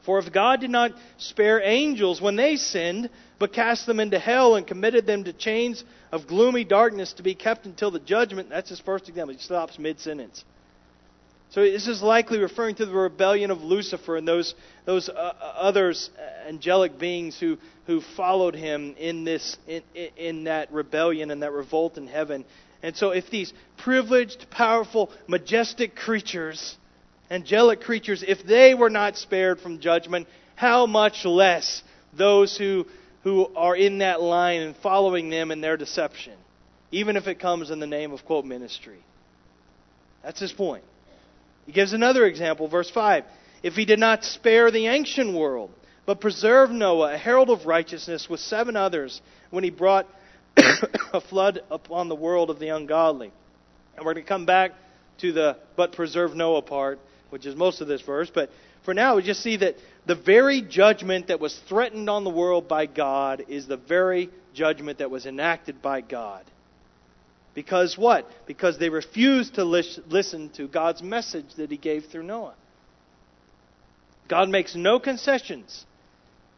For 0.05 0.21
if 0.21 0.33
God 0.33 0.61
did 0.61 0.71
not 0.71 0.93
spare 1.19 1.61
angels 1.61 2.21
when 2.21 2.37
they 2.37 2.55
sinned, 2.57 3.11
but 3.41 3.53
cast 3.53 3.87
them 3.87 3.99
into 3.99 4.21
hell 4.21 4.55
and 4.55 4.65
committed 4.65 5.05
them 5.05 5.25
to 5.25 5.33
chains 5.33 5.83
of 6.13 6.29
gloomy 6.29 6.63
darkness 6.63 7.13
to 7.15 7.25
be 7.25 7.35
kept 7.35 7.67
until 7.67 7.91
the 7.91 7.99
judgment, 7.99 8.49
that's 8.49 8.71
his 8.71 8.79
first 8.79 9.09
example. 9.09 9.35
He 9.35 9.41
stops 9.41 9.81
mid 9.81 9.99
sentence. 9.99 10.45
So 11.51 11.63
this 11.63 11.87
is 11.87 12.03
likely 12.03 12.39
referring 12.39 12.75
to 12.77 12.87
the 12.87 12.93
rebellion 12.93 13.51
of 13.51 13.63
Lucifer 13.63 14.17
and 14.17 14.27
those, 14.27 14.55
those 14.85 15.09
uh, 15.09 15.13
uh 15.13 15.53
others, 15.57 16.11
uh, 16.19 16.49
angelic 16.49 16.99
beings 16.99 17.39
who, 17.39 17.57
who 17.87 18.01
followed 18.01 18.55
him 18.55 18.95
in, 18.99 19.25
this, 19.25 19.57
in, 19.67 19.83
in 20.17 20.45
that 20.45 20.73
rebellion 20.73 21.31
and 21.31 21.43
that 21.43 21.53
revolt 21.53 21.97
in 21.99 22.09
heaven. 22.09 22.45
And 22.83 22.97
so 22.97 23.11
if 23.11 23.31
these 23.31 23.53
privileged, 23.79 24.51
powerful, 24.51 25.11
majestic 25.29 25.95
creatures 25.95 26.77
angelic 27.31 27.81
creatures, 27.81 28.25
if 28.27 28.45
they 28.45 28.75
were 28.75 28.91
not 28.91 29.17
spared 29.17 29.61
from 29.61 29.81
judgment, 29.81 30.29
how 30.55 30.87
much 30.87 31.25
less 31.25 31.83
those 32.13 32.57
who, 32.57 32.87
who 33.23 33.47
are 33.57 33.77
in 33.77 33.99
that 33.99 34.21
line 34.21 34.63
and 34.63 34.77
following 34.77 35.29
them 35.29 35.51
in 35.51 35.61
their 35.61 35.77
deception, 35.77 36.35
even 36.91 37.17
if 37.17 37.27
it 37.27 37.39
comes 37.39 37.71
in 37.71 37.81
the 37.81 37.87
name 37.87 38.13
of, 38.13 38.25
quote, 38.25 38.45
ministry. 38.45 38.99
That's 40.23 40.41
his 40.41 40.53
point. 40.53 40.85
He 41.67 41.73
gives 41.73 41.93
another 41.93 42.25
example, 42.25 42.69
verse 42.69 42.91
5. 42.91 43.25
If 43.63 43.75
he 43.75 43.85
did 43.85 43.99
not 43.99 44.25
spare 44.25 44.71
the 44.71 44.87
ancient 44.87 45.35
world, 45.35 45.71
but 46.07 46.21
preserved 46.21 46.73
Noah, 46.73 47.15
a 47.15 47.19
herald 47.19 47.51
of 47.51 47.67
righteousness, 47.67 48.29
with 48.31 48.41
seven 48.41 48.77
others, 48.77 49.21
when 49.51 49.65
he 49.65 49.71
brought 49.71 50.07
a 50.57 51.21
flood 51.21 51.61
upon 51.71 52.09
the 52.09 52.15
world 52.15 52.49
of 52.49 52.59
the 52.59 52.69
ungodly. 52.69 53.33
And 53.97 54.07
we're 54.07 54.15
going 54.15 54.25
to 54.25 54.29
come 54.29 54.47
back 54.47 54.73
to 55.19 55.33
the 55.33 55.57
but 55.77 55.93
preserve 55.93 56.35
Noah 56.35 56.63
part 56.63 57.01
which 57.31 57.47
is 57.47 57.57
most 57.57 57.81
of 57.81 57.89
this 57.89 58.03
verse. 58.03 58.31
But 58.33 58.51
for 58.85 58.95
now, 58.95 59.17
we 59.17 59.23
just 59.23 59.43
see 59.43 59.57
that 59.59 59.77
the 60.07 60.15
very 60.15 60.63
judgment 60.63 61.29
that 61.29 61.41
was 61.41 61.59
threatened 61.69 62.09
on 62.09 62.25
the 62.25 62.31
world 62.31 62.69
by 62.69 62.87
God 62.87 63.45
is 63.49 63.67
the 63.67 63.77
very 63.77 64.31
judgment 64.55 64.99
that 64.99 65.11
was 65.11 65.27
enacted 65.27 65.83
by 65.83 66.01
God. 66.01 66.45
Because 67.57 67.97
what? 67.97 68.31
Because 68.47 68.77
they 68.79 68.91
refused 68.91 69.55
to 69.55 69.65
listen 69.65 70.51
to 70.51 70.69
God's 70.69 71.03
message 71.03 71.55
that 71.57 71.71
He 71.71 71.79
gave 71.79 72.05
through 72.05 72.25
Noah. 72.25 72.55
God 74.29 74.51
makes 74.51 74.77
no 74.77 74.99
concessions. 75.01 75.87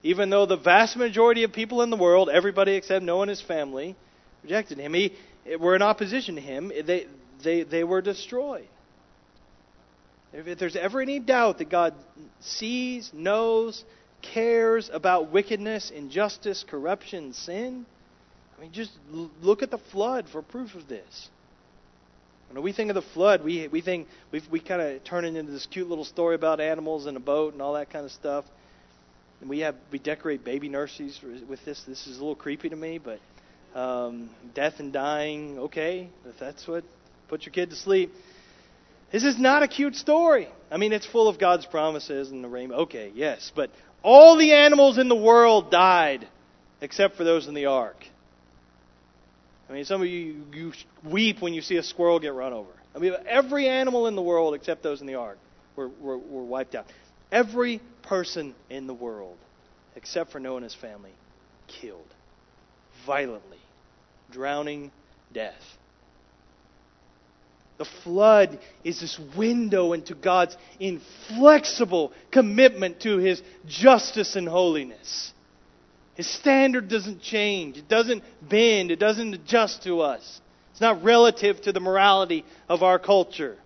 Even 0.03 0.29
though 0.29 0.45
the 0.45 0.57
vast 0.57 0.97
majority 0.97 1.45
of 1.45 1.53
people 1.53 1.83
in 1.83 1.91
the 1.91 1.97
world, 1.97 2.29
everybody 2.29 2.73
except 2.73 3.05
Noah 3.05 3.23
and 3.23 3.29
his 3.31 3.41
family, 3.41 3.95
rejected 4.43 4.79
him, 4.79 4.93
he, 4.93 5.13
were 5.61 5.77
in 5.77 5.83
opposition 5.83 6.35
to 6.35 6.41
him, 6.41 6.73
they, 6.85 7.07
they, 7.45 7.63
they 7.63 7.85
were 7.85 8.03
destroyed. 8.03 8.67
If 10.33 10.59
there's 10.59 10.77
ever 10.77 11.01
any 11.01 11.21
doubt 11.21 11.59
that 11.59 11.71
God 11.71 11.95
sees, 12.41 13.13
knows, 13.15 13.85
cares 14.21 14.91
about 14.93 15.31
wickedness, 15.31 15.91
injustice, 15.91 16.65
corruption, 16.69 17.35
sin, 17.35 17.87
I 18.59 18.63
mean, 18.63 18.73
just 18.73 18.91
look 19.41 19.63
at 19.63 19.71
the 19.71 19.79
flood 19.79 20.27
for 20.31 20.43
proof 20.43 20.75
of 20.75 20.89
this. 20.89 21.29
When 22.51 22.63
we 22.63 22.73
think 22.73 22.91
of 22.91 22.95
the 22.95 23.03
flood, 23.03 23.45
we 23.45 23.69
we 23.69 23.83
think 23.83 24.09
we 24.33 24.43
we 24.51 24.59
kind 24.59 24.81
of 24.81 25.05
turn 25.05 25.25
it 25.25 25.37
into 25.37 25.53
this 25.53 25.67
cute 25.67 25.89
little 25.89 26.05
story 26.05 26.35
about 26.35 26.61
animals 26.61 27.07
and 27.07 27.17
a 27.17 27.21
boat 27.21 27.53
and 27.53 27.63
all 27.63 27.75
that 27.75 27.91
kind 27.91 28.05
of 28.05 28.11
stuff. 28.11 28.45
And 29.41 29.51
we 29.51 29.61
have 29.61 29.77
we 29.93 29.99
decorate 29.99 30.45
baby 30.45 30.69
nurseries 30.69 31.21
with 31.49 31.65
this. 31.65 31.85
This 31.87 32.07
is 32.07 32.17
a 32.17 32.21
little 32.21 32.35
creepy 32.35 32.71
to 32.71 32.77
me, 32.77 32.99
but 32.99 33.21
um, 33.79 34.31
death 34.55 34.75
and 34.79 34.93
dying, 34.93 35.59
okay, 35.59 36.09
if 36.25 36.39
that's 36.41 36.67
what 36.67 36.85
put 37.29 37.45
your 37.45 37.53
kid 37.53 37.71
to 37.71 37.77
sleep. 37.77 38.13
This 39.13 39.25
is 39.25 39.39
not 39.39 39.63
a 39.63 39.69
cute 39.69 39.95
story. 39.95 40.49
I 40.71 40.79
mean, 40.79 40.93
it's 40.93 41.07
full 41.07 41.29
of 41.29 41.39
God's 41.39 41.65
promises 41.67 42.31
and 42.31 42.43
the 42.43 42.49
rainbow. 42.49 42.77
Okay, 42.83 43.13
yes, 43.15 43.53
but 43.55 43.71
all 44.03 44.37
the 44.37 44.53
animals 44.53 44.99
in 44.99 45.09
the 45.09 45.17
world 45.17 45.71
died 45.71 46.27
except 46.81 47.17
for 47.17 47.25
those 47.25 47.47
in 47.47 47.55
the 47.55 47.67
ark. 47.67 47.97
I 49.69 49.73
mean, 49.73 49.85
some 49.85 50.01
of 50.01 50.09
you, 50.09 50.45
you 50.55 50.73
weep 51.05 51.41
when 51.43 51.53
you 51.53 51.61
see 51.61 51.77
a 51.77 51.83
squirrel 51.83 52.19
get 52.19 52.33
run 52.33 52.53
over. 52.53 52.71
I 52.95 52.99
mean, 52.99 53.15
every 53.27 53.69
animal 53.69 54.07
in 54.07 54.17
the 54.17 54.23
world 54.23 54.55
except 54.55 54.83
those 54.83 55.01
in 55.01 55.07
the 55.07 55.17
ark 55.17 55.39
were, 55.77 55.89
were, 56.01 56.19
were 56.19 56.45
wiped 56.45 56.75
out. 56.75 56.87
Every 57.31 57.81
person 58.03 58.55
in 58.71 58.87
the 58.87 58.95
world, 58.95 59.37
except 59.95 60.33
for 60.33 60.41
Noah 60.41 60.57
and 60.57 60.65
his 60.65 60.75
family, 60.75 61.13
killed 61.67 62.07
violently, 63.07 63.59
drowning 64.31 64.91
death. 65.33 65.55
The 67.79 67.87
flood 68.03 68.59
is 68.83 69.01
this 69.01 69.21
window 69.37 69.93
into 69.93 70.15
God's 70.15 70.57
inflexible 70.81 72.13
commitment 72.33 73.01
to 73.03 73.19
His 73.19 73.41
justice 73.69 74.35
and 74.35 74.49
holiness. 74.49 75.33
His 76.19 76.27
standard 76.27 76.89
doesn't 76.89 77.23
change, 77.23 77.77
it 77.77 77.89
doesn't 77.89 78.25
bend, 78.43 78.91
it 78.91 78.99
doesn't 78.99 79.35
adjust 79.35 79.85
to 79.85 80.01
us. 80.01 80.41
It's 80.73 80.81
not 80.81 81.05
relative 81.05 81.61
to 81.63 81.73
the 81.73 81.79
morality 81.79 82.45
of 82.69 82.83
our 82.83 82.99
culture, 82.99 83.57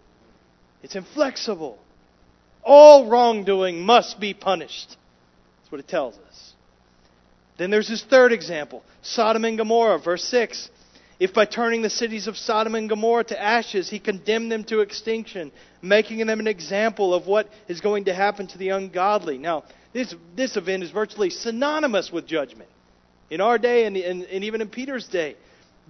it's 0.82 0.94
inflexible. 0.94 1.78
All 2.62 3.08
wrongdoing 3.08 3.80
must 3.80 4.20
be 4.20 4.34
punished. 4.34 4.88
That's 4.88 5.72
what 5.72 5.80
it 5.80 5.88
tells 5.88 6.14
us. 6.14 6.52
Then 7.56 7.70
there's 7.70 7.88
this 7.88 8.04
third 8.04 8.32
example 8.32 8.84
Sodom 9.00 9.46
and 9.46 9.56
Gomorrah, 9.56 9.98
verse 9.98 10.22
6. 10.24 10.68
If 11.22 11.32
by 11.32 11.44
turning 11.44 11.82
the 11.82 11.88
cities 11.88 12.26
of 12.26 12.36
Sodom 12.36 12.74
and 12.74 12.88
Gomorrah 12.88 13.22
to 13.22 13.40
ashes, 13.40 13.88
he 13.88 14.00
condemned 14.00 14.50
them 14.50 14.64
to 14.64 14.80
extinction, 14.80 15.52
making 15.80 16.26
them 16.26 16.40
an 16.40 16.48
example 16.48 17.14
of 17.14 17.28
what 17.28 17.48
is 17.68 17.80
going 17.80 18.06
to 18.06 18.12
happen 18.12 18.48
to 18.48 18.58
the 18.58 18.70
ungodly. 18.70 19.38
Now, 19.38 19.62
this, 19.92 20.12
this 20.34 20.56
event 20.56 20.82
is 20.82 20.90
virtually 20.90 21.30
synonymous 21.30 22.10
with 22.10 22.26
judgment. 22.26 22.68
In 23.30 23.40
our 23.40 23.56
day 23.56 23.84
and, 23.84 23.96
and, 23.96 24.24
and 24.24 24.42
even 24.42 24.62
in 24.62 24.68
Peter's 24.68 25.06
day, 25.06 25.36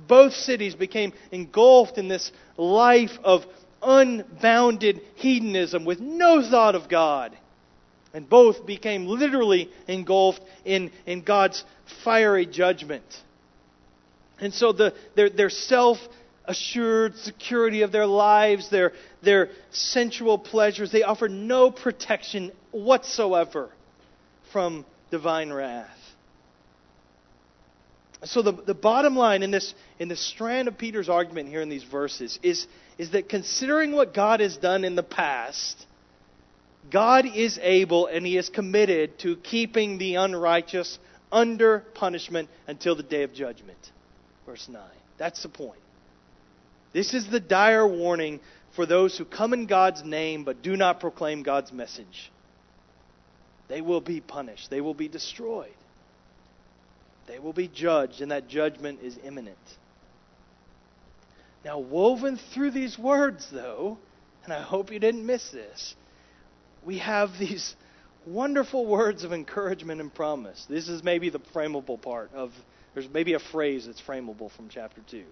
both 0.07 0.35
cities 0.35 0.75
became 0.75 1.15
engulfed 1.31 1.97
in 1.97 2.09
this 2.09 2.31
life 2.59 3.19
of 3.25 3.47
unbounded 3.83 5.01
hedonism 5.15 5.87
with 5.87 5.99
no 5.99 6.47
thought 6.47 6.75
of 6.75 6.91
God. 6.91 7.35
And 8.13 8.29
both 8.29 8.67
became 8.67 9.07
literally 9.07 9.71
engulfed 9.89 10.43
in, 10.67 10.91
in 11.07 11.23
God's 11.23 11.65
fiery 12.05 12.45
judgment. 12.45 13.07
And 14.43 14.53
so 14.53 14.73
the, 14.73 14.93
their, 15.15 15.31
their 15.31 15.51
self 15.51 15.99
assured 16.45 17.17
security 17.17 17.83
of 17.83 17.93
their 17.93 18.07
lives, 18.07 18.69
their, 18.69 18.93
their 19.23 19.51
sensual 19.71 20.37
pleasures, 20.37 20.91
they 20.91 21.05
offer 21.05 21.29
no 21.29 21.71
protection 21.71 22.51
whatsoever 22.73 23.71
from 24.53 24.85
divine 25.13 25.53
wrath. 25.53 25.97
So 28.25 28.43
the, 28.43 28.53
the 28.53 28.75
bottom 28.75 29.17
line 29.17 29.45
in 29.45 29.53
this 29.53 29.75
in 29.99 30.09
the 30.09 30.17
strand 30.17 30.67
of 30.67 30.77
Peter's 30.77 31.09
argument 31.09 31.49
here 31.49 31.61
in 31.61 31.69
these 31.69 31.85
verses 31.85 32.39
is, 32.43 32.67
is 32.99 33.13
that 33.13 33.29
considering 33.29 33.93
what 33.93 34.13
God 34.13 34.41
has 34.41 34.57
done 34.57 34.85
in 34.85 34.97
the 34.97 35.03
past, 35.05 35.87
God 36.91 37.27
is 37.27 37.59
able 37.63 38.09
and 38.09 38.27
he 38.27 38.37
is 38.37 38.49
committed 38.49 39.21
to 39.21 39.37
keeping 39.37 39.99
the 39.99 40.17
unrighteous 40.17 40.99
under 41.31 41.81
punishment 41.95 42.49
until 42.67 42.95
the 42.97 43.03
day 43.03 43.23
of 43.23 43.33
judgment. 43.33 43.79
Verse 44.47 44.69
9. 44.69 44.83
That's 45.19 45.43
the 45.43 45.49
point. 45.49 45.81
This 46.93 47.15
is 47.15 47.29
the 47.29 47.41
dire 47.41 47.87
warning 47.87 48.41
for 48.75 48.87
those 48.87 49.17
who 49.17 49.25
come 49.25 49.53
in 49.53 49.67
God's 49.67 50.05
name 50.05 50.45
but 50.45 50.63
do 50.63 50.77
not 50.77 51.01
proclaim 51.01 51.43
God's 51.43 51.73
message. 51.73 52.31
They 53.69 53.81
will 53.81 54.01
be 54.01 54.21
punished, 54.21 54.71
they 54.71 54.81
will 54.81 54.95
be 54.95 55.09
destroyed. 55.09 55.75
They 57.27 57.39
will 57.39 57.53
be 57.53 57.69
judged, 57.69 58.21
and 58.21 58.33
that 58.33 58.49
judgment 58.49 59.01
is 59.01 59.17
imminent. 59.25 59.57
Now, 61.65 61.79
woven 61.79 62.39
through 62.53 62.73
these 62.73 62.99
words, 62.99 63.49
though, 63.53 63.99
and 64.45 64.53
I 64.53 64.61
hope 64.61 64.91
you 64.91 64.99
didn't 64.99 65.25
miss 65.25 65.51
this, 65.51 65.95
we 66.85 66.99
have 66.99 67.31
these 67.39 67.77
wonderful 68.27 68.87
words 68.87 69.25
of 69.25 69.33
encouragement 69.33 70.01
and 70.01 70.13
promise. 70.13 70.67
This 70.69 70.89
is 70.89 71.03
maybe 71.03 71.31
the 71.31 71.41
frameable 71.55 72.01
part 72.01 72.31
of, 72.35 72.53
there's 72.95 73.09
maybe 73.09 73.35
a 73.35 73.39
phrase 73.39 73.87
that's 73.87 74.01
frameable 74.01 74.51
from 74.51 74.69
chapter 74.69 75.01
2. 75.11 75.25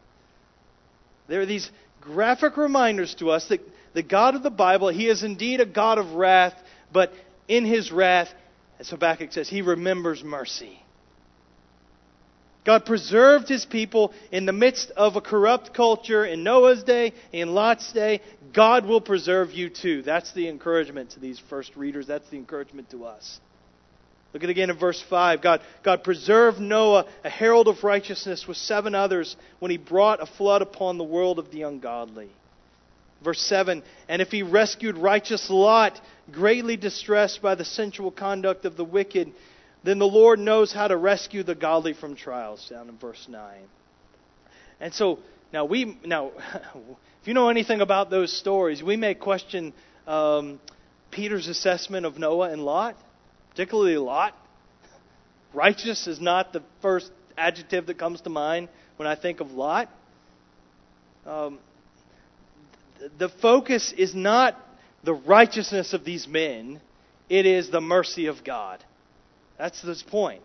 There 1.29 1.41
are 1.41 1.47
these 1.47 1.71
graphic 2.01 2.57
reminders 2.57 3.15
to 3.17 3.31
us 3.31 3.49
that 3.49 3.61
the 3.93 4.03
God 4.03 4.35
of 4.35 4.43
the 4.43 4.51
Bible, 4.51 4.89
He 4.89 5.09
is 5.09 5.23
indeed 5.23 5.61
a 5.61 5.67
God 5.67 5.99
of 5.99 6.13
wrath, 6.13 6.55
but 6.93 7.13
in 7.49 7.65
His 7.65 7.93
wrath, 7.93 8.29
as 8.79 8.91
Habakkuk 8.91 9.33
says, 9.33 9.49
He 9.49 9.63
remembers 9.63 10.25
mercy. 10.25 10.81
God 12.65 12.85
preserved 12.85 13.49
his 13.49 13.65
people 13.65 14.13
in 14.31 14.45
the 14.45 14.53
midst 14.53 14.91
of 14.91 15.17
a 15.17 15.21
corrupt 15.21 15.73
culture 15.73 16.25
in 16.25 16.45
Noah's 16.45 16.83
day, 16.83 17.15
in 17.33 17.55
Lot's 17.55 17.91
day. 17.93 18.21
God 18.53 18.85
will 18.85 19.01
preserve 19.01 19.53
you 19.53 19.71
too. 19.71 20.03
That's 20.03 20.33
the 20.33 20.49
encouragement 20.49 21.11
to 21.11 21.21
these 21.21 21.41
first 21.49 21.75
readers. 21.75 22.07
That's 22.07 22.29
the 22.29 22.37
encouragement 22.37 22.91
to 22.91 23.07
us. 23.07 23.41
Look 24.33 24.45
at 24.45 24.51
again 24.51 24.71
in 24.71 24.79
verse 24.79 25.03
5. 25.11 25.43
God, 25.43 25.61
God 25.83 26.05
preserved 26.05 26.61
Noah, 26.61 27.07
a 27.25 27.31
herald 27.31 27.67
of 27.67 27.83
righteousness, 27.83 28.47
with 28.47 28.57
seven 28.57 28.95
others 28.95 29.37
when 29.59 29.71
he 29.71 29.77
brought 29.77 30.23
a 30.23 30.27
flood 30.27 30.63
upon 30.63 30.99
the 30.99 31.05
world 31.05 31.39
of 31.39 31.51
the 31.51 31.63
ungodly. 31.63 32.31
Verse 33.23 33.41
7 33.41 33.83
And 34.09 34.23
if 34.23 34.29
he 34.29 34.43
rescued 34.43 34.97
righteous 34.97 35.51
Lot, 35.51 36.01
greatly 36.31 36.77
distressed 36.77 37.43
by 37.43 37.55
the 37.55 37.65
sensual 37.65 38.11
conduct 38.11 38.65
of 38.65 38.77
the 38.77 38.85
wicked, 38.85 39.33
then 39.83 39.99
the 39.99 40.07
Lord 40.07 40.39
knows 40.39 40.73
how 40.73 40.89
to 40.89 40.97
rescue 40.97 41.43
the 41.43 41.55
godly 41.55 41.93
from 41.93 42.15
trials, 42.15 42.69
down 42.71 42.89
in 42.89 42.99
verse 42.99 43.27
9. 43.29 43.59
And 44.81 44.95
so, 44.95 45.19
now 45.53 45.65
we, 45.65 45.99
now, 46.05 46.33
if 47.21 47.27
you 47.27 47.35
know 47.35 47.49
anything 47.49 47.81
about 47.81 48.11
those 48.11 48.33
stories, 48.33 48.83
we 48.83 48.97
may 48.97 49.15
question 49.15 49.73
um, 50.07 50.61
Peter's 51.11 51.49
assessment 51.49 52.07
of 52.07 52.19
Noah 52.19 52.51
and 52.51 52.65
Lot, 52.65 52.97
particularly 53.61 53.99
Lot. 53.99 54.35
Righteous 55.53 56.07
is 56.07 56.19
not 56.19 56.55
the 56.55 56.63
first 56.81 57.11
adjective 57.37 57.85
that 57.89 57.99
comes 57.99 58.23
to 58.23 58.31
mind 58.31 58.71
when 58.97 59.07
I 59.07 59.17
think 59.17 59.41
of 59.41 59.51
Lot. 59.51 59.91
Um, 61.27 61.59
the 63.19 63.29
focus 63.29 63.93
is 63.99 64.15
not 64.15 64.57
the 65.05 65.13
righteousness 65.13 65.93
of 65.93 66.07
these 66.07 66.27
men, 66.27 66.81
it 67.29 67.45
is 67.45 67.69
the 67.69 67.83
mercy 67.83 68.29
of 68.29 68.43
God. 68.45 68.83
That's 69.59 69.83
this 69.83 70.03
point. 70.03 70.43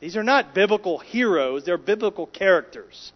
These 0.00 0.16
are 0.16 0.22
not 0.22 0.54
biblical 0.54 1.00
heroes, 1.00 1.66
they're 1.66 1.76
biblical 1.76 2.26
characters. 2.26 3.12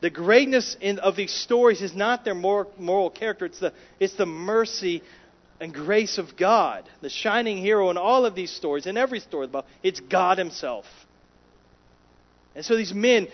The 0.00 0.08
greatness 0.08 0.78
in, 0.80 0.98
of 0.98 1.14
these 1.14 1.34
stories 1.34 1.82
is 1.82 1.94
not 1.94 2.24
their 2.24 2.34
moral, 2.34 2.72
moral 2.78 3.10
character, 3.10 3.44
it's 3.44 3.60
the, 3.60 3.74
it's 4.00 4.14
the 4.14 4.24
mercy 4.24 5.02
and 5.60 5.72
grace 5.72 6.18
of 6.18 6.36
God. 6.36 6.88
The 7.00 7.10
shining 7.10 7.58
hero 7.58 7.90
in 7.90 7.96
all 7.96 8.26
of 8.26 8.34
these 8.34 8.50
stories, 8.50 8.86
in 8.86 8.96
every 8.96 9.20
story, 9.20 9.48
it's 9.82 10.00
God 10.00 10.38
Himself. 10.38 10.84
And 12.54 12.64
so 12.64 12.76
these 12.76 12.92
men, 12.92 13.28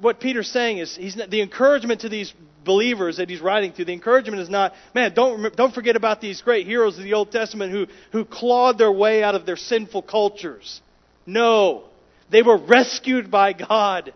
what 0.00 0.20
Peter's 0.20 0.48
saying 0.48 0.78
is, 0.78 0.94
he's 0.96 1.16
the 1.16 1.40
encouragement 1.40 2.02
to 2.02 2.08
these 2.08 2.32
believers 2.64 3.18
that 3.18 3.28
he's 3.28 3.40
writing 3.40 3.72
to, 3.74 3.84
the 3.84 3.92
encouragement 3.92 4.40
is 4.40 4.48
not, 4.48 4.72
man, 4.94 5.12
don't, 5.14 5.54
don't 5.56 5.74
forget 5.74 5.96
about 5.96 6.20
these 6.20 6.40
great 6.42 6.66
heroes 6.66 6.96
of 6.96 7.04
the 7.04 7.14
Old 7.14 7.30
Testament 7.30 7.72
who, 7.72 7.86
who 8.12 8.24
clawed 8.24 8.78
their 8.78 8.92
way 8.92 9.22
out 9.22 9.34
of 9.34 9.44
their 9.44 9.56
sinful 9.56 10.02
cultures. 10.02 10.80
No. 11.26 11.84
They 12.30 12.42
were 12.42 12.56
rescued 12.56 13.30
by 13.30 13.52
God. 13.52 14.14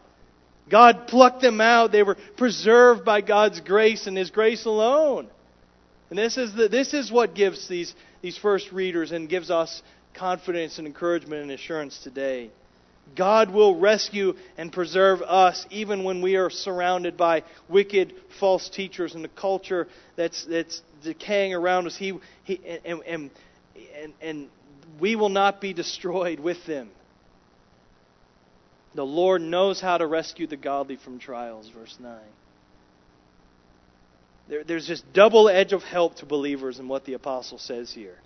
God 0.71 1.07
plucked 1.09 1.43
them 1.43 1.61
out. 1.61 1.93
They 1.93 2.03
were 2.03 2.17
preserved 2.37 3.05
by 3.05 3.21
God's 3.21 3.61
grace 3.61 4.07
and 4.07 4.17
His 4.17 4.31
grace 4.31 4.67
alone. 4.67 5.29
And 6.11 6.19
this 6.19 6.37
is, 6.37 6.55
the, 6.55 6.69
this 6.69 6.95
is 6.95 7.13
what 7.13 7.35
gives 7.35 7.69
these, 7.69 7.95
these 8.23 8.37
first 8.39 8.73
readers 8.73 9.13
and 9.13 9.29
gives 9.29 9.51
us 9.51 9.83
confidence 10.15 10.79
and 10.79 10.87
encouragement 10.87 11.43
and 11.43 11.51
assurance 11.51 11.99
today. 12.03 12.51
God 13.17 13.51
will 13.51 13.79
rescue 13.79 14.35
and 14.57 14.73
preserve 14.73 15.23
us 15.23 15.67
even 15.71 16.05
when 16.05 16.21
we 16.21 16.37
are 16.37 16.51
surrounded 16.51 17.17
by 17.17 17.45
wicked 17.69 18.15
false 18.39 18.69
teachers 18.69 19.15
and 19.15 19.25
the 19.25 19.29
culture 19.29 19.89
that's, 20.17 20.45
that's 20.45 20.83
decaying 21.03 21.55
around 21.55 21.87
us. 21.87 21.97
He, 21.97 22.19
he, 22.45 22.61
and, 22.85 23.03
and, 23.07 23.31
and, 24.03 24.13
and 24.21 24.49
we 25.01 25.17
will 25.17 25.31
not 25.31 25.61
be 25.61 25.73
destroyed 25.73 26.41
with 26.41 26.65
them. 26.67 26.91
The 28.95 29.05
Lord 29.05 29.43
knows 29.43 29.81
how 29.81 29.99
to 29.99 30.07
rescue 30.07 30.47
the 30.47 30.57
godly 30.57 30.97
from 30.97 31.19
trials, 31.19 31.69
verse 31.69 31.97
9. 32.01 32.19
There, 34.49 34.65
there's 34.65 34.89
this 34.89 35.03
double 35.13 35.49
edge 35.49 35.73
of 35.73 35.83
help 35.83 36.17
to 36.17 36.27
believers 36.27 36.79
in 36.79 36.89
what 36.89 37.05
the 37.05 37.15
apostle 37.15 37.59
says 37.59 37.93
here. 37.93 38.17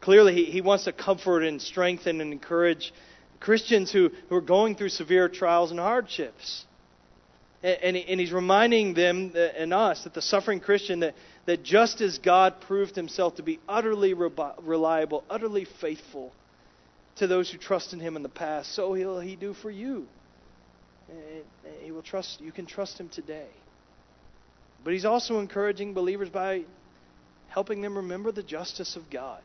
Clearly, 0.00 0.34
he, 0.34 0.44
he 0.44 0.60
wants 0.60 0.84
to 0.84 0.92
comfort 0.92 1.42
and 1.42 1.60
strengthen 1.60 2.20
and 2.20 2.32
encourage 2.32 2.92
Christians 3.40 3.90
who, 3.90 4.10
who 4.28 4.36
are 4.36 4.42
going 4.42 4.76
through 4.76 4.90
severe 4.90 5.28
trials 5.28 5.70
and 5.70 5.80
hardships. 5.80 6.64
And, 7.62 7.96
and, 7.96 8.20
he's 8.20 8.32
reminding 8.32 8.92
them 8.92 9.32
uh, 9.34 9.38
and 9.38 9.72
us 9.72 10.04
that 10.04 10.12
the 10.12 10.20
suffering 10.20 10.60
Christian, 10.60 11.00
that, 11.00 11.14
that 11.46 11.62
just 11.62 12.02
as 12.02 12.18
God 12.18 12.60
proved 12.60 12.94
himself 12.94 13.36
to 13.36 13.42
be 13.42 13.58
utterly 13.66 14.12
reliable, 14.12 15.24
utterly 15.30 15.66
faithful 15.80 16.30
to 17.16 17.26
those 17.26 17.50
who 17.50 17.56
trust 17.56 17.94
in 17.94 18.00
him 18.00 18.16
in 18.16 18.22
the 18.22 18.28
past, 18.28 18.74
so 18.74 18.92
he'll 18.92 19.18
he 19.18 19.34
do 19.34 19.54
for 19.54 19.70
you. 19.70 20.06
He 21.80 21.90
will 21.90 22.02
trust, 22.02 22.42
you 22.42 22.52
can 22.52 22.66
trust 22.66 23.00
him 23.00 23.08
today. 23.08 23.48
But 24.84 24.92
he's 24.92 25.06
also 25.06 25.40
encouraging 25.40 25.94
believers 25.94 26.28
by 26.28 26.64
helping 27.48 27.80
them 27.80 27.96
remember 27.96 28.30
the 28.30 28.42
justice 28.42 28.96
of 28.96 29.08
God. 29.10 29.40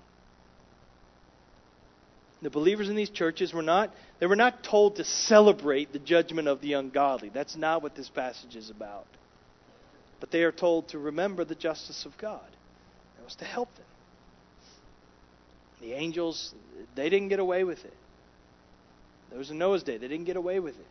The 2.41 2.49
believers 2.49 2.89
in 2.89 2.95
these 2.95 3.09
churches 3.09 3.53
were 3.53 3.61
not 3.61 3.93
they 4.19 4.25
were 4.25 4.35
not 4.35 4.63
told 4.63 4.97
to 4.97 5.03
celebrate 5.03 5.91
the 5.91 5.99
judgment 5.99 6.47
of 6.47 6.61
the 6.61 6.73
ungodly. 6.73 7.29
That's 7.29 7.55
not 7.55 7.81
what 7.81 7.95
this 7.95 8.09
passage 8.09 8.55
is 8.55 8.69
about. 8.69 9.07
But 10.19 10.31
they 10.31 10.43
are 10.43 10.51
told 10.51 10.89
to 10.89 10.99
remember 10.99 11.45
the 11.45 11.55
justice 11.55 12.05
of 12.05 12.17
God. 12.17 12.47
That 13.17 13.23
was 13.23 13.35
to 13.35 13.45
help 13.45 13.73
them. 13.75 13.85
The 15.81 15.93
angels, 15.93 16.53
they 16.95 17.09
didn't 17.09 17.29
get 17.29 17.39
away 17.39 17.63
with 17.63 17.85
it. 17.85 17.93
Those 19.31 19.49
in 19.51 19.57
Noah's 19.57 19.83
day, 19.83 19.97
they 19.97 20.07
didn't 20.07 20.25
get 20.25 20.35
away 20.35 20.59
with 20.59 20.75
it. 20.75 20.87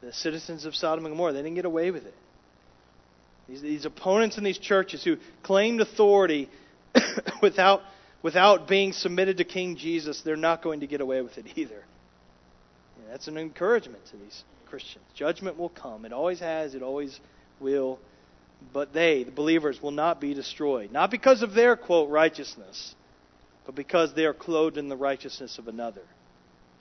The 0.00 0.12
citizens 0.12 0.64
of 0.64 0.74
Sodom 0.74 1.04
and 1.06 1.14
Gomorrah, 1.14 1.32
they 1.32 1.42
didn't 1.42 1.56
get 1.56 1.66
away 1.66 1.90
with 1.90 2.06
it. 2.06 2.14
These, 3.50 3.62
these 3.62 3.84
opponents 3.84 4.38
in 4.38 4.44
these 4.44 4.58
churches 4.58 5.02
who 5.02 5.16
claimed 5.42 5.80
authority 5.80 6.48
without 7.42 7.82
without 8.22 8.68
being 8.68 8.92
submitted 8.92 9.38
to 9.38 9.44
King 9.44 9.76
Jesus, 9.76 10.22
they're 10.22 10.36
not 10.36 10.62
going 10.62 10.80
to 10.80 10.86
get 10.86 11.00
away 11.00 11.20
with 11.22 11.36
it 11.38 11.46
either. 11.56 11.82
that's 13.08 13.28
an 13.28 13.38
encouragement 13.38 14.04
to 14.10 14.16
these 14.16 14.44
Christians. 14.66 15.04
Judgment 15.14 15.58
will 15.58 15.70
come. 15.70 16.04
It 16.04 16.12
always 16.12 16.38
has, 16.40 16.74
it 16.74 16.82
always 16.82 17.18
will. 17.58 17.98
But 18.72 18.92
they, 18.92 19.24
the 19.24 19.30
believers, 19.30 19.80
will 19.82 19.90
not 19.90 20.20
be 20.20 20.34
destroyed. 20.34 20.92
Not 20.92 21.10
because 21.10 21.42
of 21.42 21.54
their, 21.54 21.76
quote, 21.76 22.10
righteousness, 22.10 22.94
but 23.64 23.74
because 23.74 24.14
they 24.14 24.26
are 24.26 24.34
clothed 24.34 24.76
in 24.76 24.88
the 24.88 24.96
righteousness 24.96 25.58
of 25.58 25.66
another. 25.66 26.02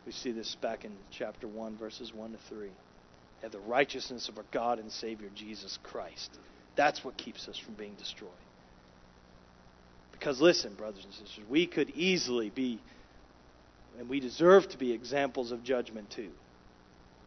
We 0.05 0.11
see 0.11 0.33
this 0.33 0.55
back 0.61 0.83
in 0.83 0.91
chapter 1.09 1.47
1, 1.47 1.77
verses 1.77 2.13
1 2.13 2.33
to 2.33 2.37
3. 2.49 2.69
And 3.43 3.51
the 3.51 3.59
righteousness 3.59 4.27
of 4.27 4.37
our 4.37 4.43
God 4.51 4.77
and 4.77 4.91
Savior, 4.91 5.29
Jesus 5.33 5.79
Christ. 5.83 6.37
That's 6.79 7.03
what 7.03 7.17
keeps 7.17 7.49
us 7.49 7.57
from 7.57 7.73
being 7.73 7.95
destroyed. 7.95 8.29
Because 10.13 10.39
listen, 10.39 10.75
brothers 10.75 11.03
and 11.03 11.13
sisters, 11.13 11.43
we 11.49 11.67
could 11.67 11.89
easily 11.89 12.49
be, 12.49 12.79
and 13.99 14.07
we 14.07 14.21
deserve 14.21 14.69
to 14.69 14.77
be 14.77 14.93
examples 14.93 15.51
of 15.51 15.61
judgment 15.61 16.09
too. 16.09 16.29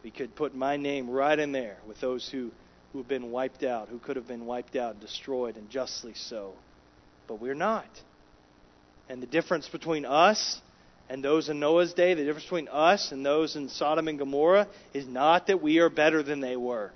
We 0.03 0.09
could 0.09 0.35
put 0.35 0.55
my 0.55 0.77
name 0.77 1.07
right 1.07 1.37
in 1.37 1.51
there 1.51 1.77
with 1.87 2.01
those 2.01 2.27
who, 2.27 2.49
who 2.93 2.97
have 2.97 3.07
been 3.07 3.29
wiped 3.29 3.61
out, 3.61 3.89
who 3.89 3.99
could 3.99 4.15
have 4.15 4.27
been 4.27 4.47
wiped 4.47 4.75
out, 4.75 4.99
destroyed, 4.99 5.55
and 5.55 5.69
justly 5.69 6.15
so. 6.15 6.53
But 7.27 7.39
we're 7.39 7.53
not. 7.53 7.85
And 9.07 9.21
the 9.21 9.27
difference 9.27 9.69
between 9.69 10.03
us 10.03 10.61
and 11.09 11.23
those 11.23 11.47
in 11.49 11.59
Noah's 11.59 11.93
day, 11.93 12.15
the 12.15 12.23
difference 12.23 12.45
between 12.45 12.69
us 12.69 13.11
and 13.11 13.23
those 13.23 13.55
in 13.55 13.69
Sodom 13.69 14.07
and 14.07 14.17
Gomorrah 14.17 14.67
is 14.95 15.05
not 15.05 15.45
that 15.45 15.61
we 15.61 15.77
are 15.77 15.91
better 15.91 16.23
than 16.23 16.39
they 16.39 16.55
were. 16.55 16.91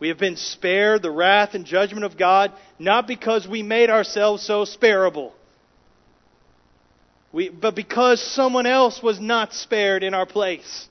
We 0.00 0.08
have 0.08 0.18
been 0.18 0.36
spared 0.36 1.02
the 1.02 1.10
wrath 1.10 1.54
and 1.54 1.64
judgment 1.64 2.04
of 2.04 2.16
God 2.16 2.52
not 2.78 3.06
because 3.06 3.46
we 3.46 3.62
made 3.62 3.90
ourselves 3.90 4.42
so 4.42 4.64
sparable, 4.64 5.32
we, 7.32 7.48
but 7.48 7.74
because 7.74 8.22
someone 8.22 8.66
else 8.66 9.02
was 9.02 9.18
not 9.18 9.52
spared 9.52 10.02
in 10.02 10.14
our 10.14 10.26
place. 10.26 10.88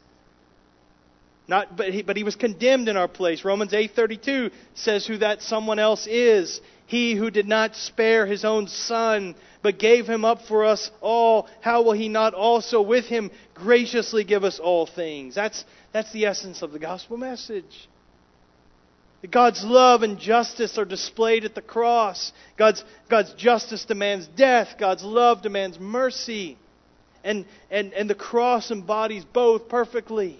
Not, 1.47 1.75
but, 1.75 1.93
he, 1.93 2.01
but 2.01 2.15
he 2.15 2.23
was 2.23 2.35
condemned 2.35 2.87
in 2.87 2.95
our 2.95 3.07
place. 3.07 3.43
Romans 3.43 3.73
8:32 3.73 4.51
says 4.75 5.05
who 5.05 5.17
that 5.17 5.41
someone 5.41 5.79
else 5.79 6.07
is. 6.07 6.61
He 6.85 7.15
who 7.15 7.31
did 7.31 7.47
not 7.47 7.75
spare 7.75 8.25
his 8.25 8.45
own 8.45 8.67
son, 8.67 9.35
but 9.61 9.79
gave 9.79 10.07
him 10.07 10.25
up 10.25 10.43
for 10.43 10.65
us 10.65 10.91
all, 11.01 11.47
how 11.61 11.81
will 11.81 11.93
he 11.93 12.09
not 12.09 12.33
also 12.33 12.81
with 12.81 13.05
him 13.05 13.31
graciously 13.55 14.23
give 14.23 14.43
us 14.43 14.59
all 14.59 14.85
things? 14.85 15.35
That's, 15.35 15.63
that's 15.91 16.11
the 16.11 16.25
essence 16.25 16.61
of 16.61 16.71
the 16.71 16.79
gospel 16.79 17.17
message. 17.17 17.89
God's 19.32 19.63
love 19.63 20.03
and 20.03 20.19
justice 20.19 20.78
are 20.78 20.86
displayed 20.86 21.45
at 21.45 21.55
the 21.55 21.61
cross. 21.61 22.34
God's, 22.57 22.84
God's 23.09 23.34
justice 23.34 23.86
demands 23.86 24.28
death. 24.28 24.76
God's 24.78 25.03
love 25.03 25.41
demands 25.41 25.80
mercy. 25.80 26.57
And, 27.24 27.45
and, 27.71 27.93
and 27.93 28.09
the 28.09 28.15
cross 28.15 28.69
embodies 28.69 29.24
both 29.24 29.69
perfectly. 29.69 30.39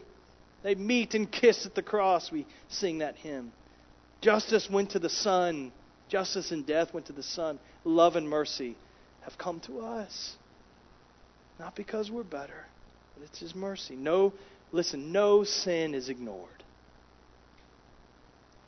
They 0.64 0.76
meet 0.76 1.14
and 1.14 1.32
kiss 1.32 1.66
at 1.66 1.76
the 1.76 1.82
cross. 1.82 2.32
We 2.32 2.46
sing 2.68 3.00
that 3.00 3.16
hymn. 3.16 3.54
Justice 4.22 4.70
went 4.70 4.92
to 4.92 5.00
the 5.00 5.10
Son. 5.10 5.72
Justice 6.10 6.52
and 6.52 6.66
death 6.66 6.94
went 6.94 7.06
to 7.08 7.14
the 7.14 7.24
Son. 7.24 7.60
Love 7.86 8.18
and 8.18 8.30
mercy 8.30 8.76
have 9.22 9.38
come 9.38 9.62
to 9.62 9.80
us. 9.80 10.36
Not 11.60 11.76
because 11.76 12.12
we're 12.12 12.24
better, 12.24 12.66
but 13.16 13.26
it's 13.26 13.40
His 13.40 13.56
mercy. 13.56 13.96
No, 13.96 14.34
listen, 14.72 15.12
no 15.12 15.44
sin 15.44 15.94
is 15.94 16.10
ignored. 16.10 16.63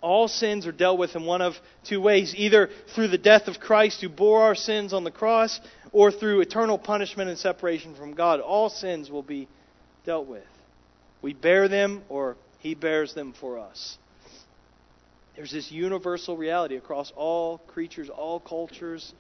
All 0.05 0.27
sins 0.27 0.67
are 0.67 0.71
dealt 0.71 0.99
with 0.99 1.15
in 1.15 1.25
one 1.25 1.41
of 1.41 1.55
two 1.83 1.99
ways 1.99 2.35
either 2.37 2.69
through 2.93 3.07
the 3.07 3.17
death 3.17 3.47
of 3.47 3.59
Christ 3.59 4.01
who 4.01 4.07
bore 4.07 4.43
our 4.43 4.53
sins 4.53 4.93
on 4.93 5.03
the 5.03 5.09
cross, 5.09 5.59
or 5.91 6.11
through 6.11 6.41
eternal 6.41 6.77
punishment 6.77 7.27
and 7.27 7.39
separation 7.39 7.95
from 7.95 8.13
God. 8.13 8.39
All 8.39 8.69
sins 8.69 9.09
will 9.09 9.23
be 9.23 9.47
dealt 10.05 10.27
with. 10.27 10.45
We 11.23 11.33
bear 11.33 11.67
them, 11.67 12.03
or 12.07 12.37
He 12.59 12.75
bears 12.75 13.15
them 13.15 13.33
for 13.33 13.57
us. 13.57 13.97
There's 15.35 15.51
this 15.51 15.71
universal 15.71 16.37
reality 16.37 16.75
across 16.75 17.11
all 17.15 17.57
creatures, 17.57 18.07
all 18.07 18.39
cultures. 18.39 19.11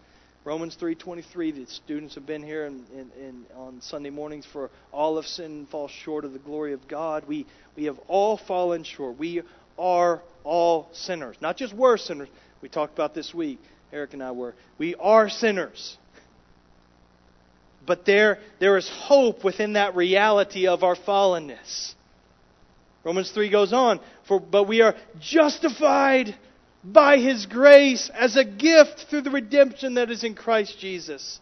Romans 0.43 0.77
3:23. 0.79 1.65
The 1.65 1.65
students 1.65 2.13
have 2.13 2.27
been 2.27 2.43
here 2.43 2.65
in, 2.67 2.85
in, 2.93 3.11
in, 3.19 3.45
on 3.57 3.81
Sunday 3.81 4.11
mornings 4.11 4.45
for 4.45 4.69
all 4.93 5.17
of 5.17 5.25
sin 5.25 5.65
falls 5.71 5.89
short 5.89 6.25
of 6.25 6.33
the 6.33 6.39
glory 6.39 6.73
of 6.73 6.87
God. 6.87 7.25
We 7.27 7.47
we 7.75 7.85
have 7.85 7.97
all 8.07 8.37
fallen 8.37 8.83
short. 8.83 9.17
We 9.17 9.41
are 9.77 10.21
all 10.43 10.89
sinners, 10.93 11.35
not 11.41 11.57
just 11.57 11.73
were 11.73 11.97
sinners. 11.97 12.29
We 12.61 12.69
talked 12.69 12.93
about 12.93 13.13
this 13.13 13.33
week. 13.33 13.59
Eric 13.91 14.13
and 14.13 14.23
I 14.23 14.31
were. 14.31 14.55
We 14.77 14.95
are 14.95 15.29
sinners. 15.29 15.97
But 17.85 18.05
there, 18.05 18.39
there 18.59 18.77
is 18.77 18.89
hope 18.89 19.43
within 19.43 19.73
that 19.73 19.95
reality 19.95 20.67
of 20.67 20.83
our 20.83 20.95
fallenness. 20.95 21.93
Romans 23.03 23.31
3 23.31 23.49
goes 23.49 23.71
on, 23.71 23.99
for 24.27 24.39
but 24.39 24.63
we 24.63 24.81
are 24.81 24.95
justified 25.19 26.35
by 26.83 27.19
his 27.19 27.45
grace 27.45 28.09
as 28.13 28.35
a 28.35 28.43
gift 28.43 29.05
through 29.09 29.21
the 29.21 29.31
redemption 29.31 29.95
that 29.95 30.09
is 30.09 30.23
in 30.23 30.33
Christ 30.33 30.79
Jesus, 30.79 31.39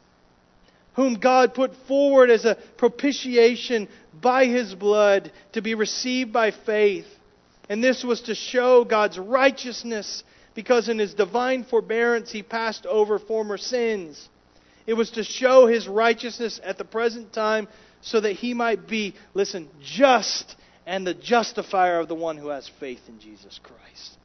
whom 0.95 1.15
God 1.15 1.53
put 1.53 1.73
forward 1.87 2.29
as 2.29 2.43
a 2.43 2.57
propitiation 2.77 3.87
by 4.13 4.45
his 4.45 4.75
blood 4.75 5.31
to 5.53 5.61
be 5.61 5.75
received 5.75 6.33
by 6.33 6.51
faith. 6.51 7.07
And 7.69 7.83
this 7.83 8.03
was 8.03 8.21
to 8.21 8.35
show 8.35 8.83
God's 8.83 9.17
righteousness 9.17 10.23
because 10.53 10.89
in 10.89 10.99
his 10.99 11.13
divine 11.13 11.63
forbearance 11.63 12.31
he 12.31 12.43
passed 12.43 12.85
over 12.85 13.17
former 13.19 13.57
sins. 13.57 14.29
It 14.85 14.93
was 14.93 15.11
to 15.11 15.23
show 15.23 15.65
his 15.67 15.87
righteousness 15.87 16.59
at 16.63 16.77
the 16.77 16.85
present 16.85 17.33
time 17.33 17.67
so 18.01 18.19
that 18.19 18.33
he 18.33 18.53
might 18.53 18.87
be, 18.87 19.15
listen, 19.33 19.69
just 19.81 20.55
and 20.85 21.07
the 21.07 21.13
justifier 21.13 21.99
of 21.99 22.09
the 22.09 22.15
one 22.15 22.37
who 22.37 22.49
has 22.49 22.69
faith 22.79 22.99
in 23.07 23.19
Jesus 23.19 23.59
Christ. 23.63 24.17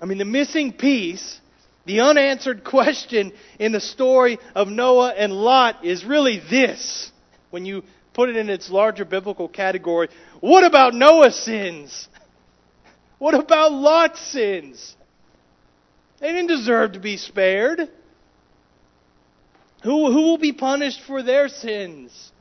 I 0.00 0.06
mean, 0.06 0.18
the 0.18 0.24
missing 0.24 0.72
piece, 0.72 1.40
the 1.84 2.00
unanswered 2.00 2.64
question 2.64 3.32
in 3.58 3.72
the 3.72 3.80
story 3.80 4.38
of 4.54 4.68
Noah 4.68 5.12
and 5.16 5.32
Lot 5.32 5.84
is 5.84 6.04
really 6.04 6.40
this. 6.50 7.12
When 7.50 7.66
you 7.66 7.84
put 8.14 8.30
it 8.30 8.36
in 8.36 8.48
its 8.48 8.70
larger 8.70 9.04
biblical 9.04 9.48
category, 9.48 10.08
what 10.40 10.64
about 10.64 10.94
Noah's 10.94 11.36
sins? 11.36 12.08
What 13.18 13.34
about 13.34 13.72
Lot's 13.72 14.20
sins? 14.20 14.96
They 16.20 16.28
didn't 16.28 16.46
deserve 16.46 16.92
to 16.92 17.00
be 17.00 17.16
spared. 17.16 17.90
Who, 19.82 20.10
who 20.10 20.22
will 20.22 20.38
be 20.38 20.52
punished 20.52 21.02
for 21.06 21.22
their 21.22 21.48
sins? 21.48 22.32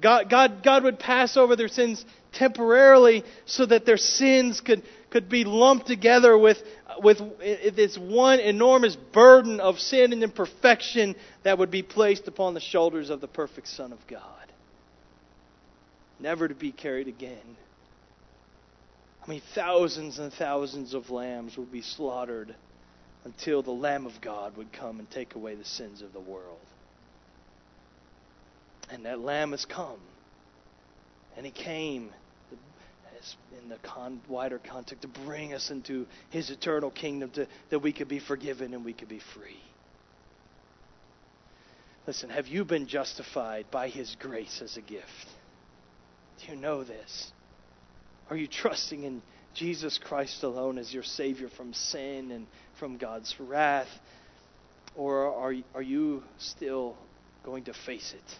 God, 0.00 0.30
God, 0.30 0.62
God 0.62 0.84
would 0.84 0.98
pass 0.98 1.36
over 1.36 1.56
their 1.56 1.68
sins 1.68 2.04
temporarily 2.32 3.24
so 3.46 3.66
that 3.66 3.84
their 3.84 3.96
sins 3.96 4.60
could, 4.60 4.82
could 5.10 5.28
be 5.28 5.44
lumped 5.44 5.86
together 5.86 6.36
with, 6.36 6.62
with 7.02 7.18
this 7.74 7.96
one 7.96 8.40
enormous 8.40 8.96
burden 8.96 9.60
of 9.60 9.78
sin 9.78 10.12
and 10.12 10.22
imperfection 10.22 11.16
that 11.44 11.58
would 11.58 11.70
be 11.70 11.82
placed 11.82 12.28
upon 12.28 12.54
the 12.54 12.60
shoulders 12.60 13.10
of 13.10 13.20
the 13.20 13.28
perfect 13.28 13.68
Son 13.68 13.92
of 13.92 14.06
God. 14.06 14.22
Never 16.20 16.48
to 16.48 16.54
be 16.54 16.72
carried 16.72 17.08
again. 17.08 17.56
I 19.24 19.30
mean, 19.30 19.42
thousands 19.54 20.18
and 20.18 20.32
thousands 20.32 20.94
of 20.94 21.10
lambs 21.10 21.56
would 21.56 21.70
be 21.70 21.82
slaughtered 21.82 22.54
until 23.24 23.62
the 23.62 23.70
Lamb 23.70 24.06
of 24.06 24.20
God 24.20 24.56
would 24.56 24.72
come 24.72 24.98
and 24.98 25.10
take 25.10 25.34
away 25.34 25.54
the 25.54 25.64
sins 25.64 26.02
of 26.02 26.12
the 26.12 26.20
world. 26.20 26.58
And 28.90 29.04
that 29.04 29.20
Lamb 29.20 29.50
has 29.50 29.64
come. 29.64 30.00
And 31.36 31.44
He 31.44 31.52
came 31.52 32.10
in 33.62 33.68
the 33.68 33.76
con- 33.78 34.20
wider 34.28 34.58
context 34.58 35.02
to 35.02 35.08
bring 35.08 35.54
us 35.54 35.70
into 35.70 36.06
His 36.30 36.50
eternal 36.50 36.90
kingdom 36.90 37.30
to, 37.30 37.46
that 37.70 37.80
we 37.80 37.92
could 37.92 38.08
be 38.08 38.18
forgiven 38.18 38.74
and 38.74 38.84
we 38.84 38.92
could 38.92 39.08
be 39.08 39.20
free. 39.34 39.60
Listen, 42.06 42.30
have 42.30 42.46
you 42.46 42.64
been 42.64 42.86
justified 42.86 43.66
by 43.70 43.88
His 43.88 44.16
grace 44.18 44.60
as 44.62 44.76
a 44.76 44.80
gift? 44.80 45.04
Do 46.40 46.52
you 46.52 46.58
know 46.58 46.84
this? 46.84 47.32
Are 48.30 48.36
you 48.36 48.46
trusting 48.46 49.04
in 49.04 49.22
Jesus 49.54 49.98
Christ 49.98 50.42
alone 50.42 50.78
as 50.78 50.92
your 50.92 51.02
Savior 51.02 51.48
from 51.56 51.72
sin 51.72 52.30
and 52.30 52.46
from 52.78 52.96
God's 52.96 53.34
wrath? 53.40 53.88
Or 54.96 55.34
are, 55.34 55.54
are 55.74 55.82
you 55.82 56.22
still 56.38 56.96
going 57.44 57.64
to 57.64 57.74
face 57.74 58.14
it? 58.16 58.36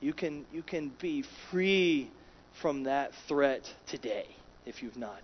You 0.00 0.12
can, 0.12 0.46
you 0.52 0.62
can 0.62 0.92
be 1.00 1.24
free 1.50 2.10
from 2.60 2.84
that 2.84 3.14
threat 3.28 3.72
today 3.86 4.26
if 4.66 4.82
you've 4.82 4.96
not 4.96 5.22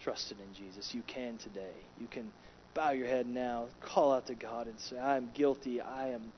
trusted 0.00 0.36
in 0.40 0.54
Jesus. 0.54 0.94
You 0.94 1.02
can 1.06 1.38
today. 1.38 1.74
You 2.00 2.06
can 2.06 2.30
bow 2.74 2.90
your 2.90 3.06
head 3.06 3.26
now, 3.26 3.66
call 3.80 4.12
out 4.12 4.26
to 4.26 4.34
God 4.34 4.66
and 4.66 4.78
say, 4.80 4.98
I 4.98 5.16
am 5.16 5.30
guilty. 5.34 5.80
I 5.80 6.08
am 6.08 6.32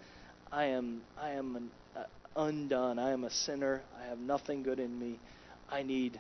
I 0.53 0.67
am 0.67 1.01
I 1.21 1.31
am 1.31 1.57
an, 1.57 1.71
uh, 1.97 2.05
undone. 2.37 2.99
I 2.99 3.11
am 3.11 3.25
a 3.25 3.31
sinner. 3.31 3.83
I 4.01 4.09
have 4.09 4.19
nothing 4.19 4.63
good 4.63 4.81
in 4.81 4.99
me. 4.99 5.19
I 5.71 5.83
need 5.83 6.19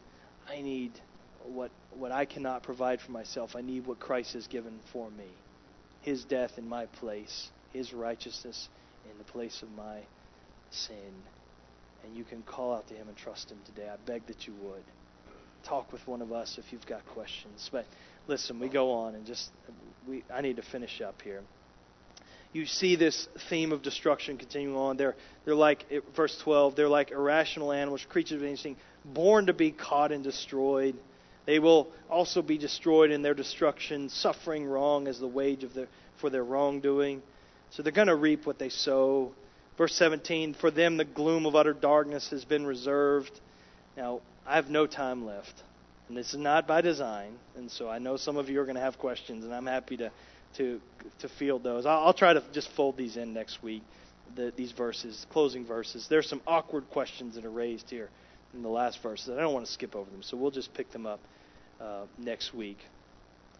I 0.49 0.61
need 0.63 0.93
what 1.45 1.71
what 1.91 2.13
I 2.13 2.25
cannot 2.25 2.63
provide 2.63 3.01
for 3.01 3.13
myself. 3.13 3.57
I 3.57 3.61
need 3.61 3.87
what 3.87 4.01
Christ 4.01 4.35
has 4.35 4.47
given 4.47 4.81
for 4.93 5.11
me. 5.11 5.29
His 6.03 6.25
death 6.25 6.59
in 6.59 6.69
my 6.69 6.87
place, 6.87 7.51
his 7.73 7.93
righteousness 7.93 8.69
in 9.11 9.19
the 9.19 9.25
place 9.25 9.63
of 9.63 9.71
my 9.77 9.99
sin 10.71 11.13
and 12.07 12.17
you 12.17 12.25
can 12.25 12.43
call 12.43 12.75
out 12.75 12.89
to 12.89 12.95
Him 12.95 13.09
and 13.09 13.17
trust 13.17 13.51
Him 13.51 13.59
today. 13.65 13.89
I 13.89 13.97
beg 14.07 14.27
that 14.27 14.47
you 14.47 14.55
would. 14.63 14.83
Talk 15.65 15.93
with 15.93 16.07
one 16.07 16.23
of 16.23 16.33
us 16.33 16.59
if 16.59 16.73
you've 16.73 16.87
got 16.87 17.05
questions. 17.07 17.69
But 17.73 17.87
listen, 18.29 18.61
we 18.61 18.69
go 18.69 18.93
on 18.93 19.15
and 19.15 19.27
just 19.27 19.51
we 20.09 20.23
I 20.33 20.41
need 20.41 20.57
to 20.57 20.63
finish 20.63 21.01
up 21.01 21.21
here. 21.23 21.43
You 22.53 22.65
see 22.65 22.97
this 22.97 23.29
theme 23.51 23.73
of 23.73 23.83
destruction 23.83 24.39
continuing 24.39 24.77
on. 24.77 24.97
They're 24.97 25.17
they're 25.45 25.55
like 25.55 25.85
verse 26.15 26.39
12. 26.43 26.77
They're 26.77 26.89
like 26.89 27.11
irrational 27.11 27.73
animals, 27.73 28.07
creatures 28.09 28.41
of 28.41 28.47
instinct, 28.47 28.81
born 29.05 29.47
to 29.47 29.53
be 29.53 29.73
caught 29.73 30.13
and 30.13 30.23
destroyed. 30.23 30.97
They 31.47 31.59
will 31.59 31.89
also 32.09 32.43
be 32.43 32.59
destroyed 32.59 33.11
in 33.11 33.23
their 33.23 33.35
destruction, 33.35 34.09
suffering 34.09 34.65
wrong 34.65 35.07
as 35.09 35.19
the 35.19 35.29
wage 35.29 35.65
of 35.65 35.75
their 35.75 35.89
for 36.19 36.31
their 36.31 36.45
wrongdoing. 36.45 37.23
So 37.71 37.83
they're 37.83 37.93
going 37.93 38.09
to 38.09 38.17
reap 38.17 38.47
what 38.47 38.59
they 38.59 38.69
sow. 38.69 39.33
Verse 39.79 39.95
17, 39.95 40.55
for 40.55 40.71
them 40.71 40.97
the 40.97 41.05
gloom 41.05 41.45
of 41.47 41.55
utter 41.55 41.75
darkness 41.75 42.31
has 42.31 42.45
been 42.45 42.65
reserved. 42.65 43.41
Now, 43.97 44.21
I 44.47 44.57
have 44.57 44.71
no 44.71 44.87
time 44.87 45.27
left. 45.27 45.63
And 46.09 46.17
this 46.17 46.33
is 46.33 46.39
not 46.39 46.67
by 46.67 46.81
design. 46.81 47.35
And 47.57 47.71
so 47.71 47.89
I 47.89 47.99
know 47.99 48.17
some 48.17 48.37
of 48.37 48.49
you 48.49 48.61
are 48.61 48.65
going 48.65 48.77
to 48.77 48.83
have 48.83 48.99
questions, 48.99 49.45
and 49.45 49.53
I'm 49.53 49.67
happy 49.67 49.97
to, 49.99 50.11
to 50.57 50.81
to 51.21 51.29
field 51.29 51.63
those. 51.63 51.87
I'll, 51.87 52.07
I'll 52.07 52.15
try 52.15 52.33
to 52.33 52.43
just 52.53 52.71
fold 52.71 52.97
these 52.97 53.17
in 53.17 53.35
next 53.35 53.63
week. 53.63 53.83
The, 54.35 54.53
these 54.57 54.73
verses, 54.73 55.25
closing 55.31 55.65
verses. 55.65 56.09
There's 56.11 56.29
some 56.29 56.43
awkward 56.47 56.91
questions 56.91 57.37
that 57.37 57.45
are 57.45 57.51
raised 57.51 57.89
here 57.89 58.11
in 58.55 58.63
the 58.63 58.69
last 58.69 59.01
verses. 59.03 59.29
I 59.29 59.41
don't 59.41 59.55
want 59.55 59.67
to 59.67 59.73
skip 59.73 59.95
over 59.95 60.11
them, 60.11 60.23
so 60.23 60.37
we'll 60.37 60.51
just 60.51 60.75
pick 60.75 60.91
them 60.91 61.07
up 61.07 61.21
uh, 61.81 62.07
next 62.19 62.53
week. 62.53 62.79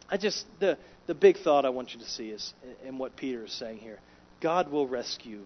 I 0.09 0.17
just 0.17 0.45
the 0.61 0.79
the 1.07 1.15
big 1.15 1.39
thought 1.39 1.65
I 1.65 1.71
want 1.71 1.95
you 1.95 2.01
to 2.01 2.07
see 2.07 2.31
is 2.31 2.53
in 2.85 2.99
what 2.99 3.17
Peter 3.17 3.45
is 3.45 3.53
saying 3.53 3.79
here. 3.79 3.99
God 4.41 4.71
will 4.71 4.87
rescue. 4.87 5.43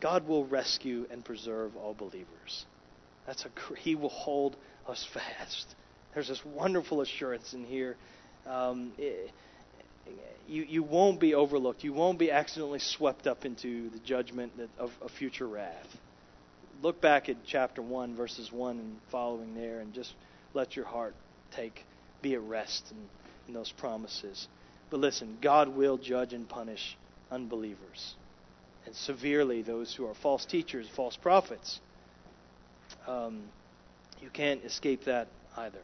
God 0.00 0.26
will 0.26 0.44
rescue 0.46 1.06
and 1.10 1.24
preserve 1.24 1.76
all 1.76 1.94
believers. 1.94 2.66
That's 3.26 3.44
a 3.44 3.74
He 3.76 3.94
will 3.94 4.08
hold 4.08 4.56
us 4.88 5.06
fast. 5.12 5.74
There's 6.14 6.28
this 6.28 6.44
wonderful 6.44 7.00
assurance 7.02 7.54
in 7.54 7.64
here. 7.64 7.96
Um, 8.46 8.92
it, 8.98 9.30
you, 10.48 10.64
you 10.64 10.82
won't 10.82 11.20
be 11.20 11.34
overlooked. 11.34 11.84
You 11.84 11.92
won't 11.92 12.18
be 12.18 12.30
accidentally 12.30 12.80
swept 12.80 13.26
up 13.26 13.44
into 13.44 13.90
the 13.90 14.00
judgment 14.00 14.52
of, 14.78 14.90
of 15.00 15.10
future 15.12 15.46
wrath. 15.46 15.86
Look 16.82 17.00
back 17.00 17.28
at 17.28 17.36
chapter 17.46 17.82
1, 17.82 18.16
verses 18.16 18.50
1 18.50 18.78
and 18.78 18.96
following 19.10 19.54
there, 19.54 19.80
and 19.80 19.92
just 19.92 20.14
let 20.54 20.74
your 20.74 20.86
heart 20.86 21.14
take, 21.52 21.84
be 22.22 22.34
at 22.34 22.40
rest 22.40 22.90
in, 22.90 22.96
in 23.48 23.54
those 23.54 23.70
promises. 23.70 24.48
But 24.88 24.98
listen, 24.98 25.38
God 25.40 25.68
will 25.68 25.98
judge 25.98 26.32
and 26.32 26.48
punish 26.48 26.96
unbelievers, 27.30 28.14
and 28.86 28.94
severely 28.94 29.62
those 29.62 29.94
who 29.94 30.06
are 30.06 30.14
false 30.14 30.44
teachers, 30.44 30.88
false 30.94 31.16
prophets. 31.16 31.80
Um, 33.06 33.42
you 34.20 34.30
can't 34.30 34.64
escape 34.64 35.04
that 35.04 35.28
either. 35.56 35.80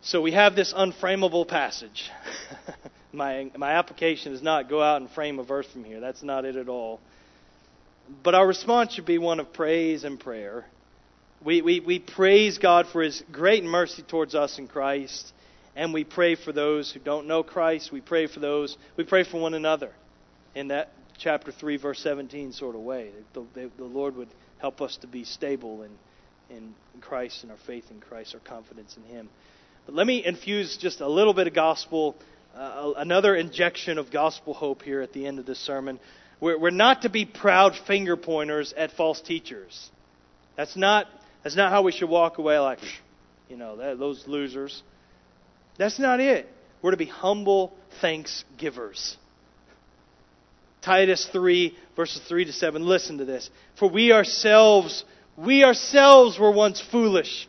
So 0.00 0.22
we 0.22 0.32
have 0.32 0.54
this 0.54 0.72
unframable 0.72 1.48
passage. 1.48 2.10
my, 3.12 3.50
my 3.56 3.72
application 3.72 4.32
is 4.32 4.42
not 4.42 4.68
go 4.68 4.80
out 4.80 5.00
and 5.00 5.10
frame 5.10 5.38
a 5.38 5.44
verse 5.44 5.66
from 5.66 5.84
here. 5.84 6.00
That's 6.00 6.22
not 6.22 6.44
it 6.44 6.56
at 6.56 6.68
all. 6.68 7.00
But 8.22 8.34
our 8.34 8.46
response 8.46 8.94
should 8.94 9.06
be 9.06 9.18
one 9.18 9.40
of 9.40 9.52
praise 9.52 10.04
and 10.04 10.18
prayer. 10.18 10.64
We, 11.44 11.62
we, 11.62 11.80
we 11.80 11.98
praise 11.98 12.58
God 12.58 12.86
for 12.88 13.02
His 13.02 13.22
great 13.30 13.64
mercy 13.64 14.02
towards 14.02 14.34
us 14.34 14.58
in 14.58 14.66
Christ, 14.66 15.32
and 15.76 15.92
we 15.92 16.04
pray 16.04 16.34
for 16.34 16.52
those 16.52 16.90
who 16.90 17.00
don't 17.00 17.26
know 17.26 17.42
Christ. 17.42 17.92
We 17.92 18.00
pray 18.00 18.26
for 18.26 18.40
those, 18.40 18.76
we 18.96 19.04
pray 19.04 19.24
for 19.24 19.40
one 19.40 19.54
another 19.54 19.92
in 20.54 20.68
that 20.68 20.90
chapter 21.18 21.52
3, 21.52 21.76
verse 21.76 21.98
17 22.00 22.52
sort 22.52 22.74
of 22.74 22.82
way. 22.82 23.10
The, 23.34 23.44
the, 23.54 23.70
the 23.76 23.84
Lord 23.84 24.16
would 24.16 24.28
help 24.58 24.80
us 24.80 24.96
to 24.98 25.06
be 25.06 25.24
stable 25.24 25.82
in, 25.82 25.90
in 26.56 26.74
Christ 27.00 27.42
and 27.42 27.52
our 27.52 27.58
faith 27.66 27.84
in 27.90 28.00
Christ, 28.00 28.34
our 28.34 28.40
confidence 28.40 28.96
in 28.96 29.02
Him. 29.04 29.28
But 29.86 29.94
let 29.94 30.06
me 30.06 30.24
infuse 30.24 30.76
just 30.76 31.00
a 31.00 31.08
little 31.08 31.34
bit 31.34 31.46
of 31.46 31.54
gospel, 31.54 32.16
uh, 32.54 32.92
another 32.96 33.34
injection 33.34 33.98
of 33.98 34.10
gospel 34.10 34.54
hope 34.54 34.82
here 34.82 35.00
at 35.00 35.12
the 35.12 35.26
end 35.26 35.38
of 35.38 35.46
this 35.46 35.58
sermon. 35.58 35.98
We're, 36.40 36.58
we're 36.58 36.70
not 36.70 37.02
to 37.02 37.08
be 37.08 37.24
proud 37.24 37.74
finger 37.86 38.16
pointers 38.16 38.74
at 38.76 38.92
false 38.92 39.20
teachers. 39.20 39.90
That's 40.56 40.76
not, 40.76 41.06
that's 41.42 41.56
not 41.56 41.70
how 41.70 41.82
we 41.82 41.92
should 41.92 42.08
walk 42.08 42.38
away 42.38 42.58
like, 42.58 42.80
you 43.48 43.56
know, 43.56 43.76
that, 43.76 43.98
those 43.98 44.24
losers. 44.26 44.82
That's 45.78 45.98
not 45.98 46.20
it. 46.20 46.48
We're 46.82 46.92
to 46.92 46.96
be 46.96 47.06
humble 47.06 47.74
thanksgivers. 48.00 49.16
Titus 50.88 51.28
3, 51.32 51.76
verses 51.96 52.22
3 52.26 52.46
to 52.46 52.52
7. 52.52 52.82
Listen 52.82 53.18
to 53.18 53.26
this. 53.26 53.50
For 53.78 53.90
we 53.90 54.10
ourselves, 54.10 55.04
we 55.36 55.62
ourselves 55.62 56.38
were 56.38 56.50
once 56.50 56.80
foolish 56.80 57.46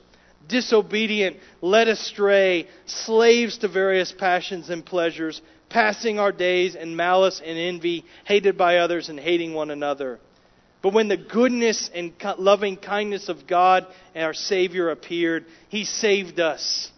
disobedient, 0.50 1.38
led 1.62 1.88
astray, 1.88 2.68
slaves 2.86 3.60
to 3.60 3.70
various 3.70 4.12
passions 4.12 4.70
and 4.70 4.86
pleasures, 4.86 5.42
passing 5.70 6.20
our 6.20 6.34
days 6.34 6.76
in 6.76 6.98
malice 6.98 7.40
and 7.40 7.58
envy, 7.58 8.04
hated 8.26 8.58
by 8.58 8.78
others 8.78 9.08
and 9.08 9.18
hating 9.18 9.54
one 9.54 9.72
another. 9.72 10.20
But 10.82 10.94
when 10.94 11.08
the 11.08 11.16
goodness 11.16 11.90
and 11.94 12.14
loving 12.40 12.76
kindness 12.76 13.30
of 13.30 13.48
God 13.48 13.86
and 14.16 14.26
our 14.26 14.34
Savior 14.34 14.90
appeared, 14.90 15.46
He 15.70 15.86
saved 15.86 16.42
us. 16.42 16.92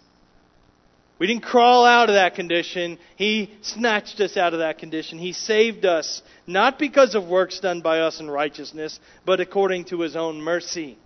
We 1.22 1.28
didn't 1.28 1.44
crawl 1.44 1.86
out 1.86 2.10
of 2.10 2.16
that 2.16 2.34
condition. 2.34 2.98
He 3.16 3.52
snatched 3.62 4.20
us 4.22 4.38
out 4.38 4.54
of 4.54 4.60
that 4.62 4.80
condition. 4.80 5.20
He 5.20 5.34
saved 5.34 5.86
us, 5.86 6.24
not 6.48 6.80
because 6.80 7.14
of 7.14 7.28
works 7.28 7.60
done 7.60 7.82
by 7.82 8.00
us 8.00 8.20
in 8.20 8.28
righteousness, 8.28 9.00
but 9.24 9.40
according 9.40 9.86
to 9.86 10.02
His 10.02 10.16
own 10.16 10.42
mercy 10.42 10.98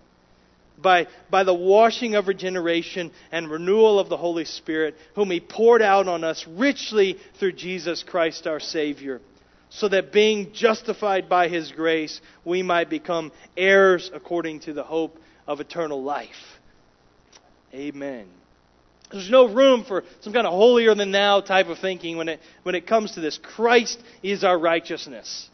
by, 0.80 1.08
by 1.28 1.44
the 1.44 1.52
washing 1.52 2.14
of 2.14 2.28
regeneration 2.28 3.10
and 3.30 3.50
renewal 3.50 3.98
of 3.98 4.08
the 4.08 4.16
Holy 4.16 4.46
Spirit, 4.46 4.94
whom 5.16 5.30
He 5.30 5.38
poured 5.38 5.82
out 5.82 6.08
on 6.08 6.24
us 6.24 6.46
richly 6.48 7.18
through 7.38 7.52
Jesus 7.52 8.02
Christ 8.02 8.46
our 8.46 8.58
Savior, 8.58 9.20
so 9.68 9.86
that 9.86 10.12
being 10.12 10.54
justified 10.54 11.28
by 11.28 11.48
His 11.48 11.72
grace, 11.72 12.22
we 12.42 12.62
might 12.62 12.88
become 12.88 13.32
heirs 13.54 14.10
according 14.14 14.60
to 14.60 14.72
the 14.72 14.82
hope 14.82 15.18
of 15.46 15.60
eternal 15.60 16.02
life. 16.02 16.58
Amen. 17.74 18.28
There's 19.10 19.30
no 19.30 19.46
room 19.46 19.84
for 19.84 20.02
some 20.20 20.32
kind 20.32 20.46
of 20.46 20.52
holier 20.52 20.94
than 20.94 21.12
thou 21.12 21.40
type 21.40 21.68
of 21.68 21.78
thinking 21.78 22.16
when 22.16 22.28
it, 22.28 22.40
when 22.64 22.74
it 22.74 22.86
comes 22.86 23.12
to 23.12 23.20
this. 23.20 23.38
Christ 23.38 24.02
is 24.22 24.42
our 24.42 24.58
righteousness. 24.58 25.48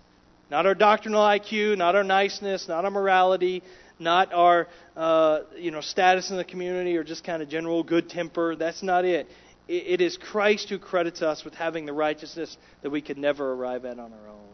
Not 0.50 0.66
our 0.66 0.74
doctrinal 0.74 1.22
IQ, 1.22 1.78
not 1.78 1.94
our 1.94 2.04
niceness, 2.04 2.68
not 2.68 2.84
our 2.84 2.90
morality, 2.90 3.62
not 3.98 4.32
our 4.32 4.68
uh, 4.96 5.40
you 5.56 5.70
know 5.70 5.80
status 5.80 6.30
in 6.30 6.36
the 6.36 6.44
community 6.44 6.96
or 6.96 7.04
just 7.04 7.24
kind 7.24 7.42
of 7.42 7.48
general 7.48 7.82
good 7.82 8.08
temper. 8.08 8.56
That's 8.56 8.82
not 8.82 9.04
it. 9.04 9.28
It 9.68 10.00
is 10.00 10.18
Christ 10.18 10.68
who 10.68 10.78
credits 10.78 11.22
us 11.22 11.44
with 11.44 11.54
having 11.54 11.86
the 11.86 11.92
righteousness 11.92 12.56
that 12.82 12.90
we 12.90 13.00
could 13.00 13.16
never 13.16 13.52
arrive 13.52 13.84
at 13.84 13.98
on 13.98 14.12
our 14.12 14.28
own. 14.28 14.48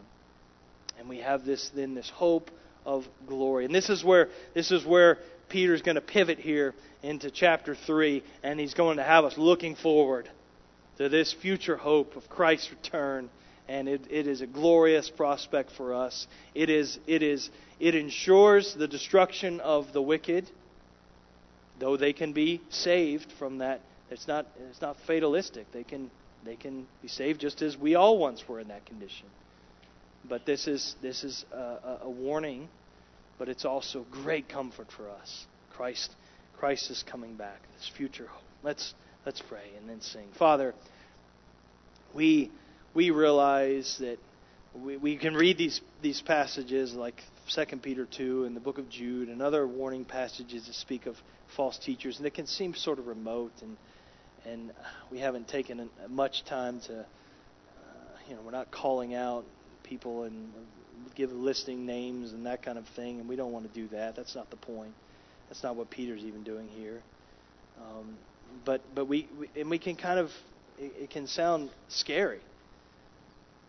And 0.99 1.09
we 1.09 1.17
have 1.17 1.45
this 1.45 1.69
then 1.75 1.95
this 1.95 2.09
hope 2.09 2.51
of 2.85 3.05
glory. 3.27 3.65
And 3.65 3.73
this 3.73 3.89
is 3.89 4.03
where 4.03 4.29
this 4.53 4.71
is 4.71 4.85
where 4.85 5.17
Peter's 5.49 5.81
going 5.81 5.95
to 5.95 6.01
pivot 6.01 6.39
here 6.39 6.73
into 7.03 7.31
chapter 7.31 7.75
3 7.75 8.23
and 8.43 8.59
he's 8.59 8.73
going 8.73 8.97
to 8.97 9.03
have 9.03 9.25
us 9.25 9.37
looking 9.37 9.75
forward 9.75 10.29
to 10.97 11.09
this 11.09 11.33
future 11.33 11.77
hope 11.77 12.15
of 12.15 12.29
Christ's 12.29 12.71
return 12.71 13.29
and 13.69 13.87
it, 13.87 14.01
it 14.09 14.27
is 14.27 14.41
a 14.41 14.47
glorious 14.47 15.09
prospect 15.09 15.71
for 15.77 15.93
us. 15.93 16.27
It 16.55 16.71
is, 16.71 16.97
it 17.05 17.21
is, 17.21 17.51
it 17.79 17.93
ensures 17.93 18.73
the 18.73 18.87
destruction 18.87 19.59
of 19.59 19.93
the 19.93 20.01
wicked, 20.01 20.49
though 21.77 21.95
they 21.95 22.11
can 22.11 22.33
be 22.33 22.61
saved 22.69 23.31
from 23.37 23.59
that. 23.59 23.81
It's 24.09 24.27
not, 24.27 24.47
it's 24.71 24.81
not 24.81 24.97
fatalistic. 25.05 25.71
They 25.71 25.83
can, 25.83 26.09
they 26.43 26.55
can 26.55 26.87
be 27.03 27.07
saved 27.07 27.39
just 27.39 27.61
as 27.61 27.77
we 27.77 27.93
all 27.93 28.17
once 28.17 28.43
were 28.47 28.59
in 28.59 28.69
that 28.69 28.87
condition. 28.87 29.27
But 30.27 30.47
this 30.47 30.67
is, 30.67 30.95
this 31.03 31.23
is 31.23 31.45
a, 31.53 31.99
a 32.01 32.09
warning, 32.09 32.69
but 33.39 33.49
it's 33.49 33.65
also 33.65 34.05
great 34.11 34.47
comfort 34.47 34.91
for 34.95 35.09
us. 35.09 35.45
Christ, 35.71 36.11
Christ 36.57 36.91
is 36.91 37.03
coming 37.09 37.35
back. 37.35 37.59
This 37.77 37.89
future 37.97 38.27
hope. 38.27 38.43
Let's, 38.61 38.93
let's 39.25 39.41
pray 39.41 39.71
and 39.79 39.89
then 39.89 40.01
sing. 40.01 40.27
Father, 40.37 40.75
we 42.13 42.51
we 42.93 43.11
realize 43.11 43.97
that 43.99 44.17
we, 44.73 44.97
we 44.97 45.17
can 45.17 45.33
read 45.33 45.57
these, 45.57 45.81
these 46.01 46.21
passages 46.21 46.93
like 46.93 47.15
2 47.53 47.77
Peter 47.77 48.05
2 48.05 48.45
and 48.45 48.55
the 48.55 48.59
book 48.59 48.77
of 48.77 48.89
Jude 48.89 49.29
and 49.29 49.41
other 49.41 49.67
warning 49.67 50.05
passages 50.05 50.67
that 50.67 50.73
speak 50.73 51.05
of 51.05 51.15
false 51.55 51.77
teachers, 51.77 52.17
and 52.17 52.25
it 52.25 52.33
can 52.33 52.45
seem 52.45 52.75
sort 52.75 52.99
of 52.99 53.07
remote, 53.07 53.51
and, 53.61 53.77
and 54.45 54.71
we 55.11 55.19
haven't 55.19 55.47
taken 55.47 55.89
much 56.07 56.45
time 56.45 56.79
to, 56.81 56.99
uh, 56.99 57.05
you 58.27 58.35
know, 58.35 58.41
we're 58.43 58.51
not 58.51 58.69
calling 58.69 59.15
out 59.15 59.45
people 59.83 60.23
and 60.23 60.51
give 61.15 61.31
listing 61.31 61.85
names 61.85 62.33
and 62.33 62.45
that 62.45 62.63
kind 62.63 62.77
of 62.77 62.85
thing, 62.95 63.19
and 63.19 63.29
we 63.29 63.35
don't 63.35 63.51
want 63.51 63.71
to 63.71 63.79
do 63.79 63.87
that. 63.89 64.15
That's 64.15 64.35
not 64.35 64.49
the 64.49 64.57
point. 64.57 64.93
That's 65.47 65.63
not 65.63 65.75
what 65.75 65.89
Peter's 65.89 66.23
even 66.23 66.43
doing 66.43 66.67
here. 66.67 67.01
Um, 67.79 68.17
but 68.65 68.81
but 68.93 69.05
we, 69.05 69.27
we 69.39 69.49
and 69.59 69.69
we 69.69 69.79
can 69.79 69.95
kind 69.95 70.19
of 70.19 70.29
it, 70.77 70.93
it 71.03 71.09
can 71.09 71.27
sound 71.27 71.69
scary 71.87 72.41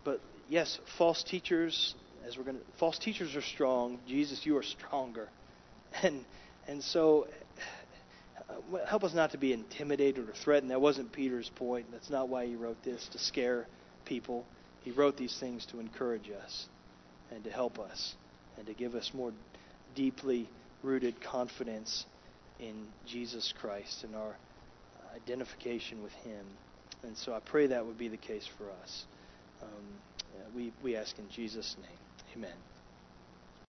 but 0.04 0.20
yes, 0.48 0.78
false 0.98 1.22
teachers, 1.22 1.94
as 2.26 2.36
we're 2.36 2.44
going 2.44 2.56
to, 2.56 2.62
false 2.78 2.98
teachers 2.98 3.36
are 3.36 3.42
strong. 3.42 3.98
Jesus, 4.06 4.44
you 4.44 4.56
are 4.56 4.62
stronger. 4.62 5.28
And, 6.04 6.24
and 6.68 6.84
so 6.84 7.26
uh, 8.48 8.86
help 8.86 9.02
us 9.02 9.12
not 9.12 9.32
to 9.32 9.38
be 9.38 9.52
intimidated 9.52 10.28
or 10.28 10.32
threatened. 10.32 10.70
That 10.70 10.80
wasn't 10.80 11.10
Peter's 11.10 11.50
point. 11.56 11.86
That's 11.90 12.08
not 12.08 12.28
why 12.28 12.46
he 12.46 12.54
wrote 12.54 12.80
this, 12.84 13.08
to 13.10 13.18
scare 13.18 13.66
people. 14.04 14.46
He 14.82 14.92
wrote 14.92 15.16
these 15.16 15.36
things 15.40 15.66
to 15.72 15.80
encourage 15.80 16.30
us 16.30 16.66
and 17.30 17.44
to 17.44 17.50
help 17.50 17.78
us 17.78 18.14
and 18.56 18.66
to 18.66 18.74
give 18.74 18.94
us 18.94 19.12
more 19.14 19.32
deeply 19.94 20.48
rooted 20.82 21.20
confidence 21.20 22.06
in 22.58 22.86
Jesus 23.06 23.52
Christ 23.60 24.04
and 24.04 24.14
our 24.14 24.36
identification 25.14 26.02
with 26.02 26.12
Him. 26.12 26.44
And 27.02 27.16
so 27.16 27.32
I 27.32 27.40
pray 27.40 27.68
that 27.68 27.84
would 27.84 27.98
be 27.98 28.08
the 28.08 28.16
case 28.16 28.46
for 28.58 28.64
us. 28.82 29.04
Um, 29.62 29.68
we, 30.54 30.72
we 30.82 30.96
ask 30.96 31.18
in 31.18 31.28
Jesus' 31.30 31.76
name. 31.80 31.98
Amen. 32.36 32.69